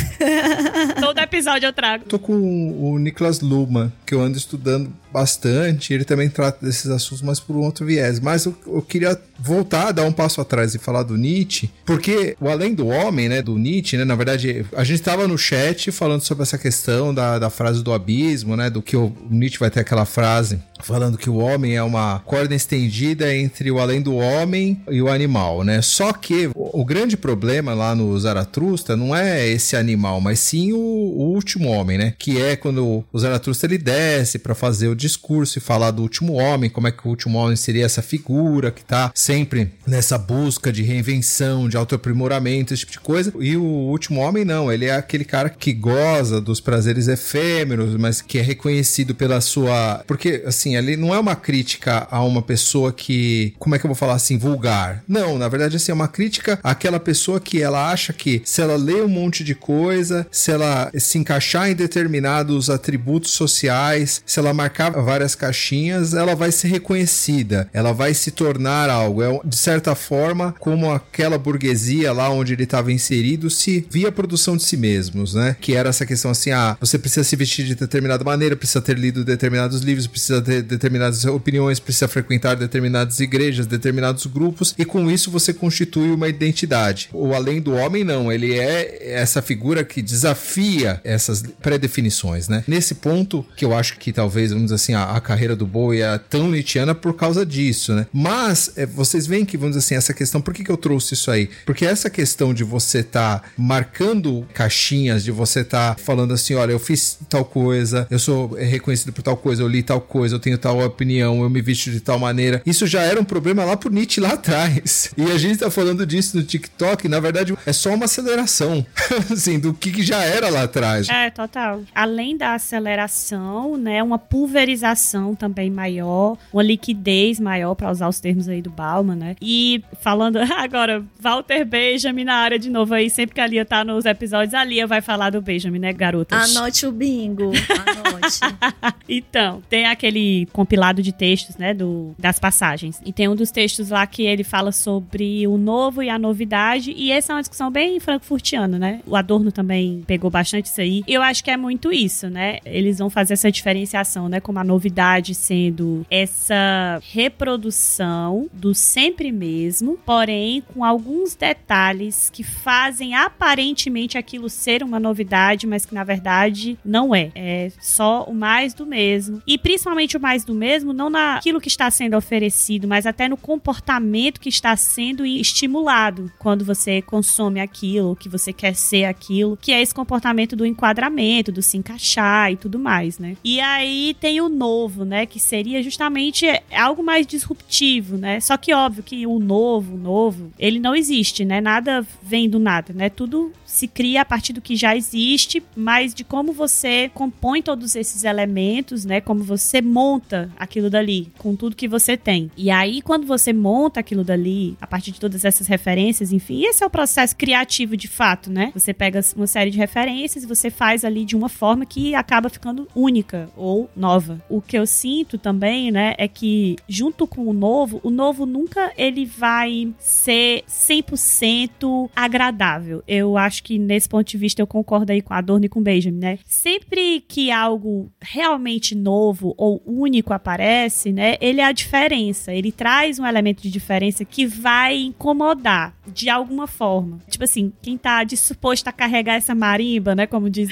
Todo 1.01 1.19
episódio 1.19 1.67
eu 1.67 1.73
trago. 1.73 2.05
Tô 2.05 2.19
com 2.19 2.33
o 2.33 2.99
Niklas 2.99 3.41
Luma, 3.41 3.93
que 4.05 4.15
eu 4.15 4.21
ando 4.21 4.37
estudando 4.37 4.93
bastante. 5.13 5.93
Ele 5.93 6.05
também 6.05 6.29
trata 6.29 6.65
desses 6.65 6.91
assuntos, 6.91 7.23
mas 7.23 7.41
por 7.41 7.57
um 7.57 7.61
outro 7.61 7.85
viés. 7.85 8.21
Mas 8.21 8.45
eu, 8.45 8.55
eu, 8.67 8.83
queria 8.83 9.21
voltar, 9.39 9.93
dar 9.93 10.05
um 10.05 10.13
passo 10.13 10.41
atrás 10.41 10.75
e 10.75 10.79
falar 10.79 11.03
do 11.03 11.17
Nietzsche, 11.17 11.71
porque 11.85 12.37
o 12.41 12.49
Além 12.49 12.75
do 12.75 12.87
Homem, 12.89 13.29
né, 13.29 13.43
do 13.43 13.57
Nietzsche, 13.57 13.97
né, 13.97 14.05
na 14.05 14.15
verdade, 14.15 14.65
a 14.75 14.85
gente 14.85 15.01
estava 15.01 15.27
no 15.27 15.37
chat 15.37 15.91
falando 15.91 16.23
sobre 16.23 16.40
sobre 16.41 16.43
essa 16.43 16.59
questão 16.59 17.13
da, 17.15 17.39
da 17.39 17.51
frase 17.51 17.83
do 17.83 17.93
abismo, 17.93 18.57
né? 18.57 18.71
Do 18.71 18.83
que 18.83 18.97
o 18.97 19.13
Nietzsche 19.31 19.59
vai 19.59 19.71
ter 19.71 19.81
aquela 19.81 20.05
frase 20.05 20.61
falando 20.83 21.19
que 21.19 21.29
o 21.29 21.37
homem 21.37 21.77
é 21.77 21.83
uma 21.83 22.21
corda 22.21 22.55
estendida 22.55 23.35
entre 23.35 23.71
o 23.71 23.79
além 23.79 24.01
do 24.01 24.17
homem 24.17 24.81
e 24.91 25.01
o 25.03 25.09
animal, 25.09 25.63
né? 25.63 25.83
Só 25.83 26.13
que 26.13 26.49
o, 26.55 26.81
o 26.81 26.85
grande 26.85 27.17
problema 27.17 27.75
lá 27.75 27.95
no 27.95 28.19
Zaratrusta 28.19 28.97
não 28.97 29.15
é 29.15 29.47
esse 29.47 29.77
animal, 29.77 30.21
mas 30.21 30.41
sim 30.41 30.73
o, 30.73 30.79
o 30.79 31.33
último 31.35 31.69
homem, 31.69 31.99
né? 31.99 32.15
Que 32.19 32.41
é 32.41 32.57
quando 32.57 33.05
o 33.13 33.19
Zaratrusta 33.19 33.67
ele 33.67 33.79
desce 33.79 34.39
para 34.39 34.55
fazer 34.55 34.89
o 34.89 34.97
discurso 34.97 35.59
e 35.59 35.61
falar 35.61 35.91
do 35.91 36.03
último 36.03 36.35
homem, 36.35 36.71
como 36.71 36.89
é 36.89 36.93
que 36.93 37.07
o 37.07 37.11
último 37.11 37.39
homem 37.39 37.57
seria 37.57 37.85
essa 37.85 38.03
figura 38.03 38.71
que 38.71 38.85
tá 38.85 39.13
sempre 39.15 39.73
nessa 39.87 40.17
busca 40.17 40.73
de 40.73 40.83
reinvenção, 40.83 41.69
de 41.69 41.77
autoaprimoramento, 41.77 42.73
esse 42.73 42.81
tipo 42.81 42.93
de 42.93 43.01
coisa. 43.01 43.33
E 43.39 43.57
o 43.57 43.63
último 43.63 44.21
homem 44.21 44.45
não, 44.45 44.73
ele 44.73 44.87
é 44.87 44.95
aquele 44.95 45.25
cara 45.25 45.51
que 45.51 45.73
goza 45.73 46.30
dos 46.39 46.61
prazeres 46.61 47.09
efêmeros, 47.09 47.97
mas 47.97 48.21
que 48.21 48.39
é 48.39 48.43
reconhecido 48.43 49.15
pela 49.15 49.41
sua, 49.41 50.05
porque 50.07 50.43
assim 50.47 50.77
ali 50.77 50.97
não 50.97 51.15
é 51.15 51.19
uma 51.19 51.35
crítica 51.35 52.07
a 52.11 52.23
uma 52.23 52.43
pessoa 52.43 52.93
que, 52.93 53.55
como 53.59 53.75
é 53.75 53.79
que 53.79 53.87
eu 53.87 53.89
vou 53.89 53.95
falar 53.95 54.15
assim, 54.15 54.37
vulgar. 54.37 55.03
Não, 55.09 55.39
na 55.39 55.49
verdade 55.49 55.77
assim, 55.77 55.93
é 55.93 55.95
uma 55.95 56.09
crítica 56.09 56.59
àquela 56.63 57.01
pessoa 57.01 57.41
que 57.41 57.63
ela 57.63 57.91
acha 57.91 58.13
que 58.13 58.43
se 58.45 58.61
ela 58.61 58.77
lê 58.77 59.01
um 59.01 59.09
monte 59.09 59.43
de 59.43 59.55
coisa, 59.55 60.27
se 60.31 60.51
ela 60.51 60.91
se 60.99 61.19
encaixar 61.19 61.71
em 61.71 61.75
determinados 61.75 62.69
atributos 62.69 63.31
sociais, 63.31 64.23
se 64.27 64.39
ela 64.39 64.53
marcar 64.53 64.91
várias 64.91 65.35
caixinhas, 65.35 66.13
ela 66.13 66.35
vai 66.35 66.53
ser 66.53 66.69
reconhecida, 66.69 67.69
ela 67.73 67.93
vai 67.93 68.13
se 68.13 68.31
tornar 68.31 68.91
algo. 68.91 69.23
É 69.23 69.41
de 69.45 69.57
certa 69.57 69.95
forma 69.95 70.55
como 70.59 70.91
aquela 70.91 71.39
burguesia 71.39 72.13
lá 72.13 72.29
onde 72.31 72.53
ele 72.53 72.65
estava 72.65 72.93
inserido 72.93 73.49
se 73.49 73.87
via 73.91 74.09
a 74.09 74.13
produção 74.13 74.57
de 74.57 74.63
si 74.63 74.77
mesmos, 74.77 75.35
né? 75.35 75.57
Que 75.61 75.75
era 75.75 75.89
essa 75.89 76.05
questão 76.05 76.20
assim, 76.29 76.51
ah, 76.51 76.77
você 76.81 76.99
precisa 76.99 77.23
se 77.23 77.37
vestir 77.37 77.65
de 77.65 77.77
determinada 77.77 78.25
maneira, 78.25 78.57
precisa 78.57 78.83
ter 78.83 78.99
lido 78.99 79.25
determinados 79.25 79.83
livros, 79.83 80.09
precisa 80.09 80.43
ter 80.43 80.63
determinadas 80.63 81.25
opiniões, 81.25 81.79
precisa 81.79 82.09
frequentar 82.09 82.57
determinadas 82.57 83.21
igrejas, 83.21 83.67
determinados 83.67 84.27
grupos, 84.27 84.75
e 84.77 84.85
com 84.85 85.09
isso 85.09 85.31
você 85.31 85.55
constitui 85.55 86.11
uma 86.11 86.29
identidade. 86.29 87.09
O 87.13 87.33
além 87.33 87.61
do 87.61 87.75
homem, 87.75 88.03
não, 88.03 88.33
ele 88.33 88.59
é 88.59 89.13
essa 89.13 89.41
figura 89.41 89.85
que 89.85 90.03
desafia 90.03 91.01
essas 91.05 91.43
pré-definições, 91.63 92.49
né? 92.49 92.65
Nesse 92.67 92.97
ponto, 92.97 93.47
que 93.57 93.65
eu 93.65 93.75
acho 93.75 93.99
que 93.99 94.13
talvez, 94.13 94.51
vamos 94.51 94.65
dizer 94.65 94.75
assim, 94.75 94.95
a, 94.95 95.05
a 95.05 95.21
carreira 95.21 95.55
do 95.55 95.67
Bowie 95.67 96.03
é 96.03 96.19
tão 96.19 96.51
Nietzscheana 96.51 96.95
por 96.95 97.15
causa 97.15 97.47
disso, 97.47 97.95
né? 97.95 98.07
Mas, 98.13 98.73
é, 98.77 98.87
vocês 98.87 99.27
veem 99.27 99.45
que, 99.45 99.57
vamos 99.57 99.77
dizer 99.77 99.87
assim, 99.87 99.95
essa 99.95 100.15
questão, 100.15 100.41
por 100.41 100.53
que, 100.53 100.65
que 100.65 100.71
eu 100.71 100.77
trouxe 100.77 101.15
isso 101.15 101.31
aí? 101.31 101.49
Porque 101.65 101.85
essa 101.85 102.11
questão 102.11 102.53
de 102.53 102.65
você 102.65 102.99
estar 102.99 103.41
tá 103.41 103.49
marcando 103.57 104.47
caixinhas, 104.55 105.23
de 105.23 105.31
você 105.31 105.61
estar 105.61 105.95
tá 105.95 106.03
falando 106.11 106.35
assim, 106.35 106.55
olha, 106.55 106.73
eu 106.73 106.79
fiz 106.81 107.21
tal 107.29 107.45
coisa, 107.45 108.05
eu 108.11 108.19
sou 108.19 108.49
reconhecido 108.49 109.13
por 109.13 109.23
tal 109.23 109.37
coisa, 109.37 109.63
eu 109.63 109.69
li 109.69 109.81
tal 109.81 110.01
coisa, 110.01 110.35
eu 110.35 110.41
tenho 110.41 110.59
tal 110.59 110.85
opinião, 110.85 111.41
eu 111.41 111.49
me 111.49 111.63
visto 111.63 111.89
de 111.89 112.01
tal 112.01 112.19
maneira. 112.19 112.61
Isso 112.67 112.85
já 112.85 113.03
era 113.03 113.21
um 113.21 113.25
problema 113.25 113.65
lá 113.65 113.77
pro 113.77 113.93
Nietzsche 113.93 114.21
lá 114.21 114.33
atrás. 114.33 115.11
E 115.21 115.31
a 115.31 115.37
gente 115.37 115.59
tá 115.59 115.71
falando 115.71 116.07
disso 116.07 116.37
no 116.37 116.43
TikTok, 116.43 117.07
na 117.07 117.21
verdade 117.21 117.55
é 117.67 117.73
só 117.73 117.93
uma 117.95 118.07
aceleração, 118.07 118.85
assim, 119.31 119.59
do 119.59 119.75
que, 119.75 119.93
que 119.93 120.03
já 120.03 120.23
era 120.23 120.49
lá 120.49 120.63
atrás. 120.63 121.09
É, 121.11 121.29
total. 121.29 121.83
Além 121.95 122.37
da 122.39 122.55
aceleração, 122.55 123.77
né, 123.77 124.03
uma 124.03 124.19
pulverização 124.19 125.35
também 125.35 125.71
maior, 125.71 126.39
uma 126.53 126.63
liquidez 126.63 127.39
maior, 127.39 127.75
para 127.75 127.91
usar 127.91 128.09
os 128.09 128.19
termos 128.19 128.49
aí 128.49 128.63
do 128.63 128.71
Bauman, 128.71 129.15
né? 129.15 129.37
E 129.43 129.85
falando 130.01 130.39
agora, 130.57 131.05
Walter 131.21 131.67
Benjamin 131.67 132.25
na 132.25 132.37
área 132.37 132.59
de 132.59 132.71
novo 132.71 132.95
aí, 132.95 133.11
sempre 133.11 133.35
que 133.35 133.41
a 133.41 133.47
Lia 133.47 133.65
tá 133.65 133.85
nos 133.85 134.07
episódios, 134.07 134.55
a 134.55 134.65
Lia 134.65 134.87
vai 134.87 135.03
falar 135.03 135.31
do 135.31 135.43
Benjamin, 135.43 135.81
né, 135.81 135.93
garotas? 136.01 136.57
Anote 136.57 136.87
o 136.87 136.93
bingo, 136.93 137.53
anote. 137.53 138.41
então, 139.09 139.63
tem 139.69 139.87
aquele 139.87 140.47
compilado 140.53 141.03
de 141.03 141.13
textos, 141.13 141.57
né, 141.57 141.73
do, 141.73 142.15
das 142.19 142.39
passagens. 142.39 143.01
E 143.05 143.13
tem 143.13 143.29
um 143.29 143.37
dos 143.37 143.51
textos 143.51 143.91
lá 143.91 144.07
que 144.07 144.23
ele 144.23 144.43
fala 144.43 144.73
sobre 144.73 145.47
o 145.47 145.57
novo 145.57 146.03
e 146.03 146.09
a 146.09 146.19
novidade, 146.19 146.93
e 146.97 147.13
essa 147.13 147.33
é 147.33 147.37
uma 147.37 147.43
discussão 147.43 147.71
bem 147.71 148.01
frankfurtiana, 148.01 148.79
né? 148.79 149.01
O 149.07 149.15
Adorno 149.15 149.53
também 149.53 150.03
pegou 150.07 150.31
bastante 150.31 150.67
isso 150.67 150.81
aí. 150.81 151.05
E 151.07 151.13
eu 151.13 151.23
acho 151.23 151.45
que 151.45 151.51
é 151.51 151.57
muito 151.57 151.93
isso, 151.93 152.29
né? 152.29 152.59
Eles 152.65 152.99
vão 152.99 153.11
fazer 153.11 153.35
essa 153.35 153.51
diferenciação, 153.51 154.29
né, 154.29 154.41
como 154.41 154.59
a 154.59 154.65
novidade 154.65 155.35
sendo 155.35 156.07
essa 156.11 157.01
reprodução 157.13 158.49
do 158.53 158.75
sempre 158.75 159.31
mesmo, 159.31 159.99
porém 160.05 160.63
com 160.73 160.85
alguns 160.85 161.35
detalhes 161.35 162.31
que 162.31 162.43
fazem 162.43 163.15
aparentemente 163.15 164.17
aquilo 164.17 164.49
ser 164.49 164.83
uma 164.83 164.99
novidade, 164.99 165.67
mas 165.67 165.85
que 165.91 165.95
na 165.95 166.05
verdade 166.05 166.79
não 166.85 167.15
é. 167.15 167.31
É 167.35 167.71
só 167.81 168.25
o 168.25 168.35
mais 168.35 168.73
do 168.73 168.87
mesmo. 168.87 169.43
E 169.47 169.59
principalmente 169.59 170.17
o 170.17 170.21
mais 170.21 170.45
do 170.45 170.55
mesmo, 170.55 170.93
não 170.93 171.11
naquilo 171.11 171.61
que 171.61 171.69
está 171.69 171.91
sendo 171.91 172.17
oferecido, 172.17 172.89
mas 172.89 173.05
até 173.05 173.29
no 173.29 173.37
comportamento 173.37 174.41
que 174.41 174.49
está 174.49 174.75
sendo 174.77 175.27
estimulado 175.27 176.31
quando 176.39 176.65
você 176.65 177.03
consome 177.03 177.61
aquilo, 177.61 178.17
que 178.17 178.29
você 178.29 178.53
quer 178.53 178.75
ser 178.75 179.05
aquilo, 179.05 179.59
que 179.61 179.73
é 179.73 179.83
esse 179.83 179.95
comportamento 179.95 180.55
do 180.57 180.65
enquadramento, 180.65 181.53
do 181.53 181.61
se 181.61 181.77
encaixar 181.77 182.53
e 182.53 182.57
tudo 182.57 182.79
mais, 182.79 183.19
né? 183.19 183.37
E 183.45 183.61
aí 183.61 184.17
tem 184.21 184.41
o 184.41 184.49
novo, 184.49 185.05
né, 185.05 185.27
que 185.27 185.41
seria 185.41 185.83
justamente 185.83 186.47
algo 186.73 187.03
mais 187.03 187.27
disruptivo, 187.27 188.17
né? 188.17 188.39
Só 188.41 188.57
que 188.57 188.73
óbvio 188.73 189.03
que 189.03 189.27
o 189.27 189.39
novo, 189.39 189.95
o 189.95 189.99
novo, 189.99 190.53
ele 190.59 190.79
não 190.79 190.95
existe, 190.95 191.45
né? 191.45 191.61
Nada 191.61 192.07
vem 192.23 192.49
do 192.49 192.59
nada, 192.59 192.93
né? 192.93 193.09
Tudo 193.09 193.53
se 193.71 193.87
cria 193.87 194.23
a 194.23 194.25
partir 194.25 194.53
do 194.53 194.61
que 194.61 194.75
já 194.75 194.97
existe, 194.97 195.63
mas 195.77 196.13
de 196.13 196.25
como 196.25 196.53
você 196.53 197.09
compõe 197.15 197.63
todos 197.63 197.95
esses 197.95 198.25
elementos, 198.25 199.05
né? 199.05 199.21
Como 199.21 199.45
você 199.45 199.81
monta 199.81 200.51
aquilo 200.59 200.91
dali 200.91 201.29
com 201.39 201.55
tudo 201.55 201.77
que 201.77 201.87
você 201.87 202.17
tem. 202.17 202.51
E 202.57 202.69
aí, 202.71 203.01
quando 203.01 203.27
você 203.27 203.53
monta 203.53 204.01
aquilo 204.01 204.25
dali, 204.25 204.77
a 204.81 204.87
partir 204.87 205.13
de 205.13 205.21
todas 205.21 205.45
essas 205.45 205.69
referências, 205.69 206.33
enfim, 206.33 206.65
esse 206.65 206.83
é 206.83 206.87
o 206.87 206.91
processo 206.91 207.37
criativo 207.37 207.97
de 207.97 208.09
fato, 208.09 208.51
né? 208.51 208.73
Você 208.75 208.93
pega 208.93 209.21
uma 209.37 209.47
série 209.47 209.71
de 209.71 209.79
referências 209.79 210.43
e 210.43 210.47
você 210.49 210.69
faz 210.69 211.05
ali 211.05 211.25
de 211.25 211.37
uma 211.37 211.49
forma 211.49 211.87
que 211.87 212.15
acaba 212.15 212.49
ficando 212.49 212.89
única 212.95 213.49
ou 213.57 213.89
nova. 213.95 214.43
O 214.49 214.61
que 214.61 214.77
eu 214.77 214.87
sinto 214.87 215.39
também, 215.39 215.93
né, 215.93 216.15
é 216.19 216.27
que 216.27 216.77
junto 216.89 217.27
com 217.27 217.47
o 217.47 217.53
novo, 217.53 218.01
o 218.03 218.11
novo 218.11 218.45
nunca 218.47 218.93
ele 218.97 219.25
vai 219.25 219.93
ser 219.99 220.65
100% 220.69 222.11
agradável. 222.17 223.03
Eu 223.07 223.37
acho 223.37 223.60
acho 223.61 223.63
que 223.63 223.79
nesse 223.79 224.09
ponto 224.09 224.27
de 224.27 224.39
vista 224.39 224.61
eu 224.61 224.67
concordo 224.67 225.13
aí 225.13 225.21
com 225.21 225.35
a 225.35 225.39
Adorno 225.39 225.67
e 225.67 225.69
com 225.69 225.81
o 225.81 225.83
Benjamin, 225.83 226.19
né? 226.19 226.39
Sempre 226.47 227.23
que 227.29 227.51
algo 227.51 228.11
realmente 228.21 228.95
novo 228.95 229.55
ou 229.57 229.83
único 229.87 230.33
aparece, 230.33 231.13
né? 231.13 231.37
Ele 231.41 231.61
é 231.61 231.65
a 231.65 231.73
diferença. 231.73 232.53
Ele 232.53 232.73
traz 232.73 233.19
um 233.19 233.27
elemento 233.27 233.63
de 233.63 233.71
diferença 233.71 234.25
que 234.25 234.47
vai 234.47 234.97
incomodar 234.97 235.95
de 236.07 236.29
alguma 236.29 236.67
forma. 236.67 237.19
Tipo 237.29 237.45
assim, 237.45 237.73
quem 237.83 237.97
tá 237.97 238.25
disposto 238.25 238.89
a 238.89 238.93
carregar 238.93 239.35
essa 239.35 239.55
marimba, 239.55 240.15
né? 240.15 240.27
Como 240.27 240.49
diz 240.49 240.69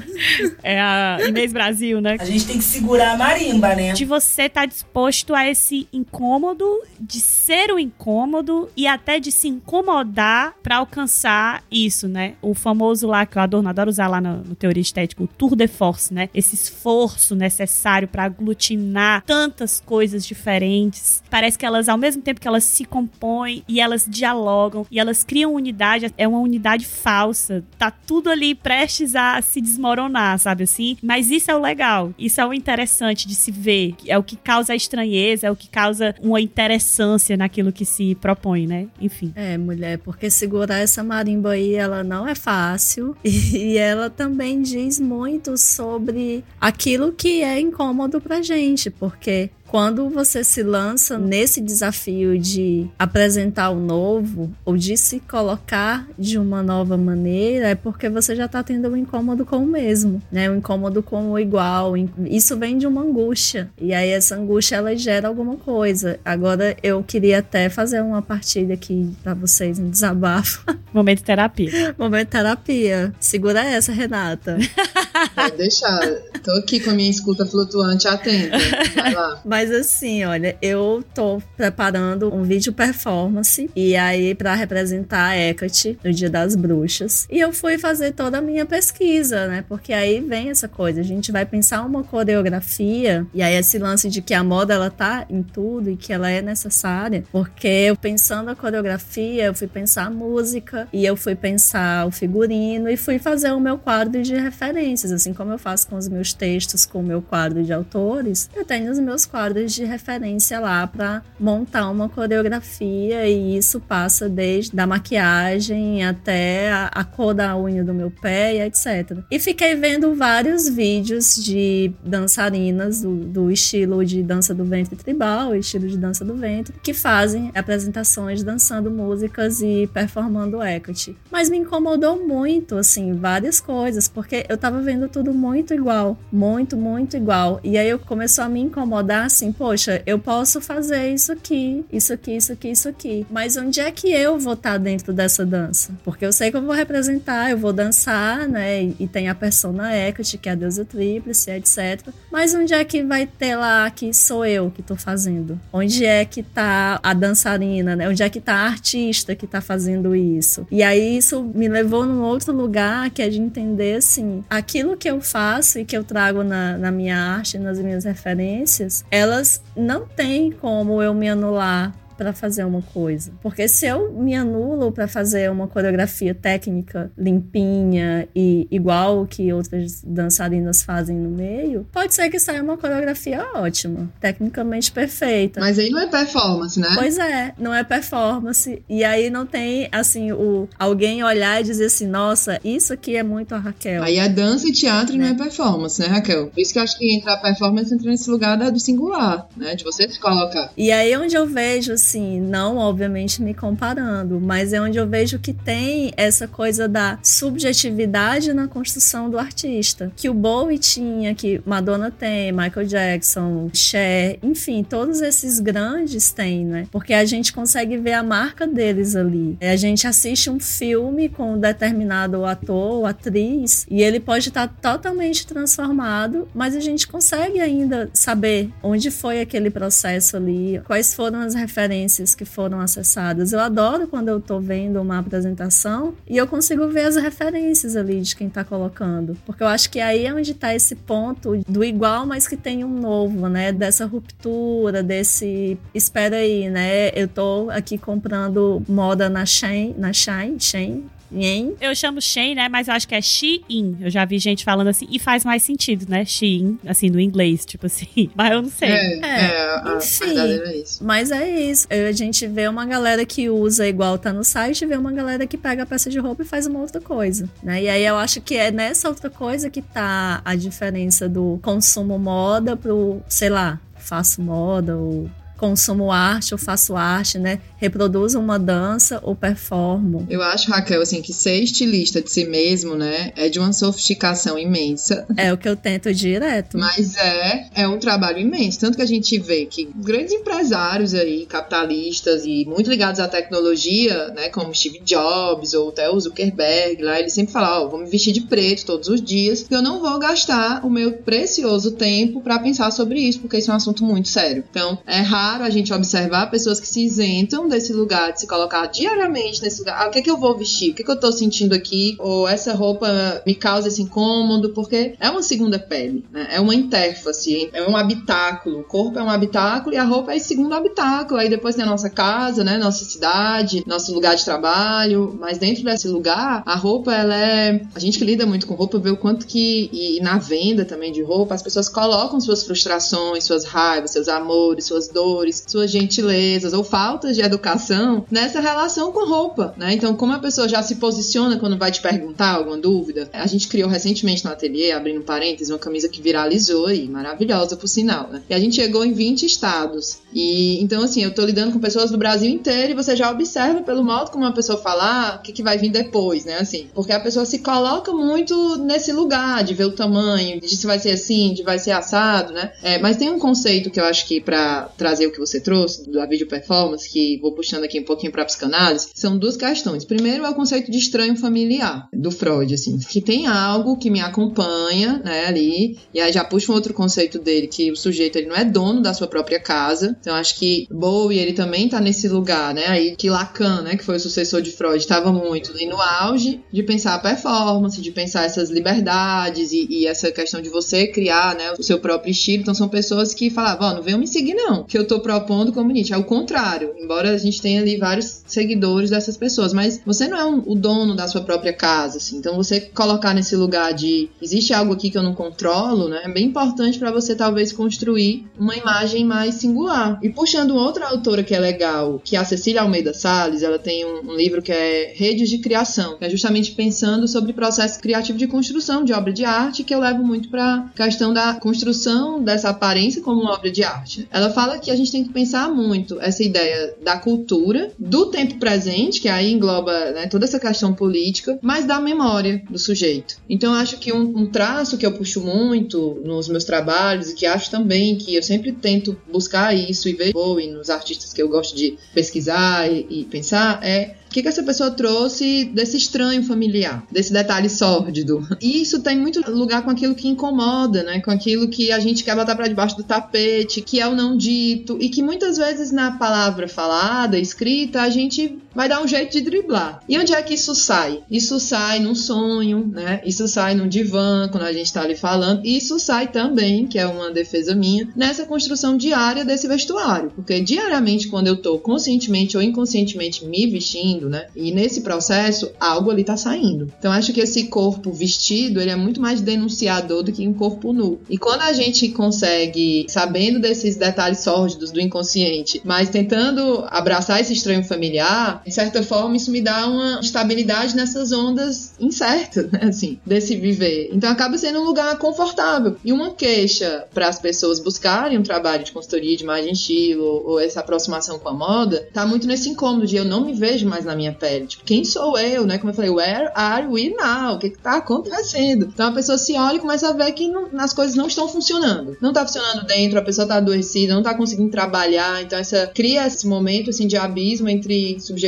é 0.62 0.80
a 0.80 1.18
Inês 1.26 1.52
Brasil, 1.52 2.00
né? 2.00 2.16
A 2.18 2.24
gente 2.24 2.46
tem 2.46 2.58
que 2.58 2.64
segurar 2.64 3.12
a 3.12 3.16
marimba, 3.16 3.74
né? 3.74 3.92
De 3.92 4.04
você 4.04 4.42
estar 4.42 4.62
tá 4.62 4.66
disposto 4.66 5.34
a 5.34 5.48
esse 5.48 5.88
incômodo, 5.92 6.82
de 7.00 7.20
ser 7.20 7.72
o 7.72 7.78
incômodo 7.78 8.68
e 8.76 8.86
até 8.86 9.18
de 9.18 9.32
se 9.32 9.48
incomodar 9.48 10.54
para 10.62 10.76
alcançar 10.76 11.62
isso, 11.70 12.06
né? 12.06 12.17
Né? 12.18 12.34
O 12.42 12.52
famoso 12.52 13.06
lá 13.06 13.24
que 13.24 13.38
o 13.38 13.40
Adorno 13.40 13.68
adora 13.68 13.88
usar 13.88 14.08
lá 14.08 14.20
no, 14.20 14.38
no 14.38 14.56
Teoria 14.56 14.80
Estética, 14.80 15.22
o 15.22 15.28
tour 15.28 15.54
de 15.54 15.68
force, 15.68 16.12
né? 16.12 16.28
Esse 16.34 16.56
esforço 16.56 17.36
necessário 17.36 18.08
para 18.08 18.24
aglutinar 18.24 19.22
tantas 19.24 19.78
coisas 19.78 20.26
diferentes. 20.26 21.22
Parece 21.30 21.56
que 21.56 21.64
elas, 21.64 21.88
ao 21.88 21.96
mesmo 21.96 22.20
tempo 22.20 22.40
que 22.40 22.48
elas 22.48 22.64
se 22.64 22.84
compõem 22.84 23.62
e 23.68 23.80
elas 23.80 24.04
dialogam 24.04 24.84
e 24.90 24.98
elas 24.98 25.22
criam 25.22 25.54
unidade, 25.54 26.12
é 26.18 26.26
uma 26.26 26.40
unidade 26.40 26.84
falsa. 26.84 27.62
Tá 27.78 27.88
tudo 27.88 28.30
ali 28.30 28.52
prestes 28.52 29.14
a 29.14 29.40
se 29.40 29.60
desmoronar, 29.60 30.40
sabe 30.40 30.64
assim? 30.64 30.96
Mas 31.00 31.30
isso 31.30 31.52
é 31.52 31.54
o 31.54 31.60
legal, 31.60 32.12
isso 32.18 32.40
é 32.40 32.46
o 32.46 32.52
interessante 32.52 33.28
de 33.28 33.36
se 33.36 33.52
ver. 33.52 33.94
É 34.08 34.18
o 34.18 34.24
que 34.24 34.34
causa 34.34 34.72
a 34.72 34.76
estranheza, 34.76 35.46
é 35.46 35.50
o 35.52 35.56
que 35.56 35.68
causa 35.68 36.16
uma 36.20 36.40
interessância 36.40 37.36
naquilo 37.36 37.70
que 37.70 37.84
se 37.84 38.16
propõe, 38.16 38.66
né? 38.66 38.88
Enfim. 39.00 39.32
É, 39.36 39.56
mulher, 39.56 39.98
porque 39.98 40.28
segurar 40.28 40.78
essa 40.78 41.04
marimba 41.04 41.52
aí, 41.52 41.74
ela 41.74 42.07
não 42.08 42.26
é 42.26 42.34
fácil. 42.34 43.14
E 43.58 43.76
ela 43.76 44.08
também 44.08 44.62
diz 44.62 44.98
muito 44.98 45.56
sobre 45.58 46.44
aquilo 46.60 47.12
que 47.12 47.42
é 47.42 47.60
incômodo 47.60 48.20
pra 48.20 48.40
gente, 48.40 48.90
porque 48.90 49.50
quando 49.68 50.08
você 50.08 50.42
se 50.42 50.62
lança 50.62 51.18
nesse 51.18 51.60
desafio 51.60 52.38
de 52.38 52.88
apresentar 52.98 53.70
o 53.70 53.78
novo 53.78 54.50
ou 54.64 54.76
de 54.76 54.96
se 54.96 55.20
colocar 55.20 56.08
de 56.18 56.38
uma 56.38 56.62
nova 56.62 56.96
maneira, 56.96 57.68
é 57.68 57.74
porque 57.74 58.08
você 58.08 58.34
já 58.34 58.46
está 58.46 58.62
tendo 58.62 58.88
um 58.88 58.96
incômodo 58.96 59.44
com 59.44 59.58
o 59.58 59.66
mesmo, 59.66 60.22
né? 60.32 60.50
Um 60.50 60.56
incômodo 60.56 61.02
com 61.02 61.32
o 61.32 61.38
igual. 61.38 61.94
Isso 62.26 62.56
vem 62.56 62.78
de 62.78 62.86
uma 62.86 63.02
angústia. 63.02 63.70
E 63.78 63.92
aí 63.92 64.10
essa 64.10 64.36
angústia 64.36 64.76
ela 64.76 64.96
gera 64.96 65.28
alguma 65.28 65.56
coisa. 65.56 66.18
Agora 66.24 66.74
eu 66.82 67.02
queria 67.02 67.40
até 67.40 67.68
fazer 67.68 68.00
uma 68.00 68.22
partilha 68.22 68.74
aqui 68.74 69.14
para 69.22 69.34
vocês, 69.34 69.78
um 69.78 69.90
desabafo. 69.90 70.64
Momento 70.92 71.22
terapia. 71.22 71.94
Momento 71.98 72.28
terapia. 72.28 73.12
Segura 73.20 73.62
essa, 73.62 73.92
Renata. 73.92 74.56
Pode 75.34 75.56
deixar. 75.56 76.00
Tô 76.42 76.52
aqui 76.52 76.80
com 76.80 76.90
a 76.90 76.94
minha 76.94 77.10
escuta 77.10 77.44
flutuante 77.44 78.08
atenta. 78.08 78.56
Vai 78.94 79.14
lá. 79.14 79.42
Mas 79.44 79.57
assim, 79.58 80.24
olha, 80.24 80.56
eu 80.62 81.04
tô 81.14 81.42
preparando 81.56 82.32
um 82.32 82.42
vídeo 82.42 82.72
performance 82.72 83.68
e 83.74 83.96
aí 83.96 84.34
para 84.34 84.54
representar 84.54 85.30
a 85.30 85.36
Hecate 85.36 85.98
no 86.04 86.12
Dia 86.12 86.30
das 86.30 86.54
Bruxas. 86.54 87.26
E 87.30 87.40
eu 87.40 87.52
fui 87.52 87.76
fazer 87.76 88.12
toda 88.12 88.38
a 88.38 88.40
minha 88.40 88.64
pesquisa, 88.64 89.48
né? 89.48 89.64
Porque 89.68 89.92
aí 89.92 90.20
vem 90.20 90.50
essa 90.50 90.68
coisa, 90.68 91.00
a 91.00 91.04
gente 91.04 91.32
vai 91.32 91.44
pensar 91.44 91.84
uma 91.84 92.04
coreografia 92.04 93.26
e 93.34 93.42
aí 93.42 93.54
esse 93.54 93.78
lance 93.78 94.08
de 94.08 94.22
que 94.22 94.32
a 94.32 94.44
moda 94.44 94.74
ela 94.74 94.90
tá 94.90 95.26
em 95.28 95.42
tudo 95.42 95.90
e 95.90 95.96
que 95.96 96.12
ela 96.12 96.30
é 96.30 96.40
necessária, 96.40 97.24
porque 97.32 97.66
eu 97.66 97.96
pensando 97.96 98.50
a 98.50 98.54
coreografia, 98.54 99.44
eu 99.44 99.54
fui 99.54 99.66
pensar 99.66 100.06
a 100.06 100.10
música 100.10 100.86
e 100.92 101.04
eu 101.04 101.16
fui 101.16 101.34
pensar 101.34 102.06
o 102.06 102.10
figurino 102.10 102.88
e 102.88 102.96
fui 102.96 103.18
fazer 103.18 103.52
o 103.52 103.60
meu 103.60 103.76
quadro 103.76 104.22
de 104.22 104.34
referências, 104.36 105.10
assim 105.10 105.34
como 105.34 105.52
eu 105.52 105.58
faço 105.58 105.88
com 105.88 105.96
os 105.96 106.08
meus 106.08 106.32
textos, 106.32 106.86
com 106.86 107.00
o 107.00 107.02
meu 107.02 107.20
quadro 107.20 107.64
de 107.64 107.72
autores, 107.72 108.48
eu 108.54 108.64
tenho 108.64 108.90
os 108.90 108.98
meus 108.98 109.26
quadros 109.26 109.47
de 109.52 109.84
referência 109.84 110.60
lá 110.60 110.86
para 110.86 111.22
montar 111.38 111.90
uma 111.90 112.08
coreografia 112.08 113.26
e 113.28 113.56
isso 113.56 113.80
passa 113.80 114.28
desde 114.28 114.74
da 114.74 114.86
maquiagem 114.86 116.04
até 116.04 116.70
a, 116.70 116.86
a 116.86 117.04
cor 117.04 117.34
da 117.34 117.56
unha 117.56 117.82
do 117.82 117.94
meu 117.94 118.10
pé 118.10 118.56
e 118.56 118.60
etc. 118.62 119.18
E 119.30 119.38
fiquei 119.38 119.74
vendo 119.74 120.14
vários 120.14 120.68
vídeos 120.68 121.36
de 121.36 121.92
dançarinas 122.04 123.02
do, 123.02 123.14
do 123.14 123.50
estilo 123.50 124.04
de 124.04 124.22
dança 124.22 124.54
do 124.54 124.64
ventre 124.64 124.96
tribal, 124.96 125.54
estilo 125.54 125.88
de 125.88 125.96
dança 125.96 126.24
do 126.24 126.34
ventre, 126.34 126.74
que 126.82 126.94
fazem 126.94 127.50
apresentações 127.54 128.42
dançando 128.42 128.90
músicas 128.90 129.60
e 129.60 129.88
performando 129.92 130.62
equity. 130.62 131.16
Mas 131.30 131.48
me 131.48 131.58
incomodou 131.58 132.26
muito, 132.26 132.76
assim, 132.76 133.14
várias 133.14 133.60
coisas, 133.60 134.08
porque 134.08 134.46
eu 134.48 134.56
tava 134.56 134.80
vendo 134.80 135.08
tudo 135.08 135.32
muito 135.32 135.74
igual, 135.74 136.18
muito, 136.32 136.76
muito 136.76 137.16
igual. 137.16 137.60
E 137.62 137.76
aí 137.76 137.88
eu 137.88 137.98
começou 137.98 138.44
a 138.44 138.48
me 138.48 138.60
incomodar 138.60 139.30
assim, 139.38 139.52
poxa, 139.52 140.02
eu 140.04 140.18
posso 140.18 140.60
fazer 140.60 141.12
isso 141.12 141.30
aqui, 141.30 141.84
isso 141.92 142.12
aqui, 142.12 142.36
isso 142.36 142.52
aqui, 142.52 142.68
isso 142.70 142.88
aqui. 142.88 143.26
Mas 143.30 143.56
onde 143.56 143.80
é 143.80 143.90
que 143.90 144.10
eu 144.10 144.38
vou 144.38 144.54
estar 144.54 144.72
tá 144.72 144.78
dentro 144.78 145.12
dessa 145.12 145.46
dança? 145.46 145.92
Porque 146.04 146.26
eu 146.26 146.32
sei 146.32 146.50
que 146.50 146.56
eu 146.56 146.62
vou 146.62 146.74
representar, 146.74 147.50
eu 147.50 147.58
vou 147.58 147.72
dançar, 147.72 148.48
né? 148.48 148.82
E 148.98 149.06
tem 149.06 149.28
a 149.28 149.34
persona 149.34 149.94
Hecate, 149.94 150.38
que 150.38 150.48
é 150.48 150.52
a 150.52 150.54
deusa 150.56 150.84
tríplice, 150.84 151.50
etc. 151.50 152.08
Mas 152.32 152.54
onde 152.54 152.74
é 152.74 152.84
que 152.84 153.02
vai 153.04 153.26
ter 153.26 153.54
lá 153.54 153.88
que 153.90 154.12
sou 154.12 154.44
eu 154.44 154.70
que 154.70 154.82
tô 154.82 154.96
fazendo? 154.96 155.58
Onde 155.72 156.04
é 156.04 156.24
que 156.24 156.42
tá 156.42 156.98
a 157.02 157.14
dançarina, 157.14 157.94
né? 157.94 158.08
Onde 158.08 158.22
é 158.22 158.28
que 158.28 158.40
tá 158.40 158.54
a 158.54 158.66
artista 158.66 159.36
que 159.36 159.46
tá 159.46 159.60
fazendo 159.60 160.16
isso? 160.16 160.66
E 160.70 160.82
aí 160.82 161.16
isso 161.16 161.42
me 161.54 161.68
levou 161.68 162.04
num 162.04 162.22
outro 162.22 162.52
lugar 162.52 163.10
que 163.10 163.22
é 163.22 163.28
de 163.28 163.40
entender, 163.40 163.96
assim, 163.96 164.42
aquilo 164.50 164.96
que 164.96 165.08
eu 165.08 165.20
faço 165.20 165.78
e 165.78 165.84
que 165.84 165.96
eu 165.96 166.02
trago 166.02 166.42
na, 166.42 166.76
na 166.76 166.90
minha 166.90 167.16
arte, 167.16 167.56
nas 167.56 167.78
minhas 167.78 168.04
referências, 168.04 169.04
elas 169.28 169.62
não 169.76 170.06
têm 170.06 170.50
como 170.50 171.02
eu 171.02 171.12
me 171.12 171.28
anular 171.28 171.94
para 172.18 172.32
fazer 172.32 172.64
uma 172.64 172.82
coisa. 172.82 173.30
Porque 173.40 173.68
se 173.68 173.86
eu 173.86 174.12
me 174.12 174.34
anulo 174.34 174.90
para 174.90 175.06
fazer 175.06 175.48
uma 175.50 175.68
coreografia 175.68 176.34
técnica 176.34 177.10
limpinha 177.16 178.28
e 178.34 178.66
igual 178.70 179.24
que 179.24 179.52
outras 179.52 180.02
dançarinas 180.04 180.82
fazem 180.82 181.16
no 181.16 181.30
meio, 181.30 181.86
pode 181.92 182.12
ser 182.12 182.28
que 182.28 182.40
saia 182.40 182.60
uma 182.60 182.76
coreografia 182.76 183.46
ótima, 183.54 184.10
tecnicamente 184.20 184.90
perfeita. 184.90 185.60
Mas 185.60 185.78
aí 185.78 185.90
não 185.90 186.00
é 186.00 186.08
performance, 186.08 186.78
né? 186.80 186.88
Pois 186.96 187.16
é, 187.18 187.54
não 187.56 187.72
é 187.72 187.84
performance. 187.84 188.82
E 188.88 189.04
aí 189.04 189.30
não 189.30 189.46
tem, 189.46 189.88
assim, 189.92 190.32
o 190.32 190.68
alguém 190.76 191.22
olhar 191.22 191.60
e 191.60 191.64
dizer 191.64 191.86
assim, 191.86 192.08
nossa, 192.08 192.58
isso 192.64 192.92
aqui 192.92 193.16
é 193.16 193.22
muito 193.22 193.54
a 193.54 193.58
Raquel. 193.58 194.02
Aí 194.02 194.18
é 194.18 194.28
dança 194.28 194.66
e 194.66 194.72
teatro 194.72 195.14
e 195.14 195.18
não 195.18 195.26
é 195.26 195.34
performance, 195.34 196.00
né, 196.00 196.08
Raquel? 196.08 196.48
Por 196.48 196.60
isso 196.60 196.72
que 196.72 196.80
eu 196.80 196.82
acho 196.82 196.98
que 196.98 197.14
entrar 197.14 197.36
performance 197.36 197.94
entra 197.94 198.10
nesse 198.10 198.28
lugar 198.28 198.56
do 198.58 198.80
singular, 198.80 199.46
né? 199.56 199.76
De 199.76 199.84
você 199.84 200.08
se 200.08 200.18
colocar. 200.18 200.72
E 200.76 200.90
aí 200.90 201.16
onde 201.16 201.36
eu 201.36 201.46
vejo, 201.46 201.92
assim, 201.92 202.07
não 202.16 202.78
obviamente 202.78 203.42
me 203.42 203.52
comparando, 203.52 204.40
mas 204.40 204.72
é 204.72 204.80
onde 204.80 204.98
eu 204.98 205.06
vejo 205.06 205.38
que 205.38 205.52
tem 205.52 206.12
essa 206.16 206.48
coisa 206.48 206.88
da 206.88 207.18
subjetividade 207.22 208.52
na 208.52 208.68
construção 208.68 209.28
do 209.28 209.38
artista, 209.38 210.10
que 210.16 210.28
o 210.30 210.34
Bowie 210.34 210.78
tinha, 210.78 211.34
que 211.34 211.60
Madonna 211.66 212.10
tem, 212.10 212.52
Michael 212.52 212.86
Jackson, 212.86 213.68
Cher, 213.72 214.38
enfim, 214.42 214.82
todos 214.82 215.20
esses 215.20 215.60
grandes 215.60 216.30
têm, 216.30 216.64
né? 216.64 216.86
Porque 216.90 217.12
a 217.12 217.24
gente 217.24 217.52
consegue 217.52 217.96
ver 217.96 218.12
a 218.12 218.22
marca 218.22 218.66
deles 218.66 219.16
ali. 219.16 219.58
A 219.60 219.76
gente 219.76 220.06
assiste 220.06 220.48
um 220.48 220.60
filme 220.60 221.28
com 221.28 221.54
um 221.54 221.58
determinado 221.58 222.44
ator 222.44 222.98
ou 222.98 223.06
atriz 223.06 223.86
e 223.90 224.02
ele 224.02 224.20
pode 224.20 224.48
estar 224.48 224.68
totalmente 224.68 225.46
transformado, 225.46 226.48
mas 226.54 226.76
a 226.76 226.80
gente 226.80 227.06
consegue 227.06 227.60
ainda 227.60 228.08
saber 228.12 228.70
onde 228.82 229.10
foi 229.10 229.40
aquele 229.40 229.70
processo 229.70 230.36
ali, 230.36 230.80
quais 230.86 231.14
foram 231.14 231.40
as 231.40 231.54
referências 231.54 231.97
que 232.34 232.44
foram 232.44 232.80
acessadas. 232.80 233.52
Eu 233.52 233.60
adoro 233.60 234.06
quando 234.06 234.28
eu 234.28 234.40
tô 234.40 234.60
vendo 234.60 235.00
uma 235.00 235.18
apresentação 235.18 236.14
e 236.28 236.36
eu 236.36 236.46
consigo 236.46 236.88
ver 236.88 237.06
as 237.06 237.16
referências 237.16 237.96
ali 237.96 238.20
de 238.20 238.36
quem 238.36 238.48
tá 238.48 238.64
colocando. 238.64 239.36
Porque 239.44 239.62
eu 239.62 239.66
acho 239.66 239.90
que 239.90 240.00
aí 240.00 240.26
é 240.26 240.34
onde 240.34 240.54
tá 240.54 240.74
esse 240.74 240.94
ponto 240.94 241.60
do 241.66 241.82
igual, 241.82 242.26
mas 242.26 242.46
que 242.46 242.56
tem 242.56 242.84
um 242.84 243.00
novo, 243.00 243.48
né? 243.48 243.72
Dessa 243.72 244.06
ruptura, 244.06 245.02
desse. 245.02 245.78
Espera 245.94 246.36
aí, 246.36 246.68
né? 246.68 247.08
Eu 247.14 247.28
tô 247.28 247.68
aqui 247.70 247.98
comprando 247.98 248.82
moda 248.88 249.28
na 249.28 249.44
Shein, 249.44 249.94
na 249.98 250.12
Shein, 250.12 250.58
Shein 250.58 251.04
Yen. 251.32 251.74
Eu 251.80 251.94
chamo 251.94 252.20
Shein, 252.20 252.54
né? 252.54 252.68
Mas 252.68 252.88
eu 252.88 252.94
acho 252.94 253.06
que 253.06 253.14
é 253.14 253.20
Shein. 253.20 253.96
Eu 254.00 254.10
já 254.10 254.24
vi 254.24 254.38
gente 254.38 254.64
falando 254.64 254.88
assim. 254.88 255.06
E 255.10 255.18
faz 255.18 255.44
mais 255.44 255.62
sentido, 255.62 256.06
né? 256.08 256.24
Shein, 256.24 256.78
assim, 256.86 257.10
no 257.10 257.20
inglês, 257.20 257.64
tipo 257.64 257.86
assim. 257.86 258.30
Mas 258.34 258.52
eu 258.52 258.62
não 258.62 258.70
sei. 258.70 258.88
É, 258.88 259.18
é, 259.18 259.82
é 259.86 259.96
enfim. 259.96 260.38
É 260.38 260.76
isso. 260.76 261.04
Mas 261.04 261.30
é 261.30 261.48
isso. 261.48 261.86
A 261.90 262.12
gente 262.12 262.46
vê 262.46 262.68
uma 262.68 262.86
galera 262.86 263.24
que 263.24 263.48
usa 263.50 263.86
igual 263.86 264.18
tá 264.18 264.32
no 264.32 264.44
site, 264.44 264.86
vê 264.86 264.96
uma 264.96 265.12
galera 265.12 265.46
que 265.46 265.56
pega 265.56 265.82
a 265.82 265.86
peça 265.86 266.10
de 266.10 266.18
roupa 266.18 266.42
e 266.42 266.46
faz 266.46 266.66
uma 266.66 266.80
outra 266.80 267.00
coisa, 267.00 267.48
né? 267.62 267.82
E 267.82 267.88
aí 267.88 268.04
eu 268.04 268.16
acho 268.16 268.40
que 268.40 268.56
é 268.56 268.70
nessa 268.70 269.08
outra 269.08 269.30
coisa 269.30 269.70
que 269.70 269.82
tá 269.82 270.40
a 270.44 270.54
diferença 270.54 271.28
do 271.28 271.58
consumo 271.62 272.18
moda 272.18 272.76
pro, 272.76 273.22
sei 273.28 273.48
lá, 273.48 273.80
faço 273.96 274.40
moda 274.40 274.96
ou 274.96 275.30
consumo 275.58 276.10
arte 276.10 276.54
ou 276.54 276.58
faço 276.58 276.96
arte, 276.96 277.38
né? 277.38 277.60
Reproduzo 277.76 278.38
uma 278.38 278.58
dança 278.58 279.20
ou 279.22 279.34
performo. 279.34 280.26
Eu 280.30 280.40
acho, 280.40 280.70
Raquel, 280.70 281.02
assim, 281.02 281.20
que 281.20 281.32
ser 281.32 281.56
estilista 281.56 282.22
de 282.22 282.30
si 282.30 282.44
mesmo, 282.44 282.94
né, 282.94 283.32
é 283.36 283.48
de 283.48 283.58
uma 283.58 283.72
sofisticação 283.72 284.58
imensa. 284.58 285.26
É 285.36 285.52
o 285.52 285.58
que 285.58 285.68
eu 285.68 285.76
tento 285.76 286.12
direto. 286.14 286.78
Mas 286.78 287.16
é, 287.16 287.66
é 287.74 287.88
um 287.88 287.98
trabalho 287.98 288.38
imenso. 288.38 288.78
Tanto 288.78 288.96
que 288.96 289.02
a 289.02 289.06
gente 289.06 289.38
vê 289.38 289.66
que 289.66 289.90
grandes 289.96 290.32
empresários 290.32 291.12
aí, 291.12 291.44
capitalistas 291.44 292.44
e 292.44 292.64
muito 292.64 292.88
ligados 292.88 293.20
à 293.20 293.26
tecnologia, 293.26 294.28
né, 294.28 294.48
como 294.48 294.74
Steve 294.74 295.00
Jobs 295.00 295.74
ou 295.74 295.88
até 295.88 296.08
o 296.08 296.20
Zuckerberg, 296.20 297.02
lá, 297.02 297.18
ele 297.18 297.30
sempre 297.30 297.52
fala, 297.52 297.80
ó, 297.80 297.84
oh, 297.84 297.88
vou 297.90 298.00
me 298.00 298.08
vestir 298.08 298.32
de 298.32 298.42
preto 298.42 298.86
todos 298.86 299.08
os 299.08 299.20
dias, 299.20 299.60
porque 299.60 299.74
eu 299.74 299.82
não 299.82 300.00
vou 300.00 300.18
gastar 300.20 300.84
o 300.86 300.90
meu 300.90 301.12
precioso 301.14 301.92
tempo 301.92 302.40
para 302.40 302.60
pensar 302.60 302.92
sobre 302.92 303.20
isso, 303.20 303.40
porque 303.40 303.58
isso 303.58 303.70
é 303.70 303.74
um 303.74 303.76
assunto 303.76 304.04
muito 304.04 304.28
sério. 304.28 304.64
Então, 304.70 304.98
é 305.04 305.18
raro 305.20 305.47
raro 305.48 305.64
a 305.64 305.70
gente 305.70 305.92
observar 305.92 306.50
pessoas 306.50 306.78
que 306.78 306.86
se 306.86 307.04
isentam 307.04 307.68
desse 307.68 307.92
lugar, 307.92 308.32
de 308.32 308.40
se 308.40 308.46
colocar 308.46 308.86
diariamente 308.86 309.62
nesse 309.62 309.78
lugar. 309.78 310.02
Ah, 310.02 310.08
o 310.08 310.10
que 310.10 310.18
é 310.18 310.22
que 310.22 310.30
eu 310.30 310.36
vou 310.36 310.56
vestir? 310.56 310.90
O 310.90 310.94
que 310.94 311.02
é 311.02 311.04
que 311.04 311.10
eu 311.10 311.18
tô 311.18 311.32
sentindo 311.32 311.74
aqui? 311.74 312.16
Ou 312.18 312.46
essa 312.46 312.74
roupa 312.74 313.42
me 313.46 313.54
causa 313.54 313.88
esse 313.88 314.02
incômodo? 314.02 314.70
Porque 314.70 315.14
é 315.18 315.30
uma 315.30 315.42
segunda 315.42 315.78
pele, 315.78 316.24
né? 316.30 316.48
É 316.50 316.60
uma 316.60 316.74
interface, 316.74 317.70
é 317.72 317.88
um 317.88 317.96
habitáculo. 317.96 318.80
O 318.80 318.84
corpo 318.84 319.18
é 319.18 319.22
um 319.22 319.30
habitáculo 319.30 319.94
e 319.94 319.98
a 319.98 320.04
roupa 320.04 320.32
é 320.32 320.36
esse 320.36 320.48
segundo 320.48 320.74
habitáculo. 320.74 321.40
Aí 321.40 321.48
depois 321.48 321.74
tem 321.74 321.84
a 321.84 321.88
nossa 321.88 322.10
casa, 322.10 322.62
né? 322.62 322.76
Nossa 322.76 323.04
cidade, 323.04 323.82
nosso 323.86 324.12
lugar 324.12 324.36
de 324.36 324.44
trabalho. 324.44 325.36
Mas 325.40 325.58
dentro 325.58 325.82
desse 325.84 326.08
lugar, 326.08 326.62
a 326.66 326.74
roupa, 326.74 327.14
ela 327.14 327.34
é. 327.34 327.80
A 327.94 327.98
gente 327.98 328.18
que 328.18 328.24
lida 328.24 328.44
muito 328.44 328.66
com 328.66 328.74
roupa 328.74 328.98
vê 328.98 329.10
o 329.10 329.16
quanto 329.16 329.46
que. 329.46 329.88
E 329.92 330.20
na 330.20 330.38
venda 330.38 330.84
também 330.84 331.12
de 331.12 331.22
roupa, 331.22 331.54
as 331.54 331.62
pessoas 331.62 331.88
colocam 331.88 332.40
suas 332.40 332.64
frustrações, 332.64 333.44
suas 333.44 333.64
raivas, 333.64 334.10
seus 334.10 334.28
amores, 334.28 334.84
suas 334.86 335.08
dores 335.08 335.37
valores, 335.38 335.62
suas 335.66 335.90
gentilezas 335.90 336.72
ou 336.72 336.82
faltas 336.82 337.36
de 337.36 337.42
educação 337.42 338.24
nessa 338.30 338.60
relação 338.60 339.12
com 339.12 339.28
roupa, 339.28 339.74
né? 339.76 339.94
Então, 339.94 340.14
como 340.14 340.32
a 340.32 340.38
pessoa 340.38 340.68
já 340.68 340.82
se 340.82 340.96
posiciona 340.96 341.58
quando 341.58 341.78
vai 341.78 341.90
te 341.90 342.00
perguntar 342.00 342.54
alguma 342.54 342.76
dúvida, 342.76 343.30
a 343.32 343.46
gente 343.46 343.68
criou 343.68 343.88
recentemente 343.88 344.44
no 344.44 344.50
ateliê, 344.50 344.92
abrindo 344.92 345.22
parênteses, 345.22 345.70
uma 345.70 345.78
camisa 345.78 346.08
que 346.08 346.20
viralizou 346.20 346.86
aí, 346.86 347.08
maravilhosa 347.08 347.76
por 347.76 347.86
sinal, 347.86 348.28
né? 348.28 348.42
E 348.48 348.54
a 348.54 348.58
gente 348.58 348.76
chegou 348.76 349.04
em 349.04 349.12
20 349.12 349.46
estados. 349.46 350.18
E 350.32 350.82
então, 350.82 351.02
assim, 351.02 351.22
eu 351.22 351.34
tô 351.34 351.44
lidando 351.44 351.72
com 351.72 351.78
pessoas 351.78 352.10
do 352.10 352.18
Brasil 352.18 352.50
inteiro 352.50 352.92
e 352.92 352.94
você 352.94 353.14
já 353.14 353.30
observa 353.30 353.82
pelo 353.82 354.04
modo 354.04 354.30
como 354.30 354.44
uma 354.44 354.54
pessoa 354.54 354.78
falar 354.78 355.36
o 355.36 355.42
que, 355.42 355.52
que 355.52 355.62
vai 355.62 355.78
vir 355.78 355.90
depois, 355.90 356.44
né? 356.44 356.58
Assim, 356.58 356.88
porque 356.94 357.12
a 357.12 357.20
pessoa 357.20 357.44
se 357.44 357.60
coloca 357.60 358.12
muito 358.12 358.76
nesse 358.78 359.12
lugar 359.12 359.62
de 359.62 359.74
ver 359.74 359.84
o 359.84 359.92
tamanho, 359.92 360.60
de 360.60 360.76
se 360.76 360.86
vai 360.86 360.98
ser 360.98 361.12
assim, 361.12 361.52
de 361.54 361.62
vai 361.62 361.78
ser 361.78 361.92
assado, 361.92 362.52
né? 362.52 362.72
É, 362.82 362.98
mas 362.98 363.16
tem 363.16 363.30
um 363.30 363.38
conceito 363.38 363.90
que 363.90 364.00
eu 364.00 364.04
acho 364.04 364.26
que 364.26 364.40
para 364.40 364.88
trazer 364.96 365.27
que 365.30 365.38
você 365.38 365.60
trouxe 365.60 366.10
da 366.10 366.26
vídeo 366.26 366.46
performance, 366.46 367.08
que 367.08 367.38
vou 367.40 367.52
puxando 367.52 367.84
aqui 367.84 368.00
um 368.00 368.04
pouquinho 368.04 368.32
para 368.32 368.44
psicanálise, 368.44 369.08
são 369.14 369.38
duas 369.38 369.56
questões. 369.56 370.04
Primeiro 370.04 370.44
é 370.44 370.50
o 370.50 370.54
conceito 370.54 370.90
de 370.90 370.98
estranho 370.98 371.36
familiar 371.36 372.08
do 372.12 372.30
Freud, 372.30 372.72
assim, 372.74 372.98
que 372.98 373.20
tem 373.20 373.46
algo 373.46 373.96
que 373.96 374.10
me 374.10 374.20
acompanha, 374.20 375.20
né, 375.24 375.46
ali, 375.46 375.98
e 376.12 376.20
aí 376.20 376.32
já 376.32 376.44
puxa 376.44 376.72
um 376.72 376.74
outro 376.74 376.94
conceito 376.94 377.38
dele 377.38 377.66
que 377.66 377.90
o 377.90 377.96
sujeito 377.96 378.36
ele 378.36 378.46
não 378.46 378.56
é 378.56 378.64
dono 378.64 379.02
da 379.02 379.14
sua 379.14 379.26
própria 379.26 379.60
casa. 379.60 380.16
Então 380.20 380.34
acho 380.34 380.58
que 380.58 380.86
Bowie 380.90 381.38
ele 381.38 381.52
também 381.52 381.88
tá 381.88 382.00
nesse 382.00 382.28
lugar, 382.28 382.74
né? 382.74 382.86
Aí 382.86 383.16
que 383.16 383.30
Lacan, 383.30 383.82
né, 383.82 383.96
que 383.96 384.04
foi 384.04 384.16
o 384.16 384.20
sucessor 384.20 384.62
de 384.62 384.70
Freud, 384.70 384.98
estava 384.98 385.32
muito 385.32 385.72
ali 385.72 385.86
no 385.86 386.00
auge 386.00 386.60
de 386.72 386.82
pensar 386.82 387.14
a 387.14 387.18
performance, 387.18 388.00
de 388.00 388.10
pensar 388.10 388.44
essas 388.44 388.70
liberdades 388.70 389.72
e, 389.72 389.86
e, 389.90 390.06
essa 390.06 390.30
questão 390.30 390.60
de 390.60 390.68
você 390.68 391.06
criar, 391.06 391.54
né, 391.54 391.72
o 391.78 391.82
seu 391.82 391.98
próprio 391.98 392.30
estilo. 392.30 392.62
Então 392.62 392.74
são 392.74 392.88
pessoas 392.88 393.34
que 393.34 393.50
falavam, 393.50 393.90
oh, 393.90 393.94
não 393.94 394.02
venham 394.02 394.18
me 394.18 394.26
seguir 394.26 394.54
não, 394.54 394.84
que 394.84 394.96
eu 394.96 395.06
tô 395.06 395.17
propondo 395.20 395.72
como 395.72 395.90
Nietzsche. 395.90 396.12
É 396.12 396.16
o 396.16 396.24
contrário, 396.24 396.94
embora 396.98 397.30
a 397.30 397.38
gente 397.38 397.60
tenha 397.60 397.80
ali 397.80 397.96
vários 397.96 398.42
seguidores 398.46 399.10
dessas 399.10 399.36
pessoas, 399.36 399.72
mas 399.72 400.00
você 400.04 400.28
não 400.28 400.38
é 400.38 400.44
um, 400.44 400.62
o 400.66 400.74
dono 400.74 401.14
da 401.14 401.28
sua 401.28 401.42
própria 401.42 401.72
casa, 401.72 402.18
assim. 402.18 402.36
Então 402.38 402.56
você 402.56 402.80
colocar 402.80 403.34
nesse 403.34 403.56
lugar 403.56 403.92
de 403.92 404.28
existe 404.40 404.72
algo 404.72 404.92
aqui 404.92 405.10
que 405.10 405.18
eu 405.18 405.22
não 405.22 405.34
controlo, 405.34 406.08
né, 406.08 406.22
é 406.24 406.28
bem 406.28 406.46
importante 406.46 406.98
para 406.98 407.10
você 407.10 407.34
talvez 407.34 407.72
construir 407.72 408.46
uma 408.58 408.76
imagem 408.76 409.24
mais 409.24 409.56
singular. 409.56 410.18
E 410.22 410.28
puxando 410.28 410.74
outra 410.74 411.08
autora 411.08 411.42
que 411.42 411.54
é 411.54 411.58
legal, 411.58 412.20
que 412.22 412.36
é 412.36 412.38
a 412.38 412.44
Cecília 412.44 412.82
Almeida 412.82 413.14
Salles, 413.14 413.62
ela 413.62 413.78
tem 413.78 414.04
um, 414.04 414.32
um 414.32 414.34
livro 414.34 414.62
que 414.62 414.72
é 414.72 415.12
Redes 415.14 415.48
de 415.48 415.58
Criação, 415.58 416.18
que 416.18 416.24
é 416.24 416.30
justamente 416.30 416.72
pensando 416.72 417.26
sobre 417.28 417.52
processo 417.52 418.00
criativo 418.00 418.38
de 418.38 418.46
construção 418.46 419.04
de 419.04 419.12
obra 419.12 419.32
de 419.32 419.44
arte, 419.44 419.84
que 419.84 419.94
eu 419.94 420.00
levo 420.00 420.24
muito 420.24 420.48
para 420.48 420.88
questão 420.94 421.32
da 421.32 421.54
construção 421.54 422.42
dessa 422.42 422.70
aparência 422.70 423.22
como 423.22 423.40
uma 423.40 423.52
obra 423.52 423.70
de 423.70 423.82
arte. 423.82 424.28
Ela 424.30 424.50
fala 424.50 424.78
que 424.78 424.90
a 424.90 424.96
gente 424.96 425.07
tem 425.10 425.24
que 425.24 425.32
pensar 425.32 425.68
muito 425.68 426.20
essa 426.20 426.42
ideia 426.42 426.94
da 427.02 427.16
cultura, 427.16 427.90
do 427.98 428.26
tempo 428.26 428.58
presente, 428.58 429.20
que 429.20 429.28
aí 429.28 429.52
engloba 429.52 430.12
né, 430.12 430.26
toda 430.26 430.44
essa 430.44 430.60
questão 430.60 430.92
política, 430.94 431.58
mas 431.62 431.84
da 431.84 432.00
memória 432.00 432.62
do 432.68 432.78
sujeito. 432.78 433.36
Então 433.48 433.74
acho 433.74 433.98
que 433.98 434.12
um, 434.12 434.22
um 434.38 434.46
traço 434.46 434.96
que 434.96 435.06
eu 435.06 435.12
puxo 435.12 435.40
muito 435.40 436.20
nos 436.24 436.48
meus 436.48 436.64
trabalhos 436.64 437.30
e 437.30 437.34
que 437.34 437.46
acho 437.46 437.70
também 437.70 438.16
que 438.16 438.34
eu 438.34 438.42
sempre 438.42 438.72
tento 438.72 439.16
buscar 439.30 439.74
isso 439.74 440.08
e 440.08 440.12
ver 440.12 440.32
Bowie 440.32 440.70
nos 440.70 440.90
artistas 440.90 441.32
que 441.32 441.42
eu 441.42 441.48
gosto 441.48 441.76
de 441.76 441.96
pesquisar 442.14 442.90
e, 442.90 443.06
e 443.10 443.24
pensar 443.24 443.80
é 443.84 444.14
o 444.28 444.30
que, 444.30 444.42
que 444.42 444.48
essa 444.48 444.62
pessoa 444.62 444.90
trouxe 444.90 445.64
desse 445.64 445.96
estranho 445.96 446.42
familiar, 446.44 447.02
desse 447.10 447.32
detalhe 447.32 447.70
sórdido. 447.70 448.46
E 448.60 448.82
isso 448.82 449.00
tem 449.00 449.18
muito 449.18 449.40
lugar 449.50 449.82
com 449.82 449.90
aquilo 449.90 450.14
que 450.14 450.28
incomoda, 450.28 451.02
né? 451.02 451.20
Com 451.20 451.30
aquilo 451.30 451.68
que 451.68 451.90
a 451.90 451.98
gente 451.98 452.22
quer 452.22 452.36
botar 452.36 452.54
para 452.54 452.68
debaixo 452.68 452.94
do 452.96 453.02
tapete, 453.02 453.80
que 453.80 453.98
é 454.00 454.06
o 454.06 454.14
não 454.14 454.36
dito, 454.36 454.98
e 455.00 455.08
que 455.08 455.22
muitas 455.22 455.56
vezes 455.56 455.90
na 455.90 456.12
palavra 456.12 456.68
falada, 456.68 457.38
escrita, 457.38 458.02
a 458.02 458.10
gente 458.10 458.58
vai 458.74 458.88
dar 458.88 459.02
um 459.02 459.08
jeito 459.08 459.32
de 459.32 459.40
driblar. 459.40 460.02
E 460.08 460.18
onde 460.18 460.32
é 460.32 460.42
que 460.42 460.54
isso 460.54 460.74
sai? 460.74 461.20
Isso 461.30 461.58
sai 461.58 461.98
num 461.98 462.14
sonho, 462.14 462.86
né? 462.86 463.20
Isso 463.24 463.46
sai 463.48 463.74
num 463.74 463.88
divã, 463.88 464.48
quando 464.50 464.64
a 464.64 464.72
gente 464.72 464.92
tá 464.92 465.02
ali 465.02 465.16
falando. 465.16 465.64
Isso 465.64 465.98
sai 465.98 466.28
também, 466.28 466.86
que 466.86 466.98
é 466.98 467.06
uma 467.06 467.30
defesa 467.30 467.74
minha, 467.74 468.08
nessa 468.14 468.46
construção 468.46 468.96
diária 468.96 469.44
desse 469.44 469.66
vestuário. 469.66 470.32
Porque 470.34 470.60
diariamente, 470.60 471.28
quando 471.28 471.46
eu 471.46 471.56
tô 471.56 471.78
conscientemente 471.78 472.56
ou 472.56 472.62
inconscientemente 472.62 473.44
me 473.44 473.66
vestindo, 473.66 473.88
vestindo, 473.88 474.28
né? 474.28 474.46
E 474.54 474.70
nesse 474.70 475.00
processo, 475.00 475.70
algo 475.80 476.10
ali 476.10 476.24
tá 476.24 476.36
saindo. 476.36 476.92
Então 476.98 477.12
acho 477.12 477.32
que 477.32 477.40
esse 477.40 477.64
corpo 477.64 478.12
vestido, 478.12 478.80
ele 478.80 478.90
é 478.90 478.96
muito 478.96 479.20
mais 479.20 479.40
denunciador 479.40 480.22
do 480.22 480.32
que 480.32 480.46
um 480.46 480.52
corpo 480.52 480.92
nu. 480.92 481.20
E 481.28 481.38
quando 481.38 481.62
a 481.62 481.72
gente 481.72 482.08
consegue, 482.08 483.06
sabendo 483.08 483.58
desses 483.58 483.96
detalhes 483.96 484.40
sórdidos 484.40 484.90
do 484.90 485.00
inconsciente, 485.00 485.80
mas 485.84 486.10
tentando 486.10 486.84
abraçar 486.88 487.40
esse 487.40 487.52
estranho 487.52 487.84
familiar, 487.84 488.57
de 488.64 488.72
certa 488.72 489.02
forma 489.02 489.36
isso 489.36 489.50
me 489.50 489.60
dá 489.60 489.86
uma 489.86 490.20
estabilidade 490.20 490.94
nessas 490.96 491.32
ondas 491.32 491.94
incertas, 491.98 492.70
né? 492.70 492.80
Assim, 492.82 493.18
desse 493.24 493.56
viver. 493.56 494.10
Então 494.12 494.30
acaba 494.30 494.56
sendo 494.56 494.80
um 494.80 494.84
lugar 494.84 495.16
confortável. 495.18 495.96
E 496.04 496.12
uma 496.12 496.30
queixa 496.30 497.04
para 497.12 497.28
as 497.28 497.38
pessoas 497.38 497.80
buscarem 497.80 498.38
um 498.38 498.42
trabalho 498.42 498.84
de 498.84 498.92
consultoria 498.92 499.36
de 499.36 499.44
imagem 499.44 499.72
estilo 499.72 500.42
ou 500.44 500.60
essa 500.60 500.80
aproximação 500.80 501.38
com 501.38 501.48
a 501.48 501.52
moda, 501.52 502.08
tá 502.12 502.26
muito 502.26 502.46
nesse 502.46 502.68
incômodo 502.68 503.06
de 503.06 503.16
eu 503.16 503.24
não 503.24 503.44
me 503.44 503.52
vejo 503.52 503.86
mais 503.86 504.04
na 504.04 504.14
minha 504.14 504.32
pele. 504.32 504.66
Tipo, 504.66 504.84
quem 504.84 505.04
sou 505.04 505.38
eu, 505.38 505.66
né? 505.66 505.78
Como 505.78 505.90
eu 505.90 505.94
falei, 505.94 506.10
where 506.10 506.50
are 506.54 506.86
we 506.86 507.10
now? 507.10 507.54
O 507.54 507.58
que 507.58 507.70
que 507.70 507.78
tá 507.78 507.96
acontecendo? 507.96 508.90
Então 508.92 509.08
a 509.08 509.12
pessoa 509.12 509.38
se 509.38 509.54
olha 509.54 509.76
e 509.76 509.80
começa 509.80 510.08
a 510.08 510.12
ver 510.12 510.32
que 510.32 510.48
não, 510.48 510.68
as 510.78 510.92
coisas 510.92 511.16
não 511.16 511.26
estão 511.26 511.48
funcionando. 511.48 512.16
Não 512.20 512.32
tá 512.32 512.46
funcionando 512.46 512.86
dentro, 512.86 513.18
a 513.18 513.22
pessoa 513.22 513.46
tá 513.46 513.56
adoecida, 513.56 514.14
não 514.14 514.22
tá 514.22 514.34
conseguindo 514.34 514.70
trabalhar. 514.70 515.42
Então 515.42 515.58
essa 515.58 515.86
cria 515.86 516.26
esse 516.26 516.46
momento 516.46 516.90
assim 516.90 517.06
de 517.06 517.16
abismo 517.16 517.68
entre 517.68 518.18
subjetividade 518.20 518.47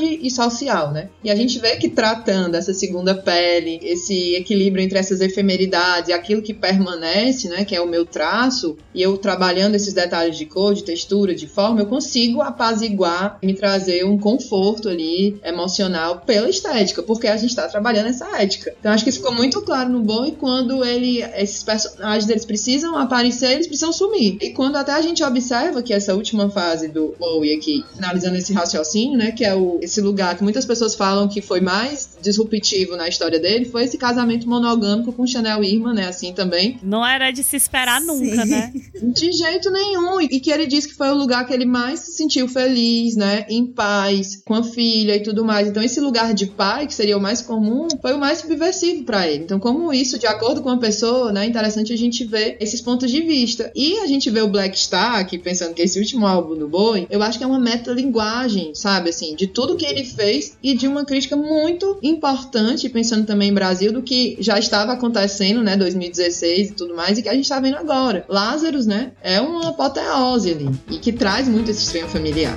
e 0.00 0.30
social, 0.30 0.92
né? 0.92 1.08
E 1.22 1.30
a 1.30 1.36
gente 1.36 1.58
vê 1.58 1.76
que 1.76 1.88
tratando 1.88 2.54
essa 2.54 2.72
segunda 2.72 3.14
pele, 3.14 3.80
esse 3.82 4.34
equilíbrio 4.34 4.82
entre 4.82 4.98
essas 4.98 5.20
efemeridades 5.20 6.12
aquilo 6.22 6.42
que 6.42 6.54
permanece, 6.54 7.48
né, 7.48 7.64
que 7.64 7.74
é 7.74 7.80
o 7.80 7.86
meu 7.86 8.04
traço, 8.06 8.76
e 8.94 9.02
eu 9.02 9.16
trabalhando 9.18 9.74
esses 9.74 9.92
detalhes 9.92 10.36
de 10.36 10.46
cor, 10.46 10.74
de 10.74 10.84
textura, 10.84 11.34
de 11.34 11.46
forma, 11.46 11.80
eu 11.80 11.86
consigo 11.86 12.40
apaziguar 12.40 13.38
e 13.42 13.46
me 13.46 13.54
trazer 13.54 14.04
um 14.04 14.18
conforto 14.18 14.88
ali 14.88 15.40
emocional 15.44 16.22
pela 16.26 16.48
estética, 16.48 17.02
porque 17.02 17.26
a 17.26 17.36
gente 17.36 17.50
está 17.50 17.68
trabalhando 17.68 18.08
essa 18.08 18.40
ética. 18.40 18.74
Então 18.78 18.92
acho 18.92 19.04
que 19.04 19.10
isso 19.10 19.18
ficou 19.18 19.34
muito 19.34 19.60
claro 19.62 19.90
no 19.90 20.00
bom 20.00 20.24
e 20.24 20.32
quando 20.32 20.84
ele, 20.84 21.22
esses 21.36 21.62
personagens 21.62 22.28
eles 22.28 22.44
precisam 22.44 22.96
aparecer, 22.96 23.52
eles 23.52 23.66
precisam 23.66 23.92
sumir. 23.92 24.38
E 24.40 24.50
quando 24.50 24.76
até 24.76 24.92
a 24.92 25.00
gente 25.00 25.22
observa 25.22 25.82
que 25.82 25.92
essa 25.92 26.14
última 26.14 26.50
fase 26.50 26.88
do 26.88 27.14
Bowie 27.18 27.56
aqui, 27.56 27.84
finalizando 27.94 28.36
esse 28.36 28.52
raciocínio, 28.52 29.18
né, 29.22 29.32
que 29.32 29.44
é 29.44 29.54
o, 29.54 29.78
esse 29.80 30.00
lugar 30.00 30.36
que 30.36 30.42
muitas 30.42 30.66
pessoas 30.66 30.94
falam 30.94 31.28
que 31.28 31.40
foi 31.40 31.60
mais 31.60 32.11
disruptivo 32.22 32.96
na 32.96 33.08
história 33.08 33.38
dele, 33.38 33.64
foi 33.64 33.84
esse 33.84 33.98
casamento 33.98 34.48
monogâmico 34.48 35.12
com 35.12 35.26
Chanel 35.26 35.62
Irma, 35.62 35.92
né, 35.92 36.06
assim 36.06 36.32
também. 36.32 36.78
Não 36.82 37.06
era 37.06 37.30
de 37.30 37.42
se 37.42 37.56
esperar 37.56 38.00
Sim. 38.00 38.06
nunca, 38.06 38.44
né? 38.44 38.72
De 39.02 39.32
jeito 39.32 39.70
nenhum. 39.70 40.20
E 40.20 40.40
que 40.40 40.50
ele 40.50 40.66
disse 40.66 40.88
que 40.88 40.94
foi 40.94 41.10
o 41.10 41.14
lugar 41.14 41.46
que 41.46 41.52
ele 41.52 41.66
mais 41.66 42.00
se 42.00 42.12
sentiu 42.12 42.48
feliz, 42.48 43.16
né, 43.16 43.44
em 43.48 43.66
paz, 43.66 44.42
com 44.44 44.54
a 44.54 44.62
filha 44.62 45.16
e 45.16 45.22
tudo 45.22 45.44
mais. 45.44 45.68
Então, 45.68 45.82
esse 45.82 46.00
lugar 46.00 46.32
de 46.34 46.46
pai, 46.46 46.86
que 46.86 46.94
seria 46.94 47.16
o 47.16 47.20
mais 47.20 47.42
comum, 47.42 47.88
foi 48.00 48.14
o 48.14 48.18
mais 48.18 48.38
subversivo 48.38 49.04
para 49.04 49.26
ele. 49.26 49.44
Então, 49.44 49.58
como 49.58 49.92
isso, 49.92 50.18
de 50.18 50.26
acordo 50.26 50.62
com 50.62 50.70
a 50.70 50.78
pessoa, 50.78 51.32
né, 51.32 51.46
interessante 51.46 51.92
a 51.92 51.96
gente 51.96 52.24
ver 52.24 52.56
esses 52.60 52.80
pontos 52.80 53.10
de 53.10 53.20
vista. 53.20 53.72
E 53.74 53.98
a 53.98 54.06
gente 54.06 54.30
vê 54.30 54.40
o 54.40 54.48
Black 54.48 54.78
Star, 54.78 55.16
aqui 55.16 55.38
pensando 55.38 55.74
que 55.74 55.82
esse 55.82 55.98
último 55.98 56.26
álbum 56.26 56.56
do 56.56 56.68
Bowie, 56.68 57.06
eu 57.10 57.22
acho 57.22 57.38
que 57.38 57.44
é 57.44 57.46
uma 57.46 57.58
metalinguagem, 57.58 58.74
sabe, 58.74 59.10
assim, 59.10 59.34
de 59.34 59.46
tudo 59.46 59.76
que 59.76 59.86
ele 59.86 60.04
fez 60.04 60.56
e 60.62 60.74
de 60.74 60.86
uma 60.86 61.04
crítica 61.04 61.36
muito 61.36 61.98
importante, 62.12 62.88
pensando 62.88 63.26
também 63.26 63.50
em 63.50 63.54
Brasil, 63.54 63.92
do 63.92 64.02
que 64.02 64.36
já 64.40 64.58
estava 64.58 64.92
acontecendo, 64.92 65.62
né, 65.62 65.76
2016 65.76 66.70
e 66.70 66.72
tudo 66.72 66.94
mais, 66.94 67.18
e 67.18 67.22
que 67.22 67.28
a 67.28 67.34
gente 67.34 67.44
está 67.44 67.58
vendo 67.60 67.76
agora. 67.76 68.24
Lázaro, 68.28 68.82
né, 68.84 69.12
é 69.22 69.40
uma 69.40 69.70
apoteose 69.70 70.50
ali, 70.50 70.70
e 70.90 70.98
que 70.98 71.12
traz 71.12 71.48
muito 71.48 71.70
esse 71.70 71.82
estranho 71.82 72.08
familiar. 72.08 72.56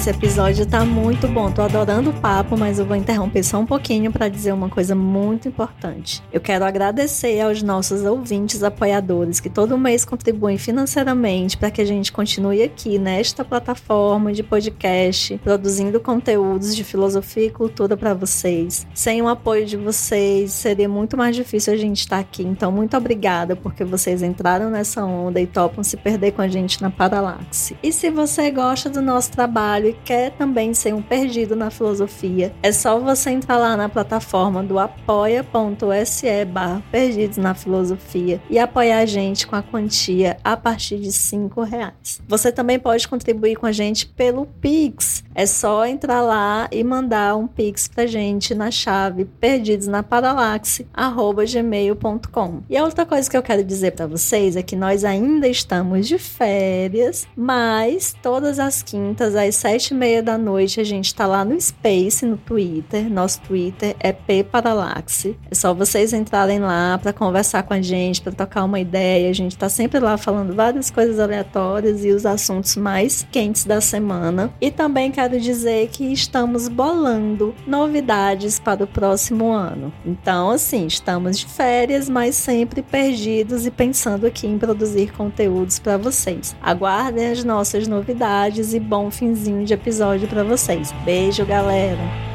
Esse 0.00 0.08
episódio 0.08 0.64
tá 0.64 0.82
muito 0.82 1.28
bom. 1.28 1.52
Tô 1.52 1.60
adorando 1.60 2.08
o 2.08 2.14
papo, 2.14 2.56
mas 2.56 2.78
eu 2.78 2.86
vou 2.86 2.96
interromper 2.96 3.42
só 3.42 3.58
um 3.58 3.66
pouquinho 3.66 4.10
para 4.10 4.28
dizer 4.28 4.50
uma 4.50 4.70
coisa 4.70 4.94
muito 4.94 5.46
importante. 5.46 6.22
Eu 6.32 6.40
quero 6.40 6.64
agradecer 6.64 7.38
aos 7.42 7.62
nossos 7.62 8.02
ouvintes 8.02 8.62
apoiadores 8.62 9.40
que 9.40 9.50
todo 9.50 9.76
mês 9.76 10.02
contribuem 10.02 10.56
financeiramente 10.56 11.58
para 11.58 11.70
que 11.70 11.82
a 11.82 11.84
gente 11.84 12.10
continue 12.12 12.62
aqui 12.62 12.98
nesta 12.98 13.44
plataforma 13.44 14.32
de 14.32 14.42
podcast, 14.42 15.36
produzindo 15.44 16.00
conteúdos 16.00 16.74
de 16.74 16.82
filosofia 16.82 17.48
e 17.48 17.50
cultura 17.50 17.94
para 17.94 18.14
vocês. 18.14 18.86
Sem 18.94 19.20
o 19.20 19.28
apoio 19.28 19.66
de 19.66 19.76
vocês, 19.76 20.50
seria 20.52 20.88
muito 20.88 21.14
mais 21.14 21.36
difícil 21.36 21.74
a 21.74 21.76
gente 21.76 21.98
estar 21.98 22.16
tá 22.16 22.22
aqui. 22.22 22.42
Então, 22.42 22.72
muito 22.72 22.96
obrigada 22.96 23.54
porque 23.54 23.84
vocês 23.84 24.22
entraram 24.22 24.70
nessa 24.70 25.04
onda 25.04 25.38
e 25.38 25.46
topam 25.46 25.84
se 25.84 25.98
perder 25.98 26.32
com 26.32 26.40
a 26.40 26.48
gente 26.48 26.80
na 26.80 26.88
Paralaxe. 26.88 27.76
E 27.82 27.92
se 27.92 28.08
você 28.08 28.50
gosta 28.50 28.88
do 28.88 29.02
nosso 29.02 29.30
trabalho 29.32 29.89
e 29.90 29.92
quer 29.92 30.30
também 30.32 30.72
ser 30.72 30.94
um 30.94 31.02
perdido 31.02 31.56
na 31.56 31.70
filosofia, 31.70 32.52
é 32.62 32.72
só 32.72 32.98
você 32.98 33.30
entrar 33.30 33.56
lá 33.56 33.76
na 33.76 33.88
plataforma 33.88 34.62
do 34.62 34.78
apoia.se 34.78 36.44
barra 36.44 36.82
perdidos 36.90 37.36
na 37.36 37.54
filosofia 37.54 38.40
e 38.48 38.58
apoiar 38.58 38.98
a 38.98 39.06
gente 39.06 39.46
com 39.46 39.56
a 39.56 39.62
quantia 39.62 40.36
a 40.42 40.56
partir 40.56 40.98
de 40.98 41.12
cinco 41.12 41.62
reais. 41.62 42.20
Você 42.26 42.50
também 42.52 42.78
pode 42.78 43.08
contribuir 43.08 43.56
com 43.56 43.66
a 43.66 43.72
gente 43.72 44.06
pelo 44.06 44.46
Pix. 44.46 45.24
É 45.34 45.46
só 45.46 45.86
entrar 45.86 46.20
lá 46.20 46.68
e 46.70 46.84
mandar 46.84 47.36
um 47.36 47.46
Pix 47.46 47.88
pra 47.88 48.06
gente 48.06 48.54
na 48.54 48.70
chave 48.70 49.24
perdidos 49.24 49.86
na 49.86 50.02
paralaxe@gmail.com. 50.02 52.62
E 52.68 52.76
a 52.76 52.84
outra 52.84 53.06
coisa 53.06 53.30
que 53.30 53.36
eu 53.36 53.42
quero 53.42 53.64
dizer 53.64 53.92
para 53.92 54.06
vocês 54.06 54.56
é 54.56 54.62
que 54.62 54.76
nós 54.76 55.04
ainda 55.04 55.48
estamos 55.48 56.06
de 56.06 56.18
férias, 56.18 57.26
mas 57.36 58.14
todas 58.22 58.58
as 58.58 58.82
quintas 58.82 59.34
às 59.34 59.56
sete 59.56 59.79
e 59.88 59.94
meia 59.94 60.22
da 60.22 60.36
noite 60.36 60.80
a 60.80 60.84
gente 60.84 61.06
está 61.06 61.26
lá 61.26 61.44
no 61.44 61.60
Space 61.60 62.24
no 62.26 62.36
Twitter. 62.36 63.10
Nosso 63.10 63.40
Twitter 63.40 63.96
é 63.98 64.12
P 64.12 64.44
Paralaxe. 64.44 65.36
É 65.50 65.54
só 65.54 65.72
vocês 65.72 66.12
entrarem 66.12 66.58
lá 66.58 66.98
para 66.98 67.12
conversar 67.12 67.62
com 67.62 67.74
a 67.74 67.80
gente, 67.80 68.20
para 68.20 68.32
tocar 68.32 68.64
uma 68.64 68.78
ideia. 68.78 69.30
A 69.30 69.32
gente 69.32 69.52
está 69.52 69.68
sempre 69.68 69.98
lá 69.98 70.16
falando 70.18 70.54
várias 70.54 70.90
coisas 70.90 71.18
aleatórias 71.18 72.04
e 72.04 72.10
os 72.10 72.26
assuntos 72.26 72.76
mais 72.76 73.26
quentes 73.32 73.64
da 73.64 73.80
semana. 73.80 74.52
E 74.60 74.70
também 74.70 75.10
quero 75.10 75.40
dizer 75.40 75.88
que 75.88 76.04
estamos 76.12 76.68
bolando 76.68 77.54
novidades 77.66 78.58
para 78.58 78.84
o 78.84 78.86
próximo 78.86 79.50
ano. 79.52 79.92
Então, 80.04 80.50
assim, 80.50 80.86
estamos 80.86 81.38
de 81.38 81.46
férias, 81.46 82.08
mas 82.08 82.34
sempre 82.34 82.82
perdidos 82.82 83.66
e 83.66 83.70
pensando 83.70 84.26
aqui 84.26 84.46
em 84.46 84.58
produzir 84.58 85.12
conteúdos 85.12 85.78
para 85.78 85.96
vocês. 85.96 86.54
Aguardem 86.60 87.28
as 87.28 87.42
nossas 87.44 87.86
novidades 87.86 88.74
e 88.74 88.80
bom 88.80 89.10
finzinho 89.10 89.64
de 89.64 89.69
episódio 89.74 90.28
para 90.28 90.44
vocês. 90.44 90.92
Beijo, 91.04 91.44
galera! 91.44 92.30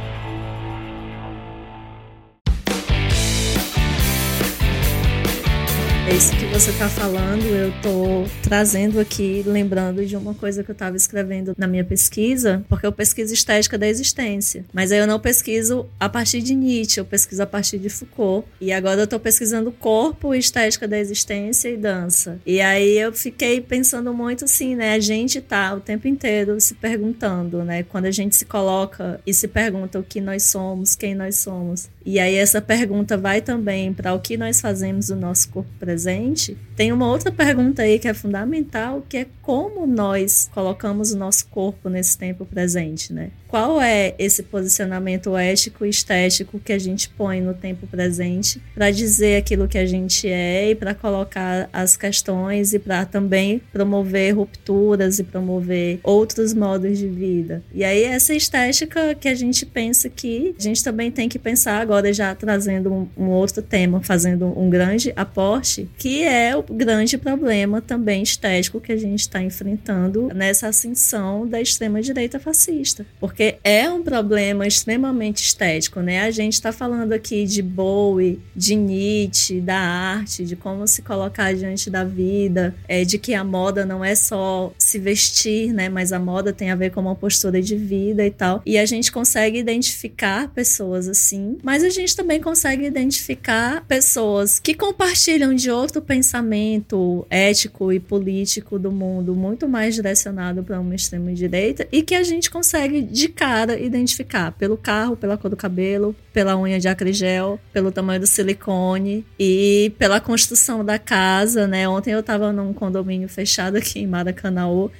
isso 6.15 6.31
que 6.37 6.44
você 6.55 6.69
está 6.69 6.87
falando, 6.87 7.43
eu 7.43 7.67
estou 7.67 8.25
trazendo 8.41 8.97
aqui, 8.97 9.43
lembrando 9.45 10.05
de 10.05 10.15
uma 10.15 10.33
coisa 10.33 10.63
que 10.63 10.71
eu 10.71 10.73
estava 10.73 10.95
escrevendo 10.95 11.53
na 11.57 11.67
minha 11.67 11.83
pesquisa, 11.83 12.63
porque 12.69 12.85
eu 12.85 12.93
pesquiso 12.93 13.33
estética 13.33 13.77
da 13.77 13.85
existência. 13.85 14.63
Mas 14.71 14.89
aí 14.89 14.99
eu 14.99 15.05
não 15.05 15.19
pesquiso 15.19 15.85
a 15.99 16.07
partir 16.07 16.41
de 16.41 16.55
Nietzsche, 16.55 16.97
eu 16.97 17.03
pesquiso 17.03 17.43
a 17.43 17.45
partir 17.45 17.77
de 17.77 17.89
Foucault. 17.89 18.47
E 18.61 18.71
agora 18.71 19.01
eu 19.01 19.03
estou 19.03 19.19
pesquisando 19.19 19.69
corpo, 19.69 20.33
estética 20.33 20.87
da 20.87 20.97
existência 20.97 21.67
e 21.67 21.75
dança. 21.75 22.39
E 22.45 22.61
aí 22.61 22.99
eu 22.99 23.11
fiquei 23.11 23.59
pensando 23.59 24.13
muito 24.13 24.45
assim, 24.45 24.75
né? 24.75 24.93
A 24.93 24.99
gente 24.99 25.41
tá 25.41 25.73
o 25.73 25.81
tempo 25.81 26.07
inteiro 26.07 26.57
se 26.61 26.73
perguntando, 26.73 27.65
né? 27.65 27.83
Quando 27.83 28.05
a 28.05 28.11
gente 28.11 28.33
se 28.33 28.45
coloca 28.45 29.19
e 29.27 29.33
se 29.33 29.49
pergunta 29.49 29.99
o 29.99 30.03
que 30.03 30.21
nós 30.21 30.43
somos, 30.43 30.95
quem 30.95 31.15
nós 31.15 31.35
somos. 31.35 31.89
E 32.05 32.19
aí 32.19 32.35
essa 32.35 32.61
pergunta 32.61 33.17
vai 33.17 33.41
também 33.41 33.91
para 33.91 34.13
o 34.13 34.19
que 34.19 34.37
nós 34.37 34.61
fazemos 34.61 35.07
do 35.07 35.15
nosso 35.15 35.49
corpo 35.49 35.69
presente. 35.79 36.44
Tem 36.75 36.91
uma 36.91 37.07
outra 37.07 37.31
pergunta 37.31 37.81
aí 37.81 37.97
que 37.97 38.07
é 38.07 38.13
fundamental, 38.13 39.03
que 39.07 39.17
é 39.17 39.27
como 39.41 39.87
nós 39.87 40.49
colocamos 40.53 41.11
o 41.11 41.17
nosso 41.17 41.47
corpo 41.47 41.89
nesse 41.89 42.17
tempo 42.17 42.45
presente, 42.45 43.13
né? 43.13 43.31
Qual 43.55 43.81
é 43.81 44.13
esse 44.19 44.43
posicionamento 44.43 45.37
ético 45.37 45.85
e 45.85 45.89
estético 45.89 46.59
que 46.59 46.73
a 46.73 46.77
gente 46.77 47.07
põe 47.07 47.39
no 47.39 47.53
tempo 47.53 47.87
presente 47.87 48.61
para 48.73 48.91
dizer 48.91 49.37
aquilo 49.37 49.65
que 49.65 49.77
a 49.77 49.85
gente 49.85 50.27
é 50.27 50.71
e 50.71 50.75
para 50.75 50.93
colocar 50.93 51.69
as 51.71 51.95
questões 51.95 52.73
e 52.73 52.79
para 52.79 53.05
também 53.05 53.61
promover 53.71 54.35
rupturas 54.35 55.19
e 55.19 55.23
promover 55.23 56.01
outros 56.03 56.53
modos 56.53 56.97
de 56.97 57.07
vida. 57.07 57.63
E 57.73 57.85
aí 57.85 58.03
essa 58.03 58.33
estética 58.33 59.15
que 59.15 59.29
a 59.29 59.33
gente 59.33 59.65
pensa 59.65 60.09
que 60.09 60.53
a 60.59 60.61
gente 60.61 60.83
também 60.83 61.09
tem 61.09 61.29
que 61.29 61.39
pensar 61.39 61.79
agora 61.79 62.11
já 62.11 62.35
trazendo 62.35 62.91
um, 62.91 63.07
um, 63.15 63.29
outro 63.29 63.61
tema, 63.61 64.03
fazendo 64.03 64.47
um 64.59 64.69
grande 64.69 65.13
aporte, 65.15 65.89
que 65.97 66.23
é 66.23 66.57
o 66.57 66.61
grande 66.61 67.17
problema 67.17 67.81
também 67.81 68.21
estético 68.21 68.81
que 68.81 68.91
a 68.91 68.97
gente 68.97 69.21
está 69.21 69.41
enfrentando 69.41 70.27
nessa 70.35 70.67
ascensão 70.67 71.47
da 71.47 71.61
extrema-direita 71.61 72.37
fascista. 72.37 73.05
Porque 73.17 73.44
é 73.63 73.89
um 73.89 74.03
problema 74.03 74.65
extremamente 74.67 75.43
estético, 75.43 75.99
né? 75.99 76.21
A 76.21 76.31
gente 76.31 76.53
está 76.53 76.71
falando 76.71 77.13
aqui 77.13 77.45
de 77.45 77.61
Bowie, 77.61 78.39
de 78.55 78.75
Nietzsche, 78.75 79.59
da 79.59 79.77
arte, 79.77 80.45
de 80.45 80.55
como 80.55 80.87
se 80.87 81.01
colocar 81.01 81.53
diante 81.53 81.89
da 81.89 82.03
vida, 82.03 82.75
é, 82.87 83.03
de 83.03 83.17
que 83.17 83.33
a 83.33 83.43
moda 83.43 83.85
não 83.85 84.03
é 84.03 84.15
só 84.15 84.73
se 84.77 84.99
vestir, 84.99 85.73
né? 85.73 85.89
Mas 85.89 86.11
a 86.11 86.19
moda 86.19 86.53
tem 86.53 86.71
a 86.71 86.75
ver 86.75 86.91
com 86.91 87.01
uma 87.01 87.15
postura 87.15 87.61
de 87.61 87.75
vida 87.75 88.25
e 88.25 88.31
tal. 88.31 88.61
E 88.65 88.77
a 88.77 88.85
gente 88.85 89.11
consegue 89.11 89.57
identificar 89.57 90.49
pessoas 90.49 91.07
assim, 91.07 91.57
mas 91.63 91.83
a 91.83 91.89
gente 91.89 92.15
também 92.15 92.39
consegue 92.41 92.85
identificar 92.85 93.85
pessoas 93.85 94.59
que 94.59 94.73
compartilham 94.73 95.53
de 95.53 95.69
outro 95.69 96.01
pensamento 96.01 97.25
ético 97.29 97.91
e 97.91 97.99
político 97.99 98.79
do 98.79 98.91
mundo, 98.91 99.35
muito 99.35 99.67
mais 99.67 99.95
direcionado 99.95 100.63
para 100.63 100.79
uma 100.79 100.95
extrema 100.95 101.33
direita, 101.33 101.87
e 101.91 102.01
que 102.01 102.15
a 102.15 102.23
gente 102.23 102.49
consegue 102.49 103.01
de 103.01 103.29
cara 103.35 103.79
identificar 103.79 104.51
pelo 104.53 104.77
carro, 104.77 105.15
pela 105.15 105.37
cor 105.37 105.49
do 105.49 105.55
cabelo, 105.55 106.15
pela 106.33 106.57
unha 106.57 106.79
de 106.79 106.87
acrigel, 106.87 107.59
pelo 107.71 107.91
tamanho 107.91 108.19
do 108.19 108.27
silicone 108.27 109.25
e 109.39 109.93
pela 109.99 110.19
construção 110.19 110.83
da 110.83 110.97
casa, 110.97 111.67
né? 111.67 111.87
Ontem 111.87 112.11
eu 112.11 112.19
estava 112.21 112.51
num 112.51 112.73
condomínio 112.73 113.29
fechado 113.29 113.77
aqui 113.77 113.99
em 113.99 114.07
Maracanã 114.07 114.55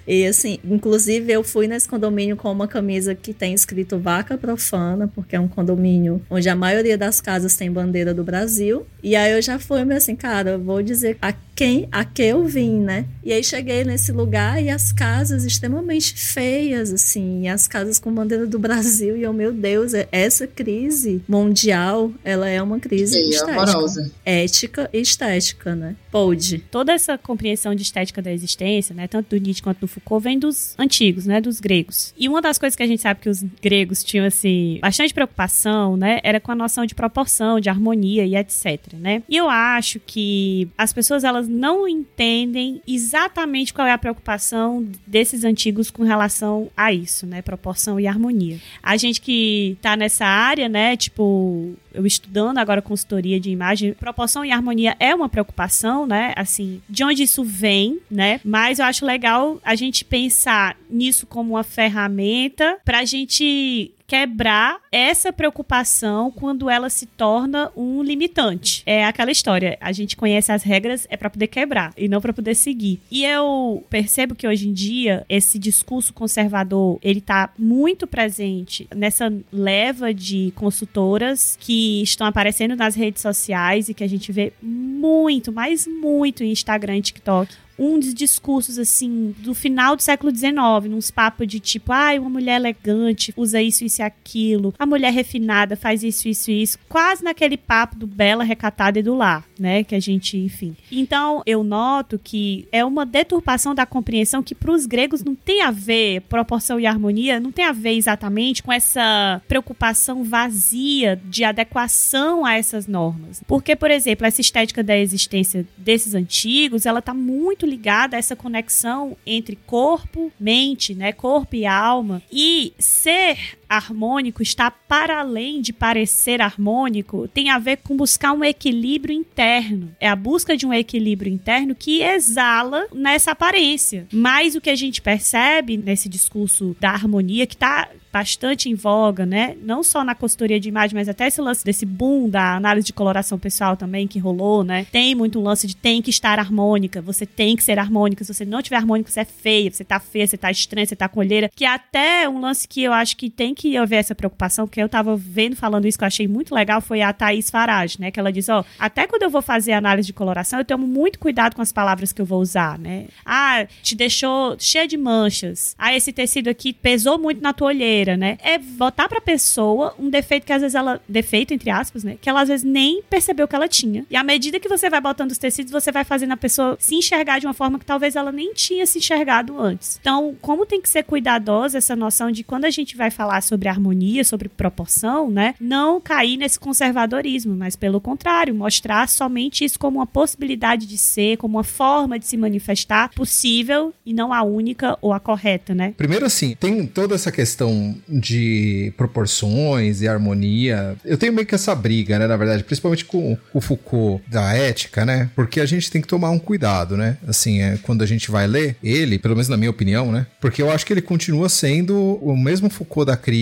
e 0.08 0.26
assim, 0.26 0.60
inclusive 0.64 1.32
eu 1.32 1.44
fui 1.44 1.68
nesse 1.68 1.88
condomínio 1.88 2.36
com 2.36 2.52
uma 2.52 2.68
camisa 2.68 3.16
que 3.16 3.34
tem 3.34 3.54
escrito 3.54 3.98
vaca 3.98 4.38
profana, 4.38 5.08
porque 5.08 5.36
é 5.36 5.40
um 5.40 5.48
condomínio 5.48 6.22
onde 6.30 6.50
a 6.50 6.56
maioria 6.56 6.98
das 6.98 7.22
casas 7.22 7.56
tem 7.56 7.72
bandeira 7.72 8.14
do 8.14 8.24
Brasil. 8.24 8.86
E 9.02 9.16
aí 9.16 9.32
eu 9.32 9.42
já 9.42 9.58
fui 9.58 9.84
meio 9.86 9.98
assim, 9.98 10.16
cara, 10.16 10.58
vou 10.58 10.82
dizer 10.82 11.18
a 11.22 11.34
quem, 11.56 11.88
a 11.92 12.04
que 12.04 12.22
eu 12.22 12.46
vim, 12.46 12.80
né? 12.80 13.06
E 13.24 13.32
aí 13.32 13.44
cheguei 13.44 13.84
nesse 13.86 14.12
lugar 14.12 14.62
e 14.62 14.70
as 14.70 14.92
casas 14.92 15.46
extremamente 15.46 16.14
feias, 16.14 16.92
assim, 16.92 17.48
as 17.48 17.66
casas 17.66 17.98
com 17.98 18.12
bandeira 18.16 18.47
do 18.47 18.57
Brasil. 18.57 19.16
E 19.16 19.22
eu, 19.22 19.32
meu 19.32 19.51
Deus, 19.51 19.93
é, 19.93 20.07
essa 20.11 20.47
crise 20.47 21.24
mundial, 21.28 22.11
ela 22.24 22.49
é 22.49 22.61
uma 22.61 22.80
crise 22.80 23.13
Feia, 23.13 23.30
estética. 23.30 23.61
Amorosa. 23.61 24.11
Ética 24.26 24.89
e 24.91 24.99
estética, 24.99 25.76
né? 25.76 25.95
Pode. 26.11 26.59
Toda 26.72 26.93
essa 26.93 27.18
compreensão 27.18 27.76
de 27.76 27.84
estética 27.84 28.22
da 28.22 28.32
existência, 28.32 28.95
né? 28.95 29.07
Tanto 29.07 29.30
do 29.30 29.41
Nietzsche 29.41 29.61
quanto 29.61 29.82
do 29.82 29.88
Foucault, 29.88 30.24
vem 30.24 30.39
dos 30.39 30.74
antigos, 30.80 31.26
né? 31.26 31.39
Dos 31.39 31.59
gregos. 31.59 32.13
E 32.18 32.28
uma 32.28 32.41
das 32.41 32.57
coisas 32.57 32.76
que 32.76 32.84
a 32.84 32.88
gente 32.88 33.01
sabe 33.01 33.20
que 33.20 33.30
os 33.30 33.43
gregos 33.61 34.03
tinham, 34.03 34.26
assim, 34.26 34.80
bastante 34.82 35.13
preocupação, 35.13 35.95
né? 35.95 36.20
Era 36.24 36.39
com 36.39 36.51
a 36.51 36.55
noção 36.55 36.86
de 36.86 36.95
proporção, 36.95 37.59
de 37.59 37.70
harmonia 37.70 38.26
e 38.26 38.36
etc, 38.36 38.93
né? 38.93 39.22
E 39.30 39.38
eu 39.38 39.49
acho 39.49 39.99
que 39.99 40.68
as 40.78 40.91
pessoas, 40.91 41.24
elas 41.24 41.36
elas 41.36 41.47
não 41.47 41.88
entendem 41.88 42.82
exatamente 42.88 43.74
qual 43.74 43.88
é 43.88 43.91
a 43.91 43.97
preocupação 43.97 44.86
desses 45.05 45.43
antigos 45.43 45.91
com 45.91 46.03
relação 46.03 46.70
a 46.76 46.91
isso, 46.91 47.26
né? 47.26 47.41
Proporção 47.41 47.99
e 47.99 48.05
harmonia. 48.08 48.60
A 48.82 48.97
gente 48.97 49.22
que 49.22 49.78
tá 49.82 49.95
nessa 49.95 50.26
área, 50.26 50.70
né? 50.70 50.95
Tipo, 50.95 51.74
eu 51.93 52.06
estudando 52.06 52.58
agora 52.58 52.82
consultoria 52.82 53.39
de 53.39 53.49
imagem, 53.49 53.93
proporção 53.93 54.43
e 54.43 54.51
harmonia 54.51 54.95
é 54.99 55.16
uma 55.16 55.30
preocupação, 55.30 56.06
né? 56.06 56.34
Assim, 56.36 56.82
de 56.89 57.03
onde 57.03 57.24
isso 57.24 57.43
vem, 57.43 57.99
né? 58.10 58.39
Mas 58.43 58.80
eu 58.80 58.86
acho 58.86 59.06
legal 59.06 59.60
a 59.64 59.76
gente 59.76 60.03
pensar 60.03 60.78
nisso 60.89 61.26
como 61.26 61.53
uma 61.53 61.64
ferramenta 61.64 62.78
para 62.84 62.99
a 62.99 63.06
gente 63.06 63.91
quebrar 64.16 64.80
essa 64.93 65.34
preocupação 65.34 66.32
quando 66.32 66.70
ela 66.70 66.89
se 66.89 67.05
torna 67.05 67.70
um 67.76 68.01
limitante. 68.01 68.82
É 68.86 69.03
aquela 69.03 69.30
história, 69.30 69.78
a 69.82 69.91
gente 69.91 70.16
conhece 70.16 70.53
as 70.53 70.63
regras 70.63 71.05
é 71.09 71.18
para 71.18 71.30
poder 71.30 71.47
quebrar 71.47 71.91
e 71.97 72.07
não 72.07 72.22
para 72.22 72.32
poder 72.32 72.55
seguir. 72.55 73.01
E 73.11 73.26
eu 73.26 73.84
percebo 73.89 74.34
que 74.34 74.47
hoje 74.47 74.70
em 74.70 74.74
dia 74.74 75.26
esse 75.28 75.59
discurso 75.59 76.13
conservador, 76.13 76.97
ele 77.01 77.20
tá 77.20 77.49
muito 77.59 78.07
presente 78.07 78.88
nessa 78.95 79.32
leva 79.51 80.13
de 80.13 80.53
consultoras 80.55 81.57
que 81.59 82.01
estão 82.01 82.26
aparecendo 82.26 82.74
nas 82.74 82.95
redes 82.95 83.22
sociais 83.22 83.89
e 83.89 83.93
que 83.93 84.03
a 84.03 84.07
gente 84.07 84.32
vê 84.32 84.53
muito, 84.61 85.51
mas 85.51 85.86
muito 85.86 86.41
em 86.41 86.51
Instagram 86.51 86.97
e 86.97 87.01
TikTok 87.01 87.64
um 87.78 87.99
dos 87.99 88.13
discursos, 88.13 88.78
assim, 88.78 89.36
do 89.39 89.53
final 89.53 89.95
do 89.95 90.01
século 90.01 90.36
XIX, 90.36 90.53
nos 90.89 91.11
papos 91.11 91.47
de 91.47 91.59
tipo, 91.59 91.91
ai, 91.91 92.17
ah, 92.17 92.21
uma 92.21 92.30
mulher 92.30 92.55
elegante 92.55 93.34
usa 93.36 93.61
isso, 93.61 93.84
isso 93.84 94.01
e 94.01 94.03
aquilo, 94.03 94.73
a 94.78 94.86
mulher 94.86 95.11
refinada 95.11 95.76
faz 95.76 96.03
isso, 96.03 96.28
isso 96.28 96.51
e 96.51 96.61
isso, 96.61 96.78
quase 96.88 97.23
naquele 97.23 97.57
papo 97.57 97.95
do 97.95 98.07
bela, 98.07 98.43
recatada 98.43 98.99
e 98.99 99.03
do 99.03 99.15
lar, 99.15 99.45
né, 99.59 99.84
que 99.84 99.95
a 99.95 99.99
gente, 99.99 100.38
enfim. 100.38 100.76
Então, 100.91 101.41
eu 101.45 101.63
noto 101.63 102.19
que 102.21 102.67
é 102.71 102.84
uma 102.84 103.05
deturpação 103.05 103.76
da 103.76 103.86
compreensão 103.86 104.41
que 104.41 104.55
para 104.55 104.71
os 104.71 104.86
gregos 104.86 105.23
não 105.23 105.36
tem 105.36 105.61
a 105.61 105.71
ver, 105.71 106.21
proporção 106.21 106.80
e 106.80 106.86
harmonia, 106.86 107.39
não 107.39 107.51
tem 107.51 107.65
a 107.65 107.71
ver 107.71 107.93
exatamente 107.93 108.63
com 108.63 108.71
essa 108.71 109.41
preocupação 109.47 110.23
vazia 110.23 111.19
de 111.26 111.43
adequação 111.43 112.45
a 112.45 112.53
essas 112.53 112.88
normas. 112.88 113.41
Porque, 113.47 113.76
por 113.76 113.91
exemplo, 113.91 114.26
essa 114.26 114.41
estética 114.41 114.84
da 114.84 114.97
existência 114.97 115.65
desses 115.78 116.13
antigos, 116.13 116.86
ela 116.86 117.01
tá 117.01 117.13
muito 117.13 117.64
muito 117.66 117.70
ligada 117.70 118.16
a 118.16 118.20
essa 118.20 118.36
conexão 118.36 119.18
entre 119.26 119.57
corpo, 119.66 120.32
mente, 120.39 120.93
né? 120.93 121.11
Corpo 121.11 121.55
e 121.55 121.66
alma. 121.66 122.22
E 122.32 122.74
ser 122.78 123.57
harmônico 123.70 124.41
está 124.41 124.70
para 124.70 125.20
além 125.20 125.61
de 125.61 125.74
parecer 125.74 126.41
harmônico, 126.41 127.28
tem 127.28 127.49
a 127.49 127.59
ver 127.59 127.78
com 127.78 127.95
buscar 127.95 128.34
um 128.34 128.43
equilíbrio 128.43 129.16
interno. 129.16 129.95
É 129.99 130.07
a 130.07 130.16
busca 130.16 130.55
de 130.55 130.66
um 130.66 130.74
equilíbrio 130.74 131.32
interno 131.32 131.76
que 131.76 132.01
exala 132.01 132.88
nessa 132.93 133.32
aparência. 133.32 134.07
Mas 134.11 134.55
o 134.55 134.61
que 134.61 134.70
a 134.70 134.76
gente 134.76 135.01
percebe 135.01 135.78
nesse 135.78 136.09
discurso 136.09 136.76
da 136.80 136.91
harmonia 136.91 137.47
que 137.47 137.55
está 137.55 137.89
bastante 138.16 138.70
em 138.70 138.76
voga, 138.76 139.26
né? 139.26 139.57
Não 139.61 139.84
só 139.84 140.01
na 140.01 140.16
consultoria 140.16 140.57
de 140.57 140.70
imagem, 140.70 140.95
mas 140.95 141.09
até 141.09 141.28
esse 141.28 141.41
lance 141.41 141.66
desse 141.66 141.86
boom 141.86 142.30
da 142.30 142.55
análise 142.55 142.86
de 142.86 142.93
coloração 142.93 143.38
pessoal 143.38 143.76
também 143.76 144.07
que 144.07 144.20
rolou, 144.20 144.63
né? 144.63 144.86
Tem 144.89 145.13
muito 145.13 145.38
um 145.38 145.43
lance 145.43 145.68
de 145.68 145.76
tem 145.76 146.01
que 146.01 146.11
estar 146.11 146.39
harmônica, 146.39 147.01
você 147.01 147.26
tem 147.26 147.57
que 147.57 147.63
ser 147.63 147.78
harmônica. 147.78 148.24
Se 148.24 148.34
você 148.34 148.45
não 148.45 148.61
tiver 148.61 148.78
harmônico, 148.78 149.11
você 149.11 149.20
é 149.20 149.26
feia, 149.26 149.70
você 149.70 149.84
tá 149.84 149.99
feia, 149.99 150.26
você 150.26 150.38
tá 150.38 150.49
estranha, 150.49 150.86
você 150.86 150.95
tá 150.95 151.09
com 151.09 151.20
olheira. 151.20 151.51
Que 151.53 151.66
é 151.66 151.68
até 151.68 152.30
um 152.30 152.39
lance 152.39 152.66
que 152.68 152.82
eu 152.84 152.93
acho 152.93 153.18
que 153.18 153.30
tem 153.30 153.53
que 153.56 153.76
haver 153.78 153.97
essa 153.97 154.14
preocupação, 154.14 154.68
que 154.68 154.82
eu 154.82 154.88
tava 154.88 155.16
vendo 155.16 155.56
falando 155.56 155.88
isso 155.88 155.97
que 155.97 156.03
eu 156.03 156.08
achei 156.08 156.28
muito 156.28 156.53
legal, 156.53 156.82
foi 156.82 157.01
a 157.01 157.12
Thaís 157.12 157.49
Farage, 157.49 157.99
né? 157.99 158.12
Que 158.12 158.20
ela 158.20 158.32
diz, 158.32 158.49
ó, 158.49 158.64
até 158.78 159.08
quando 159.08 159.24
eu 159.24 159.30
vou 159.30 159.41
fazer 159.41 159.72
análise 159.72 160.06
de 160.06 160.14
coloração, 160.14 160.60
eu 160.60 160.66
tomo 160.66 160.86
muito 160.86 161.18
cuidado 161.18 161.56
com 161.56 161.62
as 161.62 161.72
palavras 161.72 162.14
que 162.14 162.22
eu 162.22 162.26
vou 162.26 162.41
usar, 162.41 162.78
né? 162.78 163.08
Ah, 163.26 163.66
te 163.82 163.95
deixou 163.95 164.56
cheia 164.60 164.88
de 164.88 164.97
manchas. 164.97 165.76
Ah, 165.78 165.95
esse 165.95 166.14
tecido 166.14 166.49
aqui 166.49 166.72
pesou 166.72 167.18
muito 167.18 167.41
na 167.41 167.53
tua 167.53 167.70
olheira 167.70 167.86
né? 168.18 168.38
É 168.43 168.58
botar 168.58 169.08
pra 169.08 169.22
pessoa 169.22 169.95
um 169.97 170.10
defeito 170.10 170.45
que 170.45 170.51
às 170.53 170.62
vezes 170.62 170.76
ela. 170.76 171.01
Defeito, 171.08 171.53
entre 171.53 171.70
aspas, 171.70 172.03
né? 172.03 172.18
Que 172.20 172.30
ela 172.30 172.41
às 172.41 172.49
vezes 172.49 172.64
nem 172.64 173.01
percebeu 173.03 173.47
que 173.47 173.56
ela 173.56 173.68
tinha. 173.68 174.06
E 174.10 174.16
à 174.16 174.24
medida 174.24 174.60
que 174.60 174.68
você 174.68 174.89
vai 174.89 174.99
botando 174.99 175.32
os 175.32 175.38
tecidos, 175.38 175.72
você 175.72 175.91
vai 175.91 176.03
fazendo 176.03 176.34
a 176.34 176.38
pessoa 176.38 176.76
se 176.80 176.95
enxergar 176.95 177.39
de 177.39 177.45
uma 177.45 177.53
forma 177.53 177.80
que 177.80 177.86
talvez 177.86 178.16
ela 178.16 178.32
nem 178.32 178.53
tinha 178.53 178.86
se 178.86 178.99
enxergado 178.99 179.60
antes. 179.60 179.97
Então, 180.01 180.36
como 180.41 180.66
tem 180.66 180.82
que 180.82 180.89
ser 180.89 181.03
cuidadosa 181.03 181.78
essa 181.78 181.95
noção 181.95 182.32
de 182.32 182.43
quando 182.43 182.66
a 182.66 182.70
gente 182.70 182.97
vai 182.97 183.10
falar 183.10 183.41
sobre 183.46 183.70
harmonia, 183.70 184.24
sobre 184.24 184.50
proporção, 184.50 185.30
né? 185.30 185.56
Não 185.60 186.02
cair 186.02 186.38
nesse 186.38 186.60
conservadorismo, 186.60 187.56
mas 187.56 187.76
pelo 187.76 188.02
contrário, 188.02 188.54
mostrar 188.54 189.08
somente 189.08 189.64
isso 189.64 189.80
como 189.80 190.00
uma 190.00 190.08
possibilidade 190.08 190.86
de 190.86 190.98
ser, 190.98 191.38
como 191.38 191.58
uma 191.58 191.64
forma 191.64 192.20
de 192.20 192.26
se 192.26 192.36
manifestar 192.36 193.10
possível 193.10 193.93
e 194.06 194.14
não 194.14 194.34
a 194.34 194.43
única 194.43 194.98
ou 195.02 195.14
a 195.14 195.20
correta, 195.20 195.74
né? 195.74 195.93
Primeiro, 195.96 196.26
assim, 196.26 196.56
tem 196.60 196.86
toda 196.86 197.16
essa 197.16 197.32
questão 197.32 197.96
de 198.10 198.93
proporções 198.98 200.02
e 200.02 200.08
harmonia. 200.08 200.96
Eu 201.06 201.18
tenho 201.18 201.34
meio 201.34 201.48
que 201.48 201.56
essa 201.56 201.76
briga, 201.76 202.18
né, 202.18 202.28
na 202.28 202.38
verdade, 202.38 202.64
principalmente 202.64 203.06
com 203.06 203.38
o 203.54 203.62
Foucault 203.62 204.24
da 204.28 204.54
ética, 204.54 205.06
né? 205.06 205.30
Porque 205.36 205.60
a 205.60 205.66
gente 205.66 205.91
tem 205.91 206.02
que 206.02 206.08
tomar 206.08 206.32
um 206.32 206.39
cuidado, 206.39 206.98
né? 206.98 207.18
Assim, 207.28 207.62
é, 207.62 207.78
quando 207.82 208.02
a 208.02 208.06
gente 208.06 208.32
vai 208.32 208.48
ler 208.48 208.76
ele, 208.84 209.20
pelo 209.20 209.36
menos 209.36 209.48
na 209.48 209.58
minha 209.58 209.70
opinião, 209.70 210.12
né? 210.12 210.26
Porque 210.41 210.62
eu 210.62 210.72
acho 210.72 210.86
que 210.86 210.93
ele 210.93 211.02
continua 211.02 211.50
sendo 211.50 211.96
o 212.22 212.36
mesmo 212.36 212.70
Foucault 212.70 213.08
da 213.08 213.18
crítica 213.18 213.35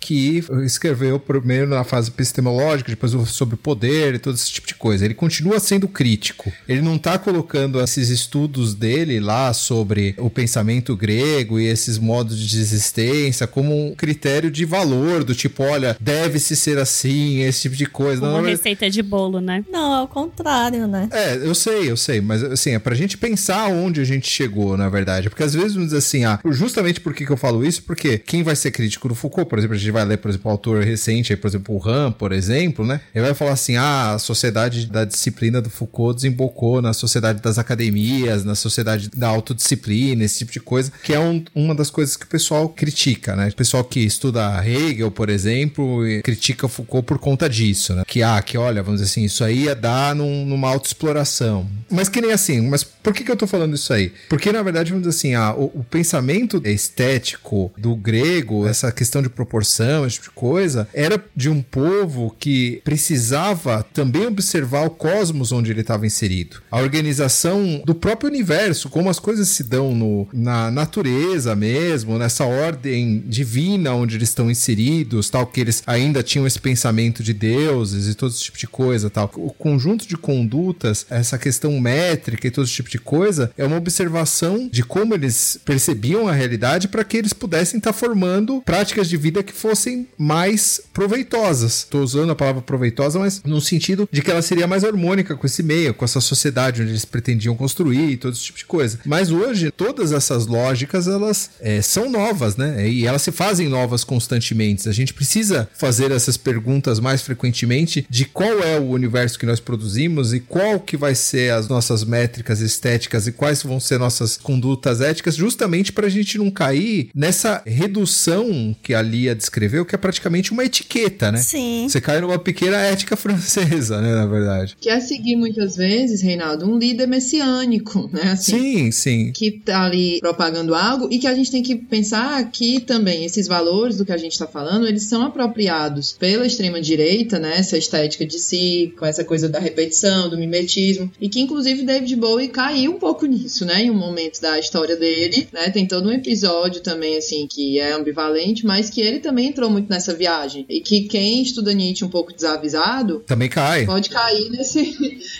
que 0.00 0.44
escreveu 0.64 1.18
primeiro 1.18 1.68
na 1.68 1.84
fase 1.84 2.10
epistemológica, 2.10 2.90
depois 2.90 3.12
sobre 3.28 3.56
poder 3.56 4.14
e 4.14 4.18
todo 4.18 4.34
esse 4.34 4.50
tipo 4.50 4.66
de 4.66 4.74
coisa. 4.74 5.04
Ele 5.04 5.14
continua 5.14 5.60
sendo 5.60 5.88
crítico. 5.88 6.52
Ele 6.68 6.80
não 6.80 6.98
tá 6.98 7.18
colocando 7.18 7.80
esses 7.80 8.08
estudos 8.08 8.74
dele 8.74 9.20
lá 9.20 9.52
sobre 9.52 10.14
o 10.18 10.30
pensamento 10.30 10.96
grego 10.96 11.58
e 11.58 11.66
esses 11.66 11.98
modos 11.98 12.38
de 12.38 12.58
existência 12.58 13.46
como 13.46 13.88
um 13.88 13.94
critério 13.94 14.50
de 14.50 14.64
valor, 14.64 15.24
do 15.24 15.34
tipo, 15.34 15.62
olha, 15.62 15.96
deve-se 16.00 16.56
ser 16.56 16.78
assim, 16.78 17.40
esse 17.40 17.62
tipo 17.62 17.76
de 17.76 17.86
coisa. 17.86 18.22
Uma 18.22 18.40
não, 18.40 18.48
receita 18.48 18.88
de 18.88 19.02
bolo, 19.02 19.40
né? 19.40 19.64
Não, 19.70 19.92
ao 19.92 20.08
contrário, 20.08 20.86
né? 20.86 21.08
É, 21.12 21.36
eu 21.36 21.54
sei, 21.54 21.90
eu 21.90 21.96
sei, 21.96 22.20
mas 22.20 22.42
assim, 22.42 22.70
é 22.70 22.78
pra 22.78 22.94
gente 22.94 23.16
pensar 23.16 23.68
onde 23.68 24.00
a 24.00 24.04
gente 24.04 24.28
chegou, 24.28 24.76
na 24.76 24.88
verdade. 24.88 25.28
Porque 25.28 25.42
às 25.42 25.54
vezes 25.54 25.74
vamos 25.74 25.88
dizer 25.88 25.98
assim, 25.98 26.24
ah, 26.24 26.40
justamente 26.46 27.00
por 27.00 27.14
que, 27.14 27.24
que 27.24 27.32
eu 27.32 27.36
falo 27.36 27.64
isso? 27.64 27.82
Porque 27.82 28.18
quem 28.18 28.42
vai 28.42 28.56
ser 28.56 28.70
crítico 28.70 29.08
do 29.08 29.14
Foucault, 29.18 29.48
por 29.48 29.58
exemplo, 29.58 29.76
a 29.76 29.78
gente 29.78 29.90
vai 29.90 30.04
ler, 30.04 30.16
por 30.16 30.28
exemplo, 30.28 30.48
o 30.48 30.52
autor 30.52 30.82
recente, 30.82 31.32
aí, 31.32 31.36
por 31.36 31.48
exemplo, 31.48 31.74
o 31.74 31.78
Ram, 31.78 32.10
por 32.10 32.32
exemplo, 32.32 32.86
né? 32.86 33.00
Ele 33.14 33.24
vai 33.24 33.34
falar 33.34 33.52
assim, 33.52 33.76
ah, 33.76 34.14
a 34.14 34.18
sociedade 34.18 34.86
da 34.86 35.04
disciplina 35.04 35.60
do 35.60 35.68
Foucault 35.68 36.16
desembocou 36.16 36.80
na 36.80 36.92
sociedade 36.92 37.42
das 37.42 37.58
academias, 37.58 38.44
na 38.44 38.54
sociedade 38.54 39.10
da 39.14 39.28
autodisciplina, 39.28 40.24
esse 40.24 40.38
tipo 40.38 40.52
de 40.52 40.60
coisa, 40.60 40.90
que 41.02 41.12
é 41.12 41.20
um, 41.20 41.44
uma 41.54 41.74
das 41.74 41.90
coisas 41.90 42.16
que 42.16 42.24
o 42.24 42.28
pessoal 42.28 42.68
critica, 42.68 43.36
né? 43.36 43.50
pessoal 43.58 43.82
que 43.82 43.98
estuda 43.98 44.64
Hegel, 44.64 45.10
por 45.10 45.28
exemplo, 45.28 46.02
critica 46.22 46.68
Foucault 46.68 47.04
por 47.04 47.18
conta 47.18 47.48
disso, 47.48 47.92
né? 47.92 48.04
Que, 48.06 48.22
ah, 48.22 48.40
que 48.40 48.56
olha, 48.56 48.82
vamos 48.84 49.00
dizer 49.00 49.10
assim, 49.10 49.24
isso 49.24 49.42
aí 49.42 49.64
ia 49.64 49.74
dar 49.74 50.14
num, 50.14 50.46
numa 50.46 50.68
autoexploração. 50.68 51.68
Mas 51.90 52.08
que 52.08 52.20
nem 52.20 52.30
assim, 52.30 52.60
mas 52.60 52.84
por 52.84 53.12
que, 53.12 53.24
que 53.24 53.32
eu 53.32 53.36
tô 53.36 53.48
falando 53.48 53.74
isso 53.74 53.92
aí? 53.92 54.12
Porque, 54.28 54.52
na 54.52 54.62
verdade, 54.62 54.90
vamos 54.90 55.06
dizer 55.06 55.18
assim, 55.18 55.34
ah, 55.34 55.54
o, 55.54 55.80
o 55.80 55.84
pensamento 55.84 56.62
estético 56.64 57.72
do 57.76 57.96
grego, 57.96 58.66
essa 58.66 58.92
questão 58.92 59.07
de 59.22 59.28
proporção, 59.28 60.06
esse 60.06 60.16
tipo 60.16 60.28
de 60.28 60.34
coisa, 60.34 60.88
era 60.92 61.22
de 61.34 61.48
um 61.48 61.62
povo 61.62 62.34
que 62.38 62.80
precisava 62.84 63.84
também 63.92 64.26
observar 64.26 64.86
o 64.86 64.90
cosmos 64.90 65.52
onde 65.52 65.70
ele 65.70 65.80
estava 65.80 66.06
inserido. 66.06 66.58
A 66.70 66.78
organização 66.78 67.82
do 67.84 67.94
próprio 67.94 68.30
universo, 68.30 68.88
como 68.88 69.10
as 69.10 69.18
coisas 69.18 69.48
se 69.48 69.64
dão 69.64 69.94
no, 69.94 70.28
na 70.32 70.70
natureza 70.70 71.56
mesmo, 71.56 72.18
nessa 72.18 72.44
ordem 72.44 73.24
de 73.26 73.38
divina 73.48 73.94
onde 73.94 74.16
eles 74.16 74.30
estão 74.30 74.50
inseridos, 74.50 75.30
tal, 75.30 75.46
que 75.46 75.60
eles 75.60 75.82
ainda 75.86 76.22
tinham 76.22 76.46
esse 76.46 76.58
pensamento 76.58 77.22
de 77.22 77.32
deuses 77.32 78.08
e 78.08 78.14
todo 78.14 78.32
esse 78.32 78.42
tipo 78.42 78.58
de 78.58 78.66
coisa, 78.66 79.08
tal. 79.08 79.30
O 79.36 79.52
conjunto 79.52 80.08
de 80.08 80.16
condutas, 80.16 81.06
essa 81.08 81.38
questão 81.38 81.80
métrica 81.80 82.48
e 82.48 82.50
todo 82.50 82.64
esse 82.64 82.74
tipo 82.74 82.90
de 82.90 82.98
coisa, 82.98 83.50
é 83.56 83.64
uma 83.64 83.76
observação 83.76 84.68
de 84.70 84.82
como 84.82 85.14
eles 85.14 85.58
percebiam 85.64 86.26
a 86.26 86.32
realidade 86.32 86.88
para 86.88 87.04
que 87.04 87.16
eles 87.16 87.32
pudessem 87.32 87.78
estar 87.78 87.92
tá 87.92 87.98
formando 87.98 88.60
práticas 88.62 88.97
de 89.06 89.16
vida 89.16 89.42
que 89.42 89.52
fossem 89.52 90.08
mais 90.16 90.80
proveitosas. 90.92 91.80
Estou 91.80 92.02
usando 92.02 92.30
a 92.30 92.34
palavra 92.34 92.62
proveitosa, 92.62 93.18
mas 93.18 93.42
no 93.44 93.60
sentido 93.60 94.08
de 94.10 94.22
que 94.22 94.30
ela 94.30 94.42
seria 94.42 94.66
mais 94.66 94.84
harmônica 94.84 95.36
com 95.36 95.46
esse 95.46 95.62
meio, 95.62 95.94
com 95.94 96.04
essa 96.04 96.20
sociedade 96.20 96.82
onde 96.82 96.92
eles 96.92 97.04
pretendiam 97.04 97.54
construir 97.54 98.10
e 98.12 98.16
todo 98.16 98.32
esse 98.32 98.44
tipo 98.44 98.58
de 98.58 98.64
coisa. 98.64 98.98
Mas 99.04 99.30
hoje, 99.30 99.70
todas 99.70 100.12
essas 100.12 100.46
lógicas, 100.46 101.06
elas 101.06 101.50
é, 101.60 101.82
são 101.82 102.10
novas, 102.10 102.56
né? 102.56 102.88
E 102.88 103.06
elas 103.06 103.22
se 103.22 103.30
fazem 103.30 103.68
novas 103.68 104.04
constantemente. 104.04 104.88
A 104.88 104.92
gente 104.92 105.12
precisa 105.12 105.68
fazer 105.74 106.10
essas 106.10 106.36
perguntas 106.36 107.00
mais 107.00 107.22
frequentemente 107.22 108.06
de 108.08 108.24
qual 108.24 108.60
é 108.60 108.78
o 108.78 108.90
universo 108.90 109.38
que 109.38 109.46
nós 109.46 109.60
produzimos 109.60 110.32
e 110.32 110.40
qual 110.40 110.80
que 110.80 110.96
vai 110.96 111.14
ser 111.14 111.52
as 111.52 111.68
nossas 111.68 112.04
métricas 112.04 112.60
estéticas 112.60 113.26
e 113.26 113.32
quais 113.32 113.62
vão 113.62 113.80
ser 113.80 113.98
nossas 113.98 114.36
condutas 114.36 115.00
éticas, 115.00 115.36
justamente 115.36 115.92
para 115.92 116.06
a 116.06 116.10
gente 116.10 116.38
não 116.38 116.50
cair 116.50 117.10
nessa 117.14 117.62
redução 117.66 118.74
que 118.88 118.94
a 118.94 119.02
Lia 119.02 119.34
descreveu, 119.34 119.84
que 119.84 119.94
é 119.94 119.98
praticamente 119.98 120.50
uma 120.50 120.64
etiqueta, 120.64 121.30
né? 121.30 121.36
Sim. 121.36 121.86
Você 121.86 122.00
cai 122.00 122.22
numa 122.22 122.38
pequena 122.38 122.78
ética 122.78 123.16
francesa, 123.18 124.00
né, 124.00 124.14
na 124.14 124.24
verdade. 124.24 124.78
Que 124.80 124.88
é 124.88 124.98
seguir 124.98 125.36
muitas 125.36 125.76
vezes, 125.76 126.22
Reinaldo, 126.22 126.64
um 126.64 126.78
líder 126.78 127.06
messiânico, 127.06 128.08
né? 128.10 128.32
Assim, 128.32 128.90
sim, 128.90 128.90
sim. 128.90 129.32
Que 129.32 129.50
tá 129.50 129.84
ali 129.84 130.18
propagando 130.20 130.74
algo 130.74 131.06
e 131.10 131.18
que 131.18 131.26
a 131.26 131.34
gente 131.34 131.50
tem 131.50 131.62
que 131.62 131.76
pensar 131.76 132.50
que 132.50 132.80
também 132.80 133.26
esses 133.26 133.46
valores 133.46 133.98
do 133.98 134.06
que 134.06 134.12
a 134.12 134.16
gente 134.16 134.32
está 134.32 134.46
falando, 134.46 134.86
eles 134.86 135.02
são 135.02 135.20
apropriados 135.20 136.16
pela 136.18 136.46
extrema 136.46 136.80
direita, 136.80 137.38
né? 137.38 137.58
Essa 137.58 137.76
estética 137.76 138.24
de 138.24 138.38
si, 138.38 138.94
com 138.98 139.04
essa 139.04 139.22
coisa 139.22 139.50
da 139.50 139.58
repetição, 139.58 140.30
do 140.30 140.38
mimetismo, 140.38 141.12
e 141.20 141.28
que 141.28 141.40
inclusive 141.40 141.82
David 141.82 142.16
Bowie 142.16 142.48
caiu 142.48 142.92
um 142.92 142.98
pouco 142.98 143.26
nisso, 143.26 143.66
né? 143.66 143.82
Em 143.82 143.90
um 143.90 143.98
momento 143.98 144.40
da 144.40 144.58
história 144.58 144.96
dele, 144.96 145.46
né? 145.52 145.68
Tem 145.68 145.86
todo 145.86 146.08
um 146.08 146.12
episódio 146.12 146.80
também 146.80 147.18
assim 147.18 147.46
que 147.46 147.78
é 147.78 147.92
ambivalente, 147.92 148.64
mas 148.64 148.77
que 148.90 149.00
ele 149.00 149.18
também 149.18 149.48
entrou 149.48 149.70
muito 149.70 149.88
nessa 149.88 150.14
viagem 150.14 150.64
e 150.68 150.80
que 150.80 151.02
quem 151.02 151.42
estuda 151.42 151.72
Nietzsche 151.72 152.04
um 152.04 152.10
pouco 152.10 152.32
desavisado 152.32 153.20
também 153.26 153.48
cai. 153.48 153.84
Pode 153.86 154.10
cair 154.10 154.50
nesse 154.50 154.96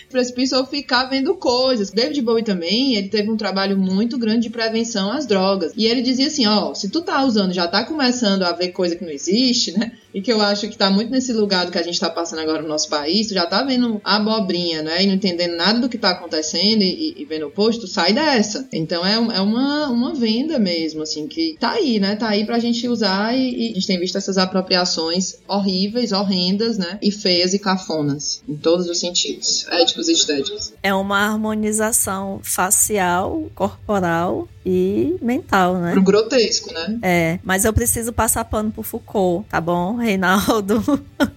precipício 0.08 0.58
ou 0.58 0.66
ficar 0.66 1.04
vendo 1.04 1.34
coisas. 1.34 1.90
David 1.90 2.22
Bowie 2.22 2.44
também, 2.44 2.96
ele 2.96 3.08
teve 3.08 3.30
um 3.30 3.36
trabalho 3.36 3.78
muito 3.78 4.18
grande 4.18 4.42
de 4.42 4.50
prevenção 4.50 5.12
às 5.12 5.26
drogas. 5.26 5.72
E 5.76 5.86
ele 5.86 6.02
dizia 6.02 6.26
assim, 6.26 6.46
ó, 6.46 6.74
se 6.74 6.88
tu 6.88 7.02
tá 7.02 7.24
usando, 7.24 7.52
já 7.52 7.66
tá 7.66 7.84
começando 7.84 8.42
a 8.42 8.52
ver 8.52 8.68
coisa 8.68 8.96
que 8.96 9.04
não 9.04 9.12
existe, 9.12 9.76
né? 9.76 9.92
E 10.12 10.22
que 10.22 10.32
eu 10.32 10.40
acho 10.40 10.68
que 10.68 10.76
tá 10.76 10.90
muito 10.90 11.10
nesse 11.10 11.32
lugar 11.32 11.66
do 11.66 11.72
que 11.72 11.78
a 11.78 11.82
gente 11.82 12.00
tá 12.00 12.08
passando 12.08 12.40
agora 12.40 12.62
no 12.62 12.68
nosso 12.68 12.88
país, 12.88 13.28
tu 13.28 13.34
já 13.34 13.46
tá 13.46 13.62
vendo 13.62 14.00
a 14.02 14.16
abobrinha, 14.16 14.82
né? 14.82 15.02
E 15.02 15.06
não 15.06 15.14
entendendo 15.14 15.56
nada 15.56 15.78
do 15.78 15.88
que 15.88 15.98
tá 15.98 16.10
acontecendo 16.10 16.82
e, 16.82 17.14
e 17.18 17.24
vendo 17.24 17.46
o 17.46 17.50
posto, 17.50 17.86
sai 17.86 18.12
dessa. 18.12 18.66
Então 18.72 19.04
é, 19.04 19.14
é 19.14 19.40
uma, 19.40 19.88
uma 19.88 20.14
venda 20.14 20.58
mesmo, 20.58 21.02
assim, 21.02 21.26
que 21.26 21.56
tá 21.60 21.72
aí, 21.72 22.00
né? 22.00 22.16
Tá 22.16 22.28
aí 22.28 22.46
pra 22.46 22.58
gente 22.58 22.88
usar 22.88 23.36
e, 23.36 23.68
e 23.68 23.70
a 23.72 23.74
gente 23.74 23.86
tem 23.86 24.00
visto 24.00 24.16
essas 24.16 24.38
apropriações 24.38 25.36
horríveis, 25.46 26.12
horrendas, 26.12 26.78
né? 26.78 26.98
E 27.02 27.10
feias 27.10 27.52
e 27.52 27.58
cafonas, 27.58 28.42
em 28.48 28.56
todos 28.56 28.88
os 28.88 28.98
sentidos, 28.98 29.66
éticos 29.70 29.97
e 30.06 30.12
estéticos. 30.12 30.72
É 30.82 30.94
uma 30.94 31.18
harmonização 31.18 32.40
facial, 32.44 33.50
corporal 33.54 34.46
e 34.70 35.16
mental, 35.22 35.78
né? 35.78 35.92
Pro 35.92 36.02
grotesco, 36.02 36.72
né? 36.72 36.98
É, 37.02 37.38
mas 37.42 37.64
eu 37.64 37.72
preciso 37.72 38.12
passar 38.12 38.44
pano 38.44 38.70
pro 38.70 38.82
Foucault, 38.82 39.48
tá 39.48 39.60
bom, 39.60 39.96
Reinaldo? 39.98 40.82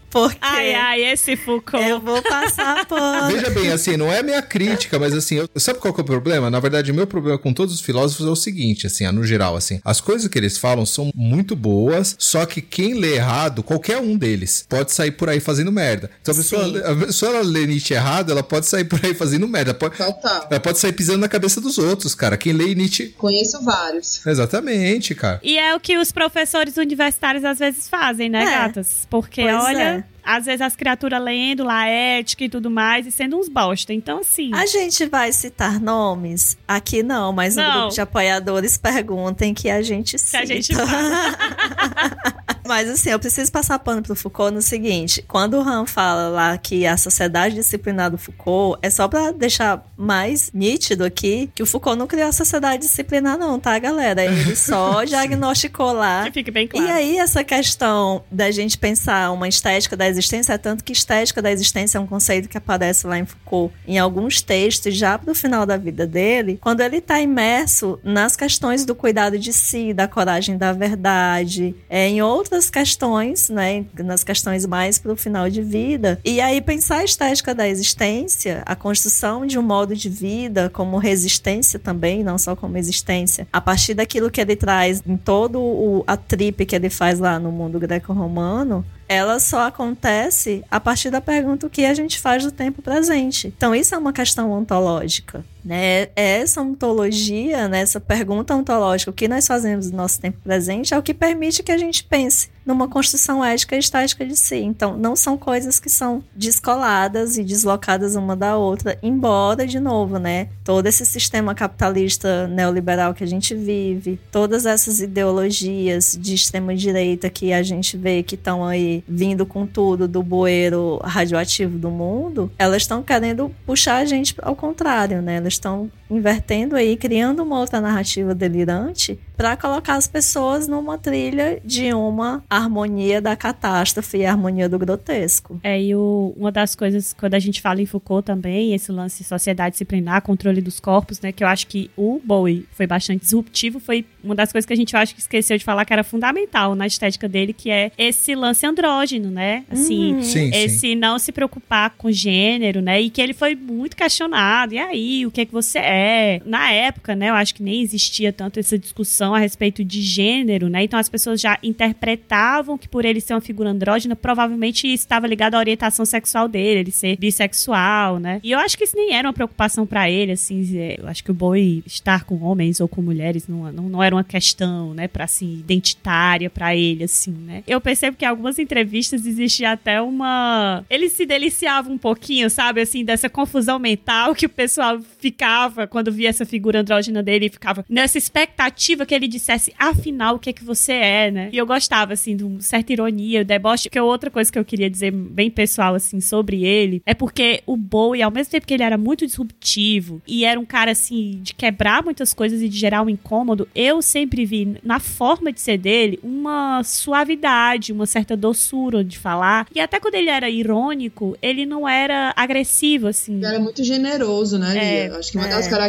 Porque 0.09 0.37
Ai, 0.41 0.75
ai, 0.75 1.03
esse 1.13 1.37
Foucault. 1.37 1.87
eu 1.87 1.97
vou 2.01 2.21
passar 2.21 2.85
pano. 2.85 3.33
Veja 3.33 3.49
bem, 3.49 3.71
assim, 3.71 3.95
não 3.95 4.11
é 4.11 4.21
minha 4.21 4.41
crítica, 4.41 4.99
mas 4.99 5.13
assim, 5.13 5.35
eu, 5.35 5.49
sabe 5.55 5.79
qual 5.79 5.93
que 5.93 6.01
é 6.01 6.03
o 6.03 6.05
problema? 6.05 6.49
Na 6.49 6.59
verdade, 6.59 6.91
o 6.91 6.93
meu 6.93 7.07
problema 7.07 7.37
com 7.37 7.53
todos 7.53 7.73
os 7.73 7.79
filósofos 7.79 8.27
é 8.27 8.29
o 8.29 8.35
seguinte, 8.35 8.85
assim, 8.85 9.09
no 9.11 9.23
geral, 9.23 9.55
assim, 9.55 9.79
as 9.85 10.01
coisas 10.01 10.27
que 10.27 10.37
eles 10.37 10.57
falam 10.57 10.85
são 10.85 11.11
muito 11.15 11.55
boas, 11.55 12.15
só 12.19 12.45
que 12.45 12.61
quem 12.61 12.95
lê 12.95 13.15
errado, 13.15 13.63
qualquer 13.63 13.99
um 13.99 14.17
deles, 14.17 14.65
pode 14.67 14.91
sair 14.91 15.11
por 15.11 15.29
aí 15.29 15.39
fazendo 15.39 15.71
merda. 15.71 16.11
Então 16.21 16.33
a 16.33 16.37
pessoa, 16.37 16.65
Sim. 16.65 16.77
a 16.79 17.05
pessoa 17.05 17.35
ela 17.35 17.45
lê 17.45 17.65
Nietzsche 17.65 17.93
errado, 17.93 18.31
ela 18.31 18.43
pode 18.43 18.65
sair 18.65 18.83
por 18.83 18.99
aí 19.03 19.13
fazendo 19.13 19.47
merda. 19.47 19.73
Pode, 19.73 19.95
Total. 19.95 20.47
ela 20.49 20.59
pode 20.59 20.77
sair 20.77 20.91
pisando 20.91 21.19
na 21.19 21.29
cabeça 21.29 21.61
dos 21.61 21.77
outros, 21.77 22.13
cara. 22.13 22.35
Quem 22.35 22.51
lê 22.51 22.75
Nietzsche. 22.75 23.15
Conheço 23.21 23.63
vários. 23.63 24.25
Exatamente, 24.25 25.13
cara. 25.13 25.39
E 25.43 25.57
é 25.57 25.75
o 25.75 25.79
que 25.79 25.95
os 25.97 26.11
professores 26.11 26.75
universitários 26.75 27.45
às 27.45 27.59
vezes 27.59 27.87
fazem, 27.87 28.29
né, 28.29 28.41
É. 28.41 28.45
gatas? 28.45 29.05
Porque, 29.11 29.43
Pois 29.43 29.63
olha, 29.63 29.79
é. 29.79 30.03
às 30.23 30.45
vezes 30.45 30.61
as 30.61 30.75
criaturas 30.75 31.21
lendo 31.21 31.63
lá 31.63 31.85
ética 31.87 32.43
e 32.45 32.49
tudo 32.49 32.71
mais 32.71 33.05
e 33.05 33.11
sendo 33.11 33.37
uns 33.37 33.47
bosta. 33.47 33.93
Então, 33.93 34.19
assim. 34.21 34.49
A 34.55 34.65
gente 34.65 35.05
vai 35.05 35.31
citar 35.31 35.79
nomes? 35.79 36.57
Aqui 36.67 37.03
não, 37.03 37.31
mas 37.31 37.55
no 37.55 37.61
Não. 37.61 37.71
grupo 37.81 37.93
de 37.93 38.01
apoiadores 38.01 38.75
perguntem 38.77 39.53
que 39.53 39.69
a 39.69 39.83
gente 39.83 40.13
Que 40.13 40.17
cita. 40.17 40.39
a 40.39 40.45
gente 40.45 40.73
mas 42.71 42.89
assim, 42.89 43.09
eu 43.09 43.19
preciso 43.19 43.51
passar 43.51 43.77
pano 43.79 44.01
pro 44.01 44.15
Foucault 44.15 44.55
no 44.55 44.61
seguinte: 44.61 45.21
quando 45.27 45.55
o 45.55 45.59
Han 45.59 45.85
fala 45.85 46.29
lá 46.29 46.57
que 46.57 46.87
a 46.87 46.95
sociedade 46.95 47.53
disciplinar 47.53 48.09
do 48.09 48.17
Foucault, 48.17 48.79
é 48.81 48.89
só 48.89 49.09
pra 49.09 49.31
deixar 49.31 49.85
mais 49.97 50.51
nítido 50.53 51.03
aqui 51.03 51.51
que 51.53 51.61
o 51.61 51.65
Foucault 51.65 51.99
não 51.99 52.07
criou 52.07 52.29
a 52.29 52.31
sociedade 52.31 52.83
disciplinar, 52.83 53.37
não, 53.37 53.59
tá, 53.59 53.77
galera? 53.77 54.23
Ele 54.23 54.55
só 54.55 55.03
diagnosticou 55.05 55.91
lá 55.91 56.23
que 56.23 56.31
fique 56.31 56.49
bem 56.49 56.65
claro. 56.65 56.87
e 56.87 56.89
aí, 56.89 57.17
essa 57.17 57.43
questão 57.43 58.23
da 58.31 58.49
gente 58.51 58.77
pensar 58.77 59.33
uma 59.33 59.49
estética 59.49 59.97
da 59.97 60.07
existência, 60.07 60.53
é 60.53 60.57
tanto 60.57 60.81
que 60.81 60.93
estética 60.93 61.41
da 61.41 61.51
existência 61.51 61.97
é 61.97 62.01
um 62.01 62.07
conceito 62.07 62.47
que 62.47 62.57
aparece 62.57 63.05
lá 63.05 63.17
em 63.17 63.25
Foucault 63.25 63.75
em 63.85 63.99
alguns 63.99 64.41
textos, 64.41 64.95
já 64.95 65.17
pro 65.17 65.35
final 65.35 65.65
da 65.65 65.75
vida 65.75 66.07
dele, 66.07 66.57
quando 66.61 66.79
ele 66.79 66.99
está 66.99 67.19
imerso 67.19 67.99
nas 68.01 68.37
questões 68.37 68.85
do 68.85 68.95
cuidado 68.95 69.37
de 69.37 69.51
si, 69.51 69.93
da 69.93 70.07
coragem 70.07 70.57
da 70.57 70.71
verdade, 70.71 71.75
é, 71.89 72.07
em 72.07 72.21
outras 72.21 72.60
questões, 72.69 73.49
né, 73.49 73.85
nas 73.97 74.23
questões 74.23 74.65
mais 74.65 74.97
pro 74.97 75.15
final 75.15 75.49
de 75.49 75.61
vida. 75.61 76.19
E 76.23 76.39
aí, 76.39 76.61
pensar 76.61 76.97
a 76.97 77.03
estética 77.03 77.53
da 77.53 77.67
existência, 77.67 78.63
a 78.65 78.75
construção 78.75 79.45
de 79.45 79.57
um 79.57 79.61
modo 79.61 79.95
de 79.95 80.09
vida 80.09 80.69
como 80.69 80.97
resistência 80.97 81.79
também, 81.79 82.23
não 82.23 82.37
só 82.37 82.55
como 82.55 82.77
existência, 82.77 83.47
a 83.51 83.61
partir 83.61 83.93
daquilo 83.93 84.31
que 84.31 84.41
ele 84.41 84.55
traz 84.55 85.01
em 85.05 85.17
todo 85.17 85.59
o, 85.59 86.03
a 86.05 86.17
trip 86.17 86.65
que 86.65 86.75
ele 86.75 86.89
faz 86.89 87.19
lá 87.19 87.39
no 87.39 87.51
mundo 87.51 87.79
greco-romano, 87.79 88.85
ela 89.11 89.39
só 89.39 89.67
acontece 89.67 90.63
a 90.71 90.79
partir 90.79 91.09
da 91.09 91.19
pergunta 91.19 91.69
que 91.69 91.83
a 91.83 91.93
gente 91.93 92.17
faz 92.17 92.45
do 92.45 92.51
tempo 92.51 92.81
presente. 92.81 93.47
Então, 93.47 93.75
isso 93.75 93.93
é 93.93 93.97
uma 93.97 94.13
questão 94.13 94.49
ontológica. 94.53 95.43
Né? 95.65 96.07
Essa 96.15 96.61
ontologia, 96.61 97.67
né, 97.67 97.81
essa 97.81 97.99
pergunta 97.99 98.55
ontológica, 98.55 99.11
o 99.11 99.13
que 99.13 99.27
nós 99.27 99.45
fazemos 99.45 99.91
no 99.91 99.97
nosso 99.97 100.21
tempo 100.21 100.39
presente, 100.41 100.93
é 100.93 100.97
o 100.97 101.03
que 101.03 101.13
permite 101.13 101.61
que 101.61 101.73
a 101.73 101.77
gente 101.77 102.05
pense 102.05 102.49
numa 102.65 102.87
construção 102.87 103.43
ética 103.43 103.75
e 103.75 103.79
estática 103.79 104.25
de 104.25 104.35
si. 104.35 104.57
Então, 104.57 104.97
não 104.97 105.15
são 105.15 105.37
coisas 105.37 105.79
que 105.79 105.89
são 105.89 106.23
descoladas 106.35 107.37
e 107.37 107.43
deslocadas 107.43 108.15
uma 108.15 108.35
da 108.35 108.57
outra, 108.57 108.97
embora, 109.01 109.65
de 109.65 109.79
novo, 109.79 110.17
né, 110.17 110.49
todo 110.63 110.87
esse 110.87 111.05
sistema 111.05 111.55
capitalista 111.55 112.47
neoliberal 112.47 113.13
que 113.13 113.23
a 113.23 113.27
gente 113.27 113.55
vive, 113.55 114.19
todas 114.31 114.65
essas 114.65 114.99
ideologias 114.99 116.17
de 116.19 116.33
extrema 116.33 116.75
direita 116.75 117.29
que 117.29 117.53
a 117.53 117.63
gente 117.63 117.97
vê 117.97 118.23
que 118.23 118.35
estão 118.35 118.65
aí 118.65 119.03
vindo 119.07 119.45
com 119.45 119.65
tudo 119.65 120.07
do 120.07 120.23
bueiro 120.23 120.99
radioativo 121.03 121.77
do 121.77 121.89
mundo, 121.89 122.51
elas 122.57 122.83
estão 122.83 123.01
querendo 123.03 123.51
puxar 123.65 123.97
a 123.97 124.05
gente 124.05 124.35
ao 124.41 124.55
contrário, 124.55 125.21
né? 125.21 125.37
Elas 125.37 125.53
estão 125.53 125.89
invertendo 126.11 126.75
aí, 126.75 126.95
criando 126.97 127.41
uma 127.41 127.59
outra 127.59 127.81
narrativa 127.81 128.35
delirante 128.35 129.17
para 129.35 129.57
colocar 129.57 129.95
as 129.95 130.07
pessoas 130.07 130.67
numa 130.67 130.97
trilha 130.97 131.59
de 131.65 131.93
uma 131.93 132.43
harmonia 132.49 133.19
da 133.19 133.35
catástrofe 133.35 134.17
e 134.17 134.25
harmonia 134.25 134.69
do 134.69 134.77
grotesco. 134.77 135.59
É, 135.63 135.81
e 135.81 135.95
o, 135.95 136.33
uma 136.37 136.51
das 136.51 136.75
coisas, 136.75 137.15
quando 137.19 137.33
a 137.33 137.39
gente 137.39 137.61
fala 137.61 137.81
em 137.81 137.85
Foucault 137.85 138.23
também, 138.23 138.73
esse 138.73 138.91
lance 138.91 139.23
de 139.23 139.29
sociedade 139.29 139.71
disciplinar, 139.71 140.21
controle 140.21 140.61
dos 140.61 140.79
corpos, 140.79 141.19
né, 141.21 141.31
que 141.31 141.43
eu 141.43 141.47
acho 141.47 141.65
que 141.65 141.89
o 141.97 142.21
Bowie 142.23 142.67
foi 142.71 142.85
bastante 142.85 143.21
disruptivo, 143.21 143.79
foi 143.79 144.05
uma 144.23 144.35
das 144.35 144.51
coisas 144.51 144.65
que 144.67 144.73
a 144.73 144.75
gente 144.75 144.93
eu 144.93 144.99
acho 144.99 145.15
que 145.15 145.21
esqueceu 145.21 145.57
de 145.57 145.63
falar 145.63 145.85
que 145.85 145.93
era 145.93 146.03
fundamental 146.03 146.75
na 146.75 146.85
estética 146.85 147.27
dele, 147.27 147.53
que 147.53 147.71
é 147.71 147.91
esse 147.97 148.35
lance 148.35 148.65
andrógeno, 148.65 149.31
né? 149.31 149.63
Assim, 149.69 150.01
Uhum. 150.15 150.23
Sim, 150.23 150.51
sim. 150.51 150.51
esse 150.53 150.95
não 150.95 151.17
se 151.19 151.31
preocupar 151.31 151.91
com 151.97 152.11
gênero, 152.11 152.81
né? 152.81 153.01
E 153.01 153.09
que 153.09 153.21
ele 153.21 153.33
foi 153.33 153.55
muito 153.55 153.95
questionado. 153.95 154.73
E 154.73 154.79
aí, 154.79 155.25
o 155.25 155.31
que 155.31 155.41
é 155.41 155.45
que 155.45 155.51
você 155.51 155.79
é? 155.79 156.00
Na 156.45 156.71
época, 156.71 157.15
né? 157.15 157.29
Eu 157.29 157.33
acho 157.35 157.53
que 157.55 157.63
nem 157.63 157.81
existia 157.81 158.31
tanto 158.31 158.59
essa 158.59 158.77
discussão 158.77 159.33
a 159.35 159.39
respeito 159.39 159.83
de 159.83 160.01
gênero, 160.01 160.69
né? 160.69 160.83
Então 160.83 160.99
as 160.99 161.09
pessoas 161.09 161.39
já 161.39 161.57
interpretavam 161.63 162.77
que 162.77 162.87
por 162.87 163.05
ele 163.05 163.21
ser 163.21 163.33
uma 163.33 163.41
figura 163.41 163.69
andrógena, 163.69 164.15
provavelmente 164.15 164.87
estava 164.87 165.27
ligado 165.27 165.55
à 165.55 165.59
orientação 165.59 166.05
sexual 166.05 166.47
dele, 166.47 166.79
ele 166.81 166.91
ser 166.91 167.17
bissexual, 167.17 168.19
né? 168.19 168.39
E 168.43 168.51
eu 168.51 168.59
acho 168.59 168.77
que 168.77 168.83
isso 168.83 168.95
nem 168.95 169.13
era 169.13 169.27
uma 169.27 169.33
preocupação 169.33 169.85
pra 169.85 170.09
ele, 170.09 170.31
assim. 170.33 170.77
é, 170.77 170.97
Eu 170.99 171.07
acho 171.07 171.23
que 171.23 171.31
o 171.31 171.33
Bowie 171.33 171.83
estar 171.85 172.23
com 172.23 172.41
homens 172.43 172.79
ou 172.79 172.87
com 172.87 173.01
mulheres 173.01 173.47
não, 173.47 173.71
não, 173.71 173.89
não 173.89 174.03
era 174.03 174.15
uma 174.15 174.23
questão, 174.23 174.93
né? 174.93 175.07
Pra 175.07 175.25
assim, 175.25 175.59
identitária 175.59 176.49
pra 176.49 176.75
ele, 176.75 177.03
assim, 177.03 177.31
né? 177.31 177.63
Eu 177.67 177.79
percebo 177.81 178.17
que 178.17 178.25
em 178.25 178.27
algumas 178.27 178.57
entrevistas 178.59 179.25
existia 179.25 179.71
até 179.71 180.01
uma. 180.01 180.83
Ele 180.89 181.09
se 181.09 181.25
deliciava 181.25 181.89
um 181.91 181.97
pouquinho, 181.97 182.49
sabe? 182.49 182.81
Assim, 182.81 183.03
dessa 183.03 183.29
confusão 183.29 183.79
mental 183.79 184.33
que 184.35 184.45
o 184.45 184.49
pessoal 184.49 184.99
ficava 185.19 185.87
quando 185.91 186.11
via 186.11 186.29
essa 186.29 186.45
figura 186.45 186.79
andrógena 186.79 187.21
dele 187.21 187.45
e 187.45 187.49
ficava 187.49 187.85
nessa 187.87 188.17
expectativa 188.17 189.05
que 189.05 189.13
ele 189.13 189.27
dissesse, 189.27 189.73
afinal, 189.77 190.35
o 190.35 190.39
que 190.39 190.49
é 190.49 190.53
que 190.53 190.63
você 190.63 190.93
é, 190.93 191.29
né? 191.29 191.49
E 191.51 191.57
eu 191.57 191.65
gostava, 191.65 192.13
assim, 192.13 192.35
de 192.35 192.43
uma 192.43 192.61
certa 192.61 192.93
ironia, 192.93 193.43
deboche. 193.43 193.89
Porque 193.89 193.99
outra 193.99 194.31
coisa 194.31 194.51
que 194.51 194.57
eu 194.57 194.65
queria 194.65 194.89
dizer 194.89 195.11
bem 195.11 195.51
pessoal, 195.51 195.93
assim, 195.93 196.21
sobre 196.21 196.63
ele 196.63 197.01
é 197.05 197.13
porque 197.13 197.61
o 197.65 197.75
Bowie, 197.75 198.21
ao 198.21 198.31
mesmo 198.31 198.51
tempo 198.51 198.65
que 198.65 198.73
ele 198.73 198.83
era 198.83 198.97
muito 198.97 199.25
disruptivo 199.25 200.21
e 200.25 200.45
era 200.45 200.59
um 200.59 200.65
cara, 200.65 200.91
assim, 200.91 201.39
de 201.41 201.53
quebrar 201.53 202.03
muitas 202.03 202.33
coisas 202.33 202.61
e 202.61 202.69
de 202.69 202.77
gerar 202.77 203.01
um 203.01 203.09
incômodo, 203.09 203.67
eu 203.75 204.01
sempre 204.01 204.45
vi 204.45 204.77
na 204.83 204.99
forma 204.99 205.51
de 205.51 205.59
ser 205.59 205.77
dele 205.77 206.19
uma 206.23 206.81
suavidade, 206.83 207.91
uma 207.91 208.05
certa 208.05 208.37
doçura 208.37 209.03
de 209.03 209.19
falar. 209.19 209.67
E 209.75 209.79
até 209.79 209.99
quando 209.99 210.15
ele 210.15 210.29
era 210.29 210.49
irônico, 210.49 211.37
ele 211.41 211.65
não 211.65 211.87
era 211.87 212.33
agressivo, 212.35 213.07
assim. 213.07 213.35
Ele 213.35 213.45
era 213.45 213.59
muito 213.59 213.83
generoso, 213.83 214.57
né? 214.57 215.07
É, 215.07 215.07
Acho 215.07 215.31
que 215.31 215.37
uma 215.37 215.47
é. 215.47 215.49
das 215.49 215.67
características 215.67 215.80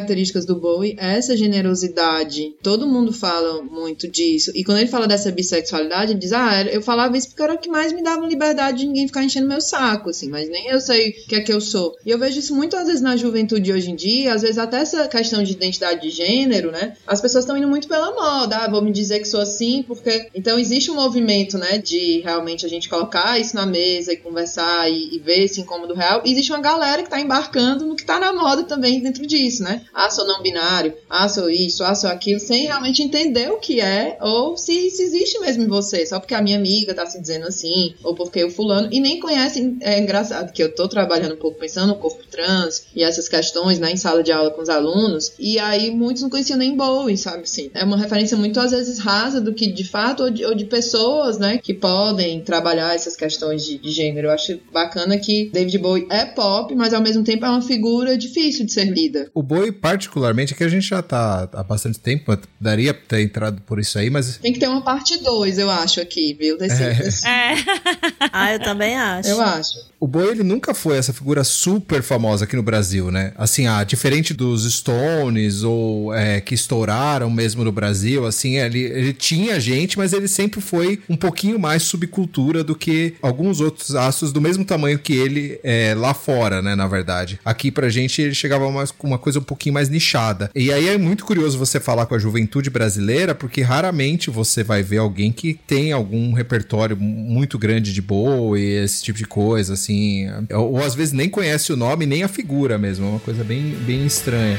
do 0.47 0.57
Bowie 0.57 0.97
essa 0.99 1.37
generosidade. 1.37 2.55
Todo 2.63 2.87
mundo 2.87 3.13
fala 3.13 3.63
muito 3.63 4.09
disso. 4.09 4.51
E 4.55 4.65
quando 4.65 4.79
ele 4.79 4.89
fala 4.89 5.07
dessa 5.07 5.31
bissexualidade, 5.31 6.13
ele 6.13 6.21
diz: 6.21 6.33
Ah, 6.33 6.63
eu 6.63 6.83
falava 6.83 7.17
isso 7.17 7.29
porque 7.29 7.43
era 7.43 7.55
o 7.55 7.59
que 7.59 7.69
mais 7.69 7.93
me 7.93 8.03
dava 8.03 8.27
liberdade 8.27 8.79
de 8.79 8.87
ninguém 8.87 9.07
ficar 9.07 9.25
enchendo 9.25 9.49
meu 9.49 9.61
saco, 9.61 10.11
assim, 10.11 10.29
mas 10.29 10.49
nem 10.49 10.69
eu 10.69 10.81
sei 10.81 11.11
o 11.11 11.13
que 11.29 11.35
é 11.35 11.41
que 11.41 11.53
eu 11.53 11.61
sou. 11.61 11.97
E 12.05 12.11
eu 12.11 12.19
vejo 12.19 12.39
isso 12.39 12.55
muito 12.55 12.77
às 12.77 12.87
vezes 12.87 13.03
na 13.03 13.17
juventude 13.17 13.63
de 13.63 13.73
hoje 13.73 13.91
em 13.91 13.97
dia, 13.97 14.35
às 14.35 14.43
vezes 14.43 14.59
até 14.59 14.79
essa 14.79 15.07
questão 15.09 15.43
de 15.43 15.53
identidade 15.53 16.03
de 16.03 16.11
gênero, 16.11 16.71
né? 16.71 16.97
As 17.07 17.21
pessoas 17.21 17.45
estão 17.45 17.57
indo 17.57 17.69
muito 17.69 17.89
pela 17.89 18.13
moda, 18.13 18.59
ah, 18.59 18.71
vou 18.71 18.83
me 18.83 18.93
dizer 18.93 19.21
que 19.21 19.29
sou 19.29 19.41
assim, 19.41 19.85
porque. 19.87 20.29
Então 20.35 20.59
existe 20.59 20.91
um 20.91 20.95
movimento, 20.95 21.59
né, 21.59 21.79
de 21.79 22.21
realmente 22.21 22.67
a 22.67 22.69
gente 22.69 22.89
colocar 22.89 23.39
isso 23.39 23.55
na 23.55 23.67
mesa 23.67 24.13
e 24.13 24.17
conversar 24.17 24.91
e, 24.91 25.15
e 25.15 25.19
ver 25.19 25.45
esse 25.45 25.61
incômodo 25.61 25.95
real. 25.95 26.23
E 26.25 26.33
existe 26.33 26.53
uma 26.53 26.61
galera 26.61 27.03
que 27.03 27.11
tá 27.11 27.21
embarcando 27.21 27.87
no 27.87 27.97
que 27.97 28.05
tá 28.05 28.19
na 28.19 28.33
moda 28.33 28.65
também 28.65 29.01
dentro 29.01 29.27
disso, 29.27 29.63
né? 29.63 29.72
Ah, 29.93 30.11
sou 30.11 30.27
não 30.27 30.43
binário, 30.43 30.95
ah, 31.09 31.29
sou 31.29 31.49
isso, 31.49 31.85
ah, 31.85 31.95
sou 31.95 32.11
aquilo, 32.11 32.41
sem 32.41 32.67
realmente 32.67 33.03
entender 33.03 33.51
o 33.51 33.59
que 33.59 33.81
é, 33.81 34.19
ou 34.21 34.57
se, 34.57 34.91
se 34.91 35.03
existe 35.03 35.39
mesmo 35.41 35.63
em 35.63 35.69
você, 35.69 36.05
só 36.07 36.19
porque 36.19 36.35
a 36.35 36.43
minha 36.43 36.57
amiga 36.57 36.95
tá 36.95 37.07
se 37.07 37.21
dizendo 37.21 37.47
assim, 37.47 37.95
ou 38.03 38.15
porque 38.15 38.43
o 38.45 38.51
fulano, 38.51 38.89
e 38.91 39.01
nem 39.01 39.21
conhecem. 39.21 39.77
É 39.81 39.99
engraçado 39.99 40.53
que 40.53 40.63
eu 40.63 40.75
tô 40.75 40.89
trabalhando 40.89 41.35
um 41.35 41.39
pouco 41.39 41.59
pensando 41.59 41.89
no 41.89 41.97
corpo 41.97 42.23
trans 42.31 42.87
e 42.95 43.03
essas 43.03 43.29
questões, 43.29 43.79
né, 43.79 43.93
em 43.93 43.97
sala 43.97 44.23
de 44.23 44.33
aula 44.33 44.51
com 44.51 44.63
os 44.63 44.69
alunos, 44.69 45.33
e 45.39 45.59
aí 45.59 45.91
muitos 45.91 46.23
não 46.23 46.31
conheciam 46.31 46.59
nem 46.59 46.77
Bowie, 46.77 47.17
sabe 47.17 47.43
assim? 47.43 47.71
É 47.75 47.85
uma 47.85 47.97
referência 47.97 48.37
muito 48.37 48.59
às 48.59 48.71
vezes 48.71 48.99
rasa 48.99 49.41
do 49.41 49.53
que 49.55 49.71
de 49.71 49.85
fato, 49.85 50.25
ou 50.25 50.31
de, 50.31 50.45
ou 50.45 50.55
de 50.55 50.65
pessoas, 50.65 51.39
né, 51.39 51.59
que 51.59 51.75
podem 51.75 52.41
trabalhar 52.41 52.95
essas 52.95 53.17
questões 53.17 53.65
de, 53.65 53.79
de 53.79 53.91
gênero. 53.91 54.29
Eu 54.29 54.33
acho 54.33 54.59
bacana 54.73 55.19
que 55.19 55.51
David 55.53 55.79
Bowie 55.79 56.07
é 56.11 56.25
pop, 56.25 56.75
mas 56.75 56.93
ao 56.93 57.01
mesmo 57.01 57.23
tempo 57.23 57.45
é 57.45 57.51
uma 57.51 57.63
figura 57.63 58.17
difícil 58.17 58.67
de 58.67 58.73
ser 58.73 58.85
lida. 58.85 59.31
O 59.35 59.43
Bowie 59.43 59.62
Bowie, 59.63 59.73
particularmente, 59.73 60.55
que 60.55 60.65
a 60.65 60.69
gente 60.69 60.89
já 60.89 61.01
tá 61.01 61.49
há 61.53 61.63
bastante 61.63 61.99
tempo, 61.99 62.37
daria 62.61 62.93
pra 62.93 63.03
ter 63.07 63.23
entrado 63.23 63.63
por 63.63 63.79
isso 63.79 63.99
aí, 63.99 64.11
mas. 64.11 64.39
Tem 64.39 64.53
que 64.53 64.59
ter 64.59 64.69
uma 64.69 64.83
parte 64.83 65.23
2, 65.23 65.59
eu 65.59 65.71
acho, 65.71 66.01
aqui, 66.01 66.37
viu? 66.39 66.59
Desse, 66.59 66.83
é. 66.83 66.95
desse... 66.95 67.27
é. 67.27 67.55
ah, 68.33 68.53
eu 68.53 68.61
também 68.61 68.97
acho. 68.97 69.29
Eu 69.29 69.41
acho. 69.41 69.93
O 70.01 70.07
Bowie, 70.07 70.31
ele 70.31 70.43
nunca 70.43 70.75
foi 70.75 70.97
essa 70.97 71.13
figura 71.13 71.45
super 71.45 72.03
famosa 72.03 72.45
aqui 72.45 72.57
no 72.57 72.63
Brasil, 72.63 73.11
né? 73.11 73.33
Assim, 73.37 73.69
ah, 73.69 73.85
diferente 73.85 74.35
dos 74.35 74.65
Stones 74.73 75.63
ou 75.63 76.13
é, 76.13 76.41
que 76.41 76.55
estouraram 76.55 77.31
mesmo 77.31 77.63
no 77.63 77.71
Brasil, 77.71 78.27
assim, 78.27 78.57
ele, 78.57 78.81
ele 78.81 79.13
tinha 79.13 79.61
gente, 79.61 79.97
mas 79.97 80.13
ele 80.13 80.27
sempre 80.27 80.61
foi 80.61 81.01
um 81.09 81.17
pouquinho 81.17 81.59
mais 81.59 81.85
subcultura 81.85 82.65
do 82.65 82.75
que 82.75 83.15
alguns 83.23 83.61
outros 83.61 83.95
astros 83.95 84.33
do 84.33 84.41
mesmo 84.41 84.65
tamanho 84.65 84.99
que 84.99 85.13
ele 85.13 85.61
é, 85.63 85.95
lá 85.97 86.13
fora, 86.13 86.61
né? 86.61 86.75
Na 86.75 86.89
verdade. 86.89 87.39
Aqui 87.45 87.71
pra 87.71 87.89
gente 87.89 88.21
ele 88.21 88.35
chegava 88.35 88.69
mais 88.73 88.91
com 88.91 89.07
uma 89.07 89.19
coisa 89.19 89.39
um 89.39 89.43
pouquinho 89.53 89.75
mais 89.75 89.89
nichada. 89.89 90.51
E 90.55 90.73
aí 90.73 90.89
é 90.89 90.99
muito 90.99 91.25
curioso 91.25 91.59
você 91.59 91.79
falar 91.79 92.07
com 92.07 92.15
a 92.15 92.19
juventude 92.19 92.71
brasileira, 92.71 93.35
porque 93.35 93.63
raramente 93.63 94.31
você 94.31 94.65
vai 94.65 94.83
ver 94.83 94.99
alguém 94.99 95.31
que 95.31 95.55
tem 95.55 95.93
algum 95.93 96.33
repertório 96.33 96.97
muito 96.97 97.59
grande 97.59 97.93
de 97.93 98.03
Bowie, 98.03 98.63
esse 98.63 99.03
tipo 99.03 99.19
de 99.19 99.27
coisa, 99.27 99.75
assim 99.75 99.93
assim. 99.93 100.27
Ou, 100.53 100.73
ou 100.73 100.85
às 100.85 100.95
vezes 100.95 101.13
nem 101.13 101.29
conhece 101.29 101.73
o 101.73 101.77
nome, 101.77 102.07
nem 102.07 102.23
a 102.23 102.29
figura 102.29 102.79
mesmo. 102.79 103.07
É 103.07 103.09
uma 103.11 103.21
coisa 103.21 103.45
bem, 103.45 103.75
bem 103.85 104.07
estranha. 104.07 104.59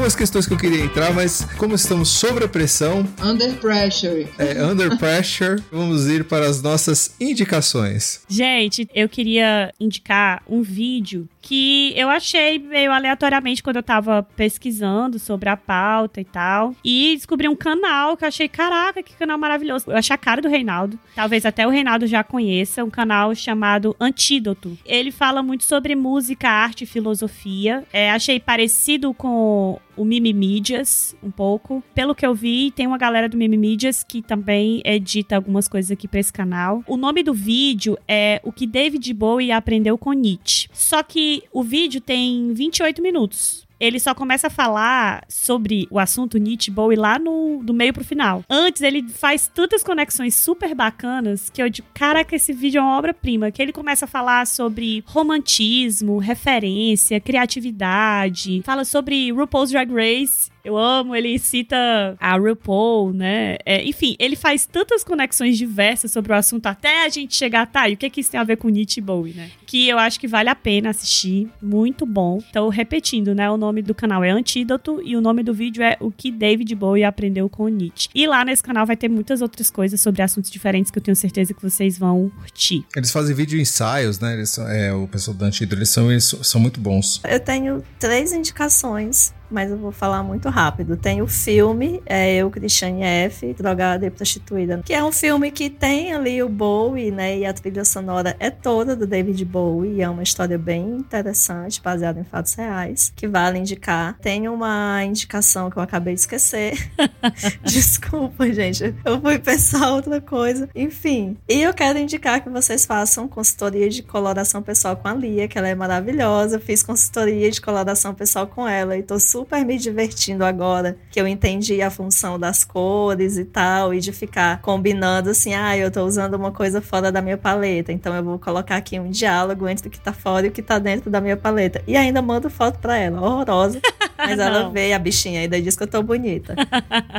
Algumas 0.00 0.16
questões 0.16 0.46
que 0.46 0.54
eu 0.54 0.56
queria 0.56 0.80
entrar, 0.82 1.12
mas 1.12 1.46
como 1.58 1.74
estamos 1.74 2.08
sob 2.08 2.42
a 2.42 2.48
pressão. 2.48 3.06
Under 3.22 3.52
pressure. 3.56 4.26
É, 4.38 4.64
under 4.64 4.96
pressure, 4.96 5.62
vamos 5.70 6.06
ir 6.08 6.24
para 6.24 6.46
as 6.46 6.62
nossas 6.62 7.14
indicações. 7.20 8.22
Gente, 8.26 8.88
eu 8.94 9.10
queria 9.10 9.74
indicar 9.78 10.42
um 10.48 10.62
vídeo 10.62 11.28
que 11.40 11.92
eu 11.96 12.08
achei 12.08 12.58
meio 12.58 12.92
aleatoriamente 12.92 13.62
quando 13.62 13.76
eu 13.76 13.82
tava 13.82 14.22
pesquisando 14.36 15.18
sobre 15.18 15.48
a 15.48 15.56
pauta 15.56 16.20
e 16.20 16.24
tal. 16.24 16.74
E 16.84 17.14
descobri 17.14 17.48
um 17.48 17.56
canal 17.56 18.16
que 18.16 18.24
eu 18.24 18.28
achei, 18.28 18.48
caraca, 18.48 19.02
que 19.02 19.14
canal 19.14 19.38
maravilhoso. 19.38 19.90
Eu 19.90 19.96
achei 19.96 20.14
a 20.14 20.18
cara 20.18 20.42
do 20.42 20.48
Reinaldo. 20.48 20.98
Talvez 21.14 21.46
até 21.46 21.66
o 21.66 21.70
Reinaldo 21.70 22.06
já 22.06 22.22
conheça. 22.22 22.84
Um 22.84 22.90
canal 22.90 23.34
chamado 23.34 23.96
Antídoto. 24.00 24.76
Ele 24.84 25.10
fala 25.10 25.42
muito 25.42 25.64
sobre 25.64 25.94
música, 25.94 26.48
arte 26.48 26.84
e 26.84 26.86
filosofia. 26.86 27.84
É, 27.92 28.10
achei 28.10 28.38
parecido 28.38 29.14
com 29.14 29.80
o 29.96 30.04
Mimimídias, 30.04 31.14
um 31.22 31.30
pouco. 31.30 31.82
Pelo 31.94 32.14
que 32.14 32.24
eu 32.24 32.34
vi, 32.34 32.70
tem 32.70 32.86
uma 32.86 32.96
galera 32.96 33.28
do 33.28 33.36
Mimimídias 33.36 34.02
que 34.02 34.22
também 34.22 34.80
edita 34.84 35.36
algumas 35.36 35.68
coisas 35.68 35.90
aqui 35.90 36.08
para 36.08 36.20
esse 36.20 36.32
canal. 36.32 36.82
O 36.86 36.96
nome 36.96 37.22
do 37.22 37.34
vídeo 37.34 37.98
é 38.08 38.40
O 38.42 38.50
que 38.50 38.66
David 38.66 39.12
Bowie 39.12 39.52
aprendeu 39.52 39.98
com 39.98 40.12
Nietzsche. 40.12 40.68
Só 40.72 41.02
que 41.02 41.29
o 41.52 41.62
vídeo 41.62 42.00
tem 42.00 42.52
28 42.52 43.02
minutos 43.02 43.68
ele 43.80 43.98
só 43.98 44.14
começa 44.14 44.48
a 44.48 44.50
falar 44.50 45.24
sobre 45.26 45.88
o 45.90 45.98
assunto 45.98 46.36
Nietzsche 46.36 46.70
Bowie 46.70 46.98
lá 46.98 47.18
no 47.18 47.62
do 47.64 47.72
meio 47.72 47.94
pro 47.94 48.04
final. 48.04 48.44
Antes, 48.48 48.82
ele 48.82 49.08
faz 49.08 49.48
tantas 49.48 49.82
conexões 49.82 50.34
super 50.34 50.74
bacanas 50.74 51.48
que 51.48 51.62
eu 51.62 51.70
digo, 51.70 51.88
caraca, 51.94 52.36
esse 52.36 52.52
vídeo 52.52 52.78
é 52.78 52.82
uma 52.82 52.98
obra-prima. 52.98 53.50
Que 53.50 53.62
ele 53.62 53.72
começa 53.72 54.04
a 54.04 54.08
falar 54.08 54.46
sobre 54.46 55.02
romantismo, 55.06 56.18
referência, 56.18 57.18
criatividade, 57.18 58.60
fala 58.62 58.84
sobre 58.84 59.32
RuPaul's 59.32 59.70
Drag 59.70 59.90
Race 59.90 60.50
eu 60.64 60.76
amo, 60.76 61.14
ele 61.14 61.38
cita 61.38 61.76
a 62.20 62.36
RuPaul, 62.36 63.12
né? 63.12 63.56
É, 63.64 63.82
enfim, 63.84 64.16
ele 64.18 64.36
faz 64.36 64.66
tantas 64.66 65.02
conexões 65.02 65.56
diversas 65.56 66.12
sobre 66.12 66.32
o 66.32 66.34
assunto 66.34 66.66
até 66.66 67.04
a 67.04 67.08
gente 67.08 67.34
chegar, 67.34 67.66
tá, 67.66 67.88
e 67.88 67.94
o 67.94 67.96
que, 67.96 68.10
que 68.10 68.20
isso 68.20 68.30
tem 68.30 68.40
a 68.40 68.44
ver 68.44 68.56
com 68.56 68.68
Nietzsche 68.68 69.00
Bowie, 69.00 69.32
né? 69.32 69.50
Que 69.66 69.88
eu 69.88 69.98
acho 69.98 70.18
que 70.20 70.28
vale 70.28 70.48
a 70.48 70.54
pena 70.54 70.90
assistir, 70.90 71.48
muito 71.62 72.04
bom. 72.04 72.42
Então, 72.50 72.68
repetindo, 72.68 73.34
né? 73.34 73.50
O 73.50 73.56
nome 73.56 73.82
do 73.82 73.94
canal 73.94 74.22
é 74.22 74.30
Antídoto 74.30 75.00
e 75.04 75.16
o 75.16 75.20
nome 75.20 75.42
do 75.42 75.54
vídeo 75.54 75.82
é 75.82 75.96
O 76.00 76.10
que 76.10 76.30
David 76.30 76.74
Bowie 76.74 77.04
aprendeu 77.04 77.48
com 77.48 77.68
Nietzsche. 77.68 78.08
E 78.14 78.26
lá 78.26 78.44
nesse 78.44 78.62
canal 78.62 78.86
vai 78.86 78.96
ter 78.96 79.08
muitas 79.08 79.40
outras 79.40 79.70
coisas 79.70 80.00
sobre 80.00 80.22
assuntos 80.22 80.50
diferentes 80.50 80.90
que 80.90 80.98
eu 80.98 81.02
tenho 81.02 81.16
certeza 81.16 81.54
que 81.54 81.62
vocês 81.62 81.98
vão 81.98 82.30
curtir. 82.36 82.84
Eles 82.94 83.10
fazem 83.10 83.34
vídeo 83.34 83.60
ensaios, 83.60 84.18
né? 84.20 84.34
Eles 84.34 84.50
são, 84.50 84.68
é, 84.68 84.92
o 84.92 85.06
pessoal 85.06 85.36
do 85.36 85.44
Antídoto, 85.44 85.76
eles 85.76 85.88
são, 85.88 86.10
eles 86.10 86.24
são 86.42 86.60
muito 86.60 86.80
bons. 86.80 87.20
Eu 87.28 87.40
tenho 87.40 87.82
três 87.98 88.32
indicações 88.32 89.32
mas 89.50 89.70
eu 89.70 89.76
vou 89.76 89.92
falar 89.92 90.22
muito 90.22 90.48
rápido. 90.48 90.96
Tem 90.96 91.20
o 91.20 91.26
filme, 91.26 92.02
é 92.06 92.34
Eu, 92.34 92.50
Christiane 92.50 93.02
F., 93.02 93.52
Drogada 93.54 94.06
e 94.06 94.10
Prostituída, 94.10 94.80
que 94.84 94.94
é 94.94 95.04
um 95.04 95.12
filme 95.12 95.50
que 95.50 95.68
tem 95.68 96.12
ali 96.12 96.42
o 96.42 96.48
Bowie, 96.48 97.10
né? 97.10 97.38
E 97.38 97.44
a 97.44 97.52
trilha 97.52 97.84
sonora 97.84 98.36
é 98.38 98.50
toda 98.50 98.94
do 98.94 99.06
David 99.06 99.44
Bowie. 99.44 100.00
é 100.00 100.08
uma 100.08 100.22
história 100.22 100.56
bem 100.56 100.96
interessante, 100.96 101.82
baseada 101.82 102.20
em 102.20 102.24
fatos 102.24 102.54
reais, 102.54 103.12
que 103.14 103.26
vale 103.26 103.58
indicar. 103.58 104.16
Tem 104.20 104.48
uma 104.48 105.02
indicação 105.04 105.70
que 105.70 105.76
eu 105.76 105.82
acabei 105.82 106.14
de 106.14 106.20
esquecer. 106.20 106.74
Desculpa, 107.64 108.50
gente. 108.52 108.94
Eu 109.04 109.20
fui 109.20 109.38
pensar 109.38 109.92
outra 109.92 110.20
coisa. 110.20 110.68
Enfim. 110.74 111.36
E 111.48 111.62
eu 111.62 111.74
quero 111.74 111.98
indicar 111.98 112.42
que 112.42 112.48
vocês 112.48 112.86
façam 112.86 113.26
consultoria 113.28 113.88
de 113.88 114.02
coloração 114.02 114.62
pessoal 114.62 114.96
com 114.96 115.08
a 115.08 115.14
Lia, 115.14 115.48
que 115.48 115.58
ela 115.58 115.68
é 115.68 115.74
maravilhosa. 115.74 116.56
Eu 116.56 116.60
fiz 116.60 116.82
consultoria 116.82 117.50
de 117.50 117.60
coloração 117.60 118.14
pessoal 118.14 118.46
com 118.46 118.66
ela 118.66 118.96
e 118.96 119.02
tô 119.02 119.18
super 119.18 119.39
super 119.40 119.64
me 119.64 119.78
divertindo 119.78 120.44
agora, 120.44 120.98
que 121.10 121.18
eu 121.18 121.26
entendi 121.26 121.80
a 121.80 121.90
função 121.90 122.38
das 122.38 122.62
cores 122.62 123.38
e 123.38 123.44
tal, 123.46 123.94
e 123.94 123.98
de 123.98 124.12
ficar 124.12 124.60
combinando 124.60 125.30
assim, 125.30 125.54
ah, 125.54 125.76
eu 125.76 125.90
tô 125.90 126.04
usando 126.04 126.34
uma 126.34 126.52
coisa 126.52 126.82
fora 126.82 127.10
da 127.10 127.22
minha 127.22 127.38
paleta, 127.38 127.90
então 127.90 128.14
eu 128.14 128.22
vou 128.22 128.38
colocar 128.38 128.76
aqui 128.76 129.00
um 129.00 129.08
diálogo 129.10 129.66
entre 129.66 129.88
o 129.88 129.90
que 129.90 129.98
tá 129.98 130.12
fora 130.12 130.46
e 130.46 130.50
o 130.50 130.52
que 130.52 130.60
tá 130.60 130.78
dentro 130.78 131.10
da 131.10 131.22
minha 131.22 131.38
paleta. 131.38 131.82
E 131.86 131.96
ainda 131.96 132.20
mando 132.20 132.50
foto 132.50 132.78
pra 132.80 132.98
ela, 132.98 133.18
horrorosa. 133.18 133.80
Mas 134.18 134.38
ela 134.38 134.68
vê 134.68 134.92
a 134.92 134.98
bichinha 134.98 135.40
ainda 135.40 135.60
diz 135.60 135.74
que 135.74 135.82
eu 135.82 135.86
tô 135.86 136.02
bonita. 136.02 136.54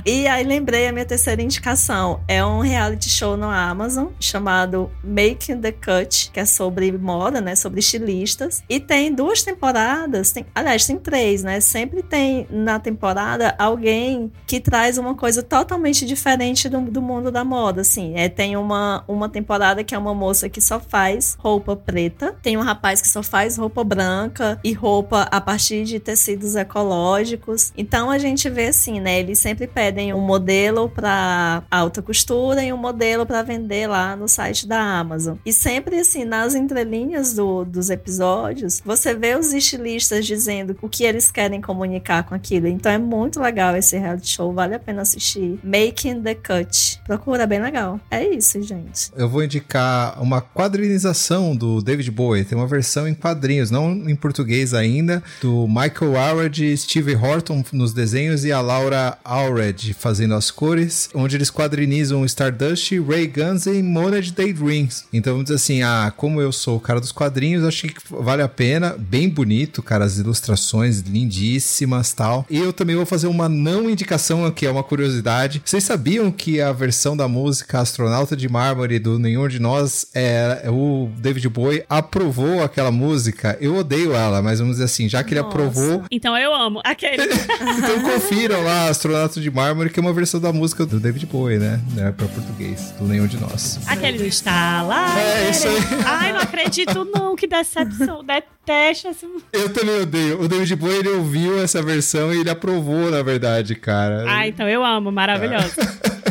e 0.06 0.28
aí 0.28 0.44
lembrei 0.44 0.88
a 0.88 0.92
minha 0.92 1.06
terceira 1.06 1.42
indicação. 1.42 2.22
É 2.28 2.46
um 2.46 2.60
reality 2.60 3.10
show 3.10 3.36
no 3.36 3.50
Amazon 3.50 4.10
chamado 4.20 4.92
Making 5.04 5.62
the 5.62 5.72
Cut, 5.72 6.30
que 6.32 6.40
é 6.40 6.46
sobre 6.46 6.92
moda, 6.92 7.42
né? 7.42 7.56
Sobre 7.56 7.80
estilistas. 7.80 8.64
E 8.70 8.80
tem 8.80 9.14
duas 9.14 9.42
temporadas. 9.42 10.32
Tem, 10.32 10.46
aliás, 10.54 10.86
tem 10.86 10.98
três, 10.98 11.42
né? 11.42 11.60
Sempre 11.60 12.04
tem 12.12 12.46
na 12.50 12.78
temporada 12.78 13.56
alguém 13.58 14.30
que 14.46 14.60
traz 14.60 14.98
uma 14.98 15.16
coisa 15.16 15.42
totalmente 15.42 16.06
diferente 16.06 16.68
do, 16.68 16.82
do 16.82 17.02
mundo 17.02 17.32
da 17.32 17.46
moda, 17.46 17.80
assim. 17.80 18.14
É, 18.18 18.28
tem 18.28 18.58
uma, 18.58 19.06
uma 19.08 19.30
temporada 19.30 19.82
que 19.82 19.96
é 19.96 19.98
uma 19.98 20.14
moça 20.14 20.50
que 20.50 20.60
só 20.60 20.78
faz 20.78 21.38
roupa 21.40 21.74
preta, 21.74 22.36
tem 22.44 22.58
um 22.58 22.62
rapaz 22.62 23.02
que 23.02 23.08
só 23.08 23.24
faz 23.24 23.56
roupa 23.56 23.82
branca 23.82 24.60
e 24.62 24.74
roupa 24.74 25.22
a 25.32 25.40
partir 25.40 25.86
de 25.86 26.02
tecidos 26.02 26.54
ecológicos. 26.58 27.72
Então 27.78 28.12
a 28.12 28.18
gente 28.18 28.50
vê 28.50 28.68
assim, 28.68 29.00
né? 29.00 29.18
Eles 29.18 29.40
sempre 29.40 29.66
pedem 29.66 30.14
um 30.14 30.20
modelo 30.20 30.90
para 30.90 31.64
alta 31.72 32.02
costura 32.02 32.62
e 32.62 32.74
um 32.74 32.78
modelo 32.78 33.26
para 33.26 33.42
vender 33.42 33.88
lá 33.88 34.18
no 34.18 34.28
site 34.28 34.68
da 34.68 34.82
Amazon. 34.82 35.38
E 35.46 35.54
sempre 35.54 35.98
assim, 35.98 36.26
nas 36.26 36.56
entrelinhas 36.56 37.34
do, 37.34 37.64
dos 37.64 37.90
episódios, 37.90 38.82
você 38.84 39.16
vê 39.16 39.38
os 39.38 39.54
estilistas 39.54 40.26
dizendo 40.26 40.76
o 40.82 40.90
que 40.90 41.06
eles 41.06 41.32
querem 41.32 41.62
comunicar 41.62 42.01
comunicar 42.02 42.24
com 42.24 42.36
aquilo. 42.36 42.68
Então 42.68 42.92
é 42.92 42.98
muito 42.98 43.40
legal 43.40 43.76
esse 43.76 43.98
reality 43.98 44.30
show, 44.30 44.52
vale 44.52 44.76
a 44.76 44.80
pena 44.80 45.04
assistir. 45.04 45.60
Making 45.64 46.22
the 46.22 46.36
Cut. 46.36 47.00
Procura, 47.06 47.46
bem 47.46 47.62
legal. 47.62 48.00
É 48.10 48.28
isso, 48.28 48.62
gente. 48.62 49.12
Eu 49.16 49.30
vou 49.30 49.44
indicar 49.44 50.22
uma 50.22 50.42
quadrinização 50.42 51.56
do 51.56 51.82
David 51.82 52.10
Bowie. 52.12 52.44
Tem 52.44 52.58
uma 52.58 52.68
versão 52.68 53.08
em 53.08 53.14
quadrinhos, 53.14 53.70
não 53.70 53.92
em 54.10 54.16
português 54.16 54.74
ainda, 54.74 55.24
do 55.42 55.68
Michael 55.68 56.18
Allred, 56.18 56.78
Steve 56.78 57.16
Horton 57.16 57.64
nos 57.72 57.94
desenhos 57.94 58.44
e 58.44 58.52
a 58.52 58.60
Laura 58.60 59.18
Allred 59.24 59.94
fazendo 59.94 60.34
as 60.34 60.50
cores, 60.50 61.10
onde 61.14 61.36
eles 61.36 61.52
quadrinizam 61.52 62.26
Stardust, 62.26 62.92
Ray 63.00 63.28
Guns 63.28 63.66
e 63.66 63.82
Monad 63.84 64.32
Daydreams. 64.32 65.06
Então 65.14 65.34
vamos 65.34 65.46
dizer 65.46 65.56
assim, 65.56 65.84
ah, 65.84 66.12
como 66.16 66.42
eu 66.42 66.52
sou 66.52 66.78
o 66.78 66.80
cara 66.80 67.00
dos 67.00 67.12
quadrinhos, 67.12 67.64
acho 67.64 67.88
que 67.88 67.94
vale 68.10 68.42
a 68.42 68.48
pena. 68.48 68.96
Bem 68.98 69.30
bonito, 69.30 69.84
cara, 69.84 70.06
as 70.06 70.18
ilustrações 70.18 71.02
lindíssimas 71.02 71.81
tal. 72.16 72.46
E 72.50 72.58
eu 72.58 72.74
também 72.74 72.96
vou 72.96 73.06
fazer 73.06 73.28
uma 73.28 73.48
não 73.48 73.90
indicação, 73.90 74.50
que 74.52 74.66
é 74.66 74.72
uma 74.72 74.84
curiosidade. 74.84 75.62
Vocês 75.64 75.84
sabiam 75.84 76.32
que 76.32 76.62
a 76.62 76.72
versão 76.72 77.16
da 77.16 77.28
música 77.28 77.80
Astronauta 77.80 78.36
de 78.36 78.48
Mármore 78.48 79.00
do 79.00 79.18
Nenhum 79.20 79.48
de 79.48 79.60
Nós 79.60 80.08
é 80.14 80.70
o 80.70 81.10
David 81.18 81.48
Bowie 81.50 81.84
aprovou 81.90 82.64
aquela 82.64 82.92
música? 82.92 83.58
Eu 83.60 83.78
odeio 83.78 84.14
ela, 84.14 84.42
mas 84.42 84.60
vamos 84.60 84.76
dizer 84.76 84.86
assim, 84.86 85.08
já 85.08 85.24
que 85.24 85.34
Nossa. 85.36 85.48
ele 85.48 85.54
aprovou. 85.54 86.04
Então 86.12 86.38
eu 86.38 86.54
amo 86.54 86.82
aquele. 86.84 87.24
então 87.78 88.02
confiram 88.02 88.64
lá 88.64 88.90
Astronauta 88.90 89.40
de 89.40 89.52
Mármore, 89.52 89.90
que 89.90 90.00
é 90.00 90.02
uma 90.02 90.14
versão 90.14 90.40
da 90.40 90.52
música 90.52 90.86
do 90.86 91.00
David 91.00 91.26
Bowie, 91.26 91.58
né? 91.58 91.80
É 91.98 92.12
para 92.12 92.28
português, 92.28 92.94
do 93.00 93.06
Nenhum 93.06 93.28
de 93.28 93.38
Nós. 93.38 93.80
Aquele 93.88 94.18
do 94.18 94.26
está 94.26 94.82
lá. 94.82 95.20
É, 95.20 95.50
isso 95.50 95.68
aí. 95.68 95.78
Ai, 96.06 96.34
não 96.34 96.42
acredito 96.42 97.06
não, 97.06 97.36
que 97.36 97.48
decepção. 97.48 98.24
Detesto 98.24 98.52
assim. 99.10 99.42
Eu 99.52 99.74
também 99.74 100.02
odeio. 100.02 100.42
O 100.42 100.48
David 100.48 100.76
Bowie, 100.76 100.98
ele 101.00 101.10
ouviu 101.10 101.62
essa 101.62 101.82
versão 101.82 102.34
e 102.34 102.40
ele 102.40 102.50
aprovou, 102.50 103.10
na 103.10 103.22
verdade, 103.22 103.76
cara. 103.76 104.26
Ah, 104.28 104.48
então 104.48 104.68
eu 104.70 104.84
amo, 104.86 105.12
maravilhoso. 105.12 105.76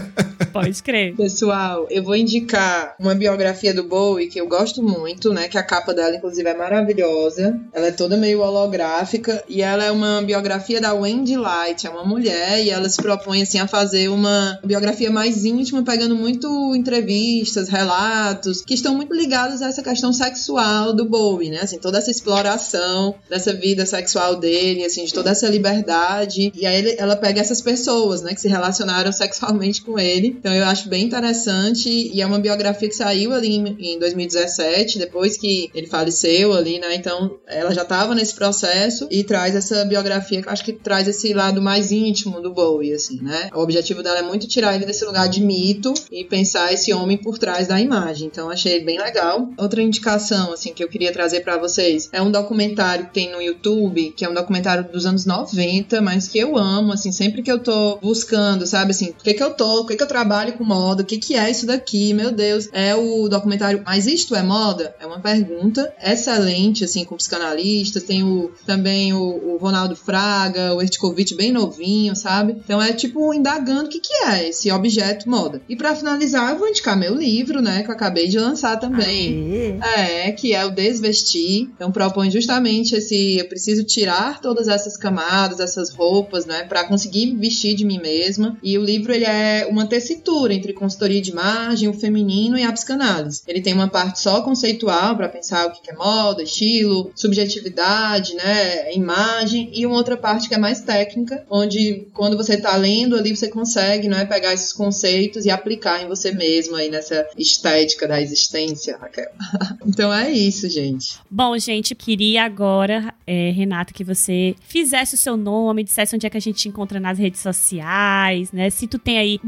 Pode 0.53 0.83
crer. 0.83 1.15
Pessoal, 1.17 1.87
eu 1.91 2.03
vou 2.03 2.17
indicar 2.17 2.95
uma 2.99 3.15
biografia 3.15 3.73
do 3.73 3.85
Bowie 3.85 4.29
que 4.29 4.41
eu 4.41 4.49
gosto 4.49 4.83
muito, 4.83 5.33
né? 5.33 5.49
Que 5.49 5.59
a 5.59 5.63
capa 5.63 5.95
dela, 5.95 6.17
inclusive, 6.17 6.49
é 6.49 6.57
maravilhosa. 6.57 7.59
Ela 7.73 7.89
é 7.89 7.91
toda 7.93 8.17
meio 8.17 8.41
holográfica 8.41 9.43
e 9.49 9.63
ela 9.63 9.85
é 9.85 9.91
uma 9.91 10.23
biografia 10.23 10.81
da 10.81 10.93
Wendy 10.93 11.37
Light, 11.37 11.87
é 11.87 11.91
uma 11.91 12.05
mulher 12.05 12.65
e 12.65 12.71
ela 12.71 12.89
se 12.89 13.01
propõe 13.01 13.43
assim 13.43 13.59
a 13.59 13.67
fazer 13.67 14.09
uma 14.09 14.59
biografia 14.65 15.11
mais 15.11 15.45
íntima, 15.45 15.83
pegando 15.83 16.15
muito 16.15 16.75
entrevistas, 16.75 17.69
relatos 17.69 18.63
que 18.63 18.75
estão 18.75 18.95
muito 18.95 19.15
ligados 19.15 19.63
a 19.63 19.69
essa 19.69 19.83
questão 19.83 20.13
sexual 20.13 20.93
do 20.93 21.05
Bowie, 21.05 21.51
né? 21.51 21.61
Assim, 21.63 21.79
toda 21.79 21.99
essa 21.99 22.11
exploração 22.11 23.15
dessa 23.29 23.53
vida 23.53 23.87
sexual 23.87 24.37
dele, 24.37 24.85
assim, 24.85 25.05
de 25.05 25.13
toda 25.13 25.31
essa 25.31 25.49
liberdade. 25.49 26.53
E 26.55 26.67
aí 26.67 26.97
ela 26.99 27.17
pega 27.17 27.41
essas 27.41 27.61
pessoas, 27.61 28.23
né, 28.23 28.35
que 28.35 28.41
se 28.41 28.49
relacionaram 28.49 29.13
sexualmente 29.13 29.83
com 29.83 29.99
ele. 29.99 30.40
Então 30.41 30.55
eu 30.55 30.65
acho 30.65 30.89
bem 30.89 31.05
interessante 31.05 31.91
e 31.91 32.21
é 32.21 32.27
uma 32.27 32.39
biografia 32.39 32.89
que 32.89 32.97
saiu 32.97 33.35
ali 33.35 33.57
em, 33.57 33.77
em 33.79 33.99
2017, 33.99 34.99
depois 34.99 35.37
que 35.37 35.71
ele 35.75 35.87
faleceu 35.87 36.55
ali, 36.55 36.79
né? 36.79 36.95
Então 36.95 37.39
ela 37.47 37.75
já 37.75 37.83
estava 37.83 38.15
nesse 38.15 38.35
processo 38.35 39.07
e 39.11 39.23
traz 39.23 39.55
essa 39.55 39.85
biografia 39.85 40.41
que 40.41 40.49
acho 40.49 40.65
que 40.65 40.73
traz 40.73 41.07
esse 41.07 41.35
lado 41.35 41.61
mais 41.61 41.93
íntimo 41.93 42.41
do 42.41 42.55
Bowie, 42.55 42.95
assim, 42.95 43.21
né? 43.21 43.51
O 43.55 43.61
objetivo 43.61 44.03
dela 44.03 44.21
é 44.21 44.23
muito 44.23 44.49
tirar 44.49 44.75
ele 44.75 44.87
desse 44.87 45.05
lugar 45.05 45.29
de 45.29 45.43
mito 45.43 45.93
e 46.11 46.25
pensar 46.25 46.73
esse 46.73 46.91
homem 46.95 47.19
por 47.19 47.39
trás 47.39 47.69
da 47.69 47.79
imagem. 47.79 48.27
Então 48.27 48.49
achei 48.49 48.83
bem 48.83 48.99
legal. 48.99 49.51
Outra 49.59 49.83
indicação, 49.83 50.55
assim, 50.55 50.73
que 50.73 50.83
eu 50.83 50.89
queria 50.89 51.13
trazer 51.13 51.41
para 51.41 51.59
vocês 51.59 52.09
é 52.13 52.23
um 52.23 52.31
documentário 52.31 53.07
que 53.07 53.13
tem 53.13 53.31
no 53.31 53.43
YouTube, 53.43 54.15
que 54.17 54.25
é 54.25 54.29
um 54.29 54.35
documentário 54.35 54.91
dos 54.91 55.05
anos 55.05 55.27
90, 55.27 56.01
mas 56.01 56.29
que 56.29 56.39
eu 56.39 56.57
amo, 56.57 56.95
assim, 56.95 57.13
sempre 57.13 57.43
que 57.43 57.53
eu 57.53 57.59
tô 57.59 57.97
buscando, 57.97 58.67
sabe, 58.67 58.93
assim, 58.93 59.11
o 59.11 59.23
que 59.23 59.35
que 59.35 59.43
eu 59.43 59.51
tô, 59.51 59.83
o 59.83 59.87
que 59.87 59.97
que 59.97 60.03
eu 60.03 60.09
trabalho 60.09 60.30
com 60.57 60.65
moda, 60.65 61.03
o 61.03 61.07
que 61.07 61.19
que 61.19 61.35
é 61.35 61.51
isso 61.51 61.67
daqui, 61.67 62.15
meu 62.15 62.31
Deus. 62.31 62.69
É 62.73 62.95
o 62.95 63.29
documentário 63.29 63.83
Mas 63.85 64.07
Isto 64.07 64.37
é 64.37 64.43
Moda? 64.43 64.95
É 65.01 65.07
uma 65.07 65.21
pergunta 65.21 65.93
excelente, 66.03 66.85
assim, 66.85 67.05
com 67.05 67.17
psicanalistas, 67.17 68.05
tem 68.05 68.23
o, 68.23 68.53
também 68.65 69.13
o, 69.13 69.55
o 69.55 69.57
Ronaldo 69.57 69.97
Fraga, 69.97 70.75
o 70.75 70.81
Ertkovic 70.81 71.35
bem 71.35 71.51
novinho, 71.51 72.15
sabe? 72.15 72.57
Então 72.65 72.81
é 72.81 72.93
tipo 72.93 73.35
indagando 73.35 73.87
o 73.87 73.89
que 73.89 73.99
que 73.99 74.15
é 74.25 74.49
esse 74.49 74.71
objeto 74.71 75.29
moda. 75.29 75.61
E 75.69 75.75
para 75.75 75.97
finalizar, 75.97 76.53
eu 76.53 76.59
vou 76.59 76.69
indicar 76.69 76.97
meu 76.97 77.15
livro, 77.15 77.61
né, 77.61 77.83
que 77.83 77.91
eu 77.91 77.95
acabei 77.95 78.29
de 78.29 78.39
lançar 78.39 78.79
também. 78.79 79.79
Aê. 79.81 80.29
É, 80.29 80.33
que 80.33 80.55
é 80.55 80.65
o 80.65 80.71
Desvestir. 80.71 81.69
Então 81.75 81.91
propõe 81.91 82.31
justamente 82.31 82.95
esse 82.95 83.39
eu 83.39 83.49
preciso 83.49 83.85
tirar 83.85 84.41
todas 84.41 84.69
essas 84.69 84.97
camadas, 84.97 85.61
essas 85.61 85.91
roupas, 85.91 86.47
né, 86.47 86.65
para 86.65 86.85
conseguir 86.85 87.35
vestir 87.37 87.75
de 87.75 87.85
mim 87.85 88.01
mesma. 88.01 88.57
E 88.63 88.79
o 88.79 88.85
livro 88.85 89.13
ele 89.13 89.25
é 89.25 89.67
uma 89.69 89.87
tessitura 90.21 90.55
entre 90.55 90.73
consultoria 90.73 91.21
de 91.21 91.31
imagem, 91.31 91.89
o 91.89 91.95
feminino 91.95 92.59
e 92.59 92.63
a 92.63 92.73
psicanálise. 92.73 93.43
Ele 93.47 93.61
tem 93.61 93.73
uma 93.73 93.89
parte 93.89 94.21
só 94.21 94.43
conceitual 94.43 95.17
para 95.17 95.29
pensar 95.29 95.67
o 95.67 95.73
que 95.73 95.91
é 95.91 95.95
moda, 95.95 96.43
estilo, 96.43 97.11
subjetividade, 97.15 98.35
né, 98.35 98.95
imagem 98.95 99.71
e 99.73 99.87
uma 99.87 99.97
outra 99.97 100.17
parte 100.17 100.49
que 100.49 100.55
é 100.55 100.59
mais 100.59 100.81
técnica, 100.81 101.45
onde 101.51 102.07
quando 102.13 102.37
você 102.37 102.55
está 102.55 102.77
lendo 102.77 103.17
ali 103.17 103.35
você 103.35 103.49
consegue, 103.49 104.09
né, 104.09 104.25
pegar 104.25 104.53
esses 104.53 104.73
conceitos 104.73 105.45
e 105.45 105.51
aplicar 105.51 106.03
em 106.03 106.09
você 106.09 106.33
mesmo 106.33 106.77
aí 106.77 106.91
nessa 106.91 107.27
estética 107.37 108.07
da 108.07 108.21
existência, 108.21 108.97
Raquel. 108.99 109.31
então 109.87 110.13
é 110.13 110.31
isso, 110.31 110.69
gente. 110.69 111.19
Bom, 111.31 111.57
gente, 111.59 111.95
queria 111.95 112.45
agora, 112.45 113.15
é, 113.27 113.51
Renata, 113.51 113.93
que 113.93 114.05
você 114.05 114.55
fizesse 114.61 115.15
o 115.15 115.19
seu 115.19 115.37
nome, 115.37 115.85
dissesse 115.85 116.15
onde 116.15 116.27
é 116.27 116.31
que 116.31 116.37
a 116.37 116.41
gente 116.41 116.59
te 116.61 116.69
encontra 116.69 117.01
nas 117.01 117.19
redes 117.19 117.41
sociais, 117.41 118.53
né? 118.53 118.71
Se 118.71 118.87
tu 118.87 118.99
tem 118.99 119.19
aí 119.19 119.41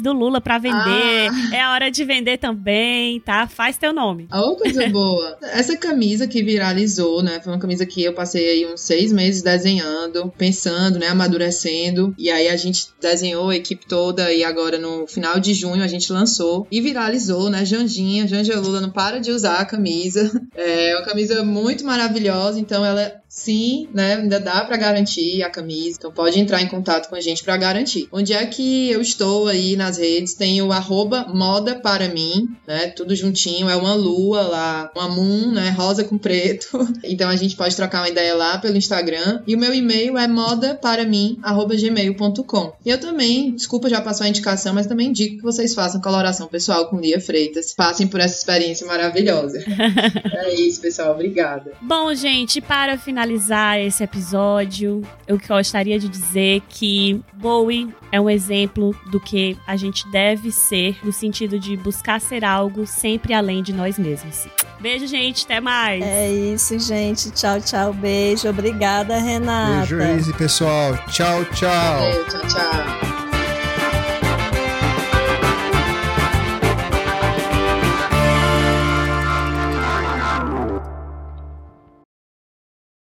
do 0.00 0.12
Lula 0.12 0.40
para 0.40 0.58
vender, 0.58 1.30
ah. 1.30 1.54
é 1.54 1.68
hora 1.68 1.90
de 1.90 2.04
vender 2.04 2.38
também, 2.38 3.20
tá? 3.20 3.46
Faz 3.46 3.76
teu 3.76 3.92
nome. 3.92 4.28
Oh, 4.32 4.56
coisa 4.56 4.86
boa. 4.90 5.38
Essa 5.42 5.76
camisa 5.76 6.26
que 6.26 6.42
viralizou, 6.42 7.22
né? 7.22 7.40
Foi 7.40 7.52
uma 7.52 7.58
camisa 7.58 7.84
que 7.84 8.02
eu 8.02 8.12
passei 8.14 8.48
aí 8.48 8.66
uns 8.72 8.80
seis 8.80 9.12
meses 9.12 9.42
desenhando, 9.42 10.32
pensando, 10.36 10.98
né? 10.98 11.08
Amadurecendo. 11.08 12.14
E 12.18 12.30
aí 12.30 12.48
a 12.48 12.56
gente 12.56 12.86
desenhou 13.00 13.50
a 13.50 13.56
equipe 13.56 13.86
toda 13.86 14.32
e 14.32 14.44
agora 14.44 14.78
no 14.78 15.06
final 15.06 15.38
de 15.38 15.54
junho 15.54 15.82
a 15.82 15.88
gente 15.88 16.12
lançou 16.12 16.66
e 16.70 16.80
viralizou, 16.80 17.50
né? 17.50 17.64
Janjinha, 17.64 18.26
Janja 18.26 18.58
Lula 18.60 18.80
não 18.80 18.90
para 18.90 19.18
de 19.18 19.30
usar 19.30 19.58
a 19.58 19.64
camisa. 19.64 20.30
É 20.54 20.94
uma 20.96 21.04
camisa 21.04 21.42
muito 21.42 21.84
maravilhosa, 21.84 22.60
então 22.60 22.84
ela 22.84 23.21
sim, 23.32 23.88
né, 23.94 24.16
ainda 24.16 24.38
dá 24.38 24.62
para 24.62 24.76
garantir 24.76 25.42
a 25.42 25.48
camisa. 25.48 25.96
Então 25.98 26.12
pode 26.12 26.38
entrar 26.38 26.60
em 26.60 26.68
contato 26.68 27.08
com 27.08 27.14
a 27.16 27.20
gente 27.20 27.42
para 27.42 27.56
garantir. 27.56 28.06
Onde 28.12 28.34
é 28.34 28.44
que 28.44 28.90
eu 28.90 29.00
estou 29.00 29.48
aí 29.48 29.74
nas 29.74 29.96
redes? 29.96 30.34
Tem 30.34 30.60
o 30.60 30.70
arroba 30.70 31.26
moda 31.32 31.74
para 31.74 32.08
mim, 32.08 32.46
né? 32.68 32.88
Tudo 32.88 33.16
juntinho, 33.16 33.70
é 33.70 33.74
uma 33.74 33.94
lua 33.94 34.42
lá, 34.42 34.90
uma 34.94 35.08
moon, 35.08 35.50
né? 35.50 35.70
Rosa 35.70 36.04
com 36.04 36.18
preto. 36.18 36.68
Então 37.04 37.28
a 37.28 37.36
gente 37.36 37.56
pode 37.56 37.74
trocar 37.74 38.00
uma 38.00 38.08
ideia 38.08 38.34
lá 38.34 38.58
pelo 38.58 38.76
Instagram. 38.76 39.42
E 39.46 39.54
o 39.54 39.58
meu 39.58 39.74
e-mail 39.74 40.16
é 40.18 40.28
moda 40.28 40.74
para 40.74 41.04
mim 41.04 41.38
gmail.com. 41.42 42.72
E 42.84 42.90
eu 42.90 42.98
também, 42.98 43.52
desculpa 43.52 43.88
já 43.88 44.00
passou 44.00 44.24
a 44.24 44.28
indicação, 44.28 44.74
mas 44.74 44.86
também 44.86 45.08
indico 45.08 45.36
que 45.36 45.42
vocês 45.42 45.74
façam 45.74 46.00
coloração 46.00 46.48
pessoal 46.48 46.88
com 46.88 46.98
Lia 46.98 47.20
Freitas. 47.20 47.72
Passem 47.72 48.06
por 48.06 48.20
essa 48.20 48.36
experiência 48.36 48.86
maravilhosa. 48.86 49.58
é 49.66 50.54
isso, 50.54 50.80
pessoal. 50.80 51.12
Obrigada. 51.12 51.72
Bom, 51.80 52.14
gente, 52.14 52.60
para 52.60 52.98
finalizar 52.98 53.21
finalizar 53.22 53.78
esse 53.78 54.02
episódio, 54.02 55.02
eu 55.28 55.38
gostaria 55.38 55.98
de 55.98 56.08
dizer 56.08 56.60
que 56.68 57.20
Bowie 57.34 57.94
é 58.10 58.20
um 58.20 58.28
exemplo 58.28 58.94
do 59.10 59.20
que 59.20 59.56
a 59.66 59.76
gente 59.76 60.10
deve 60.10 60.50
ser, 60.50 60.98
no 61.04 61.12
sentido 61.12 61.58
de 61.58 61.76
buscar 61.76 62.20
ser 62.20 62.44
algo 62.44 62.84
sempre 62.84 63.32
além 63.32 63.62
de 63.62 63.72
nós 63.72 63.96
mesmos. 63.98 64.46
Beijo, 64.80 65.06
gente. 65.06 65.44
Até 65.44 65.60
mais. 65.60 66.02
É 66.02 66.30
isso, 66.32 66.76
gente. 66.80 67.30
Tchau, 67.30 67.60
tchau. 67.60 67.92
Beijo. 67.92 68.48
Obrigada, 68.48 69.18
Renata. 69.18 69.86
Beijo, 69.86 70.02
Izzy, 70.02 70.32
pessoal. 70.32 70.96
Tchau, 71.06 71.44
tchau. 71.46 71.70
Valeu, 71.70 72.24
tchau, 72.26 72.40
tchau. 72.48 73.21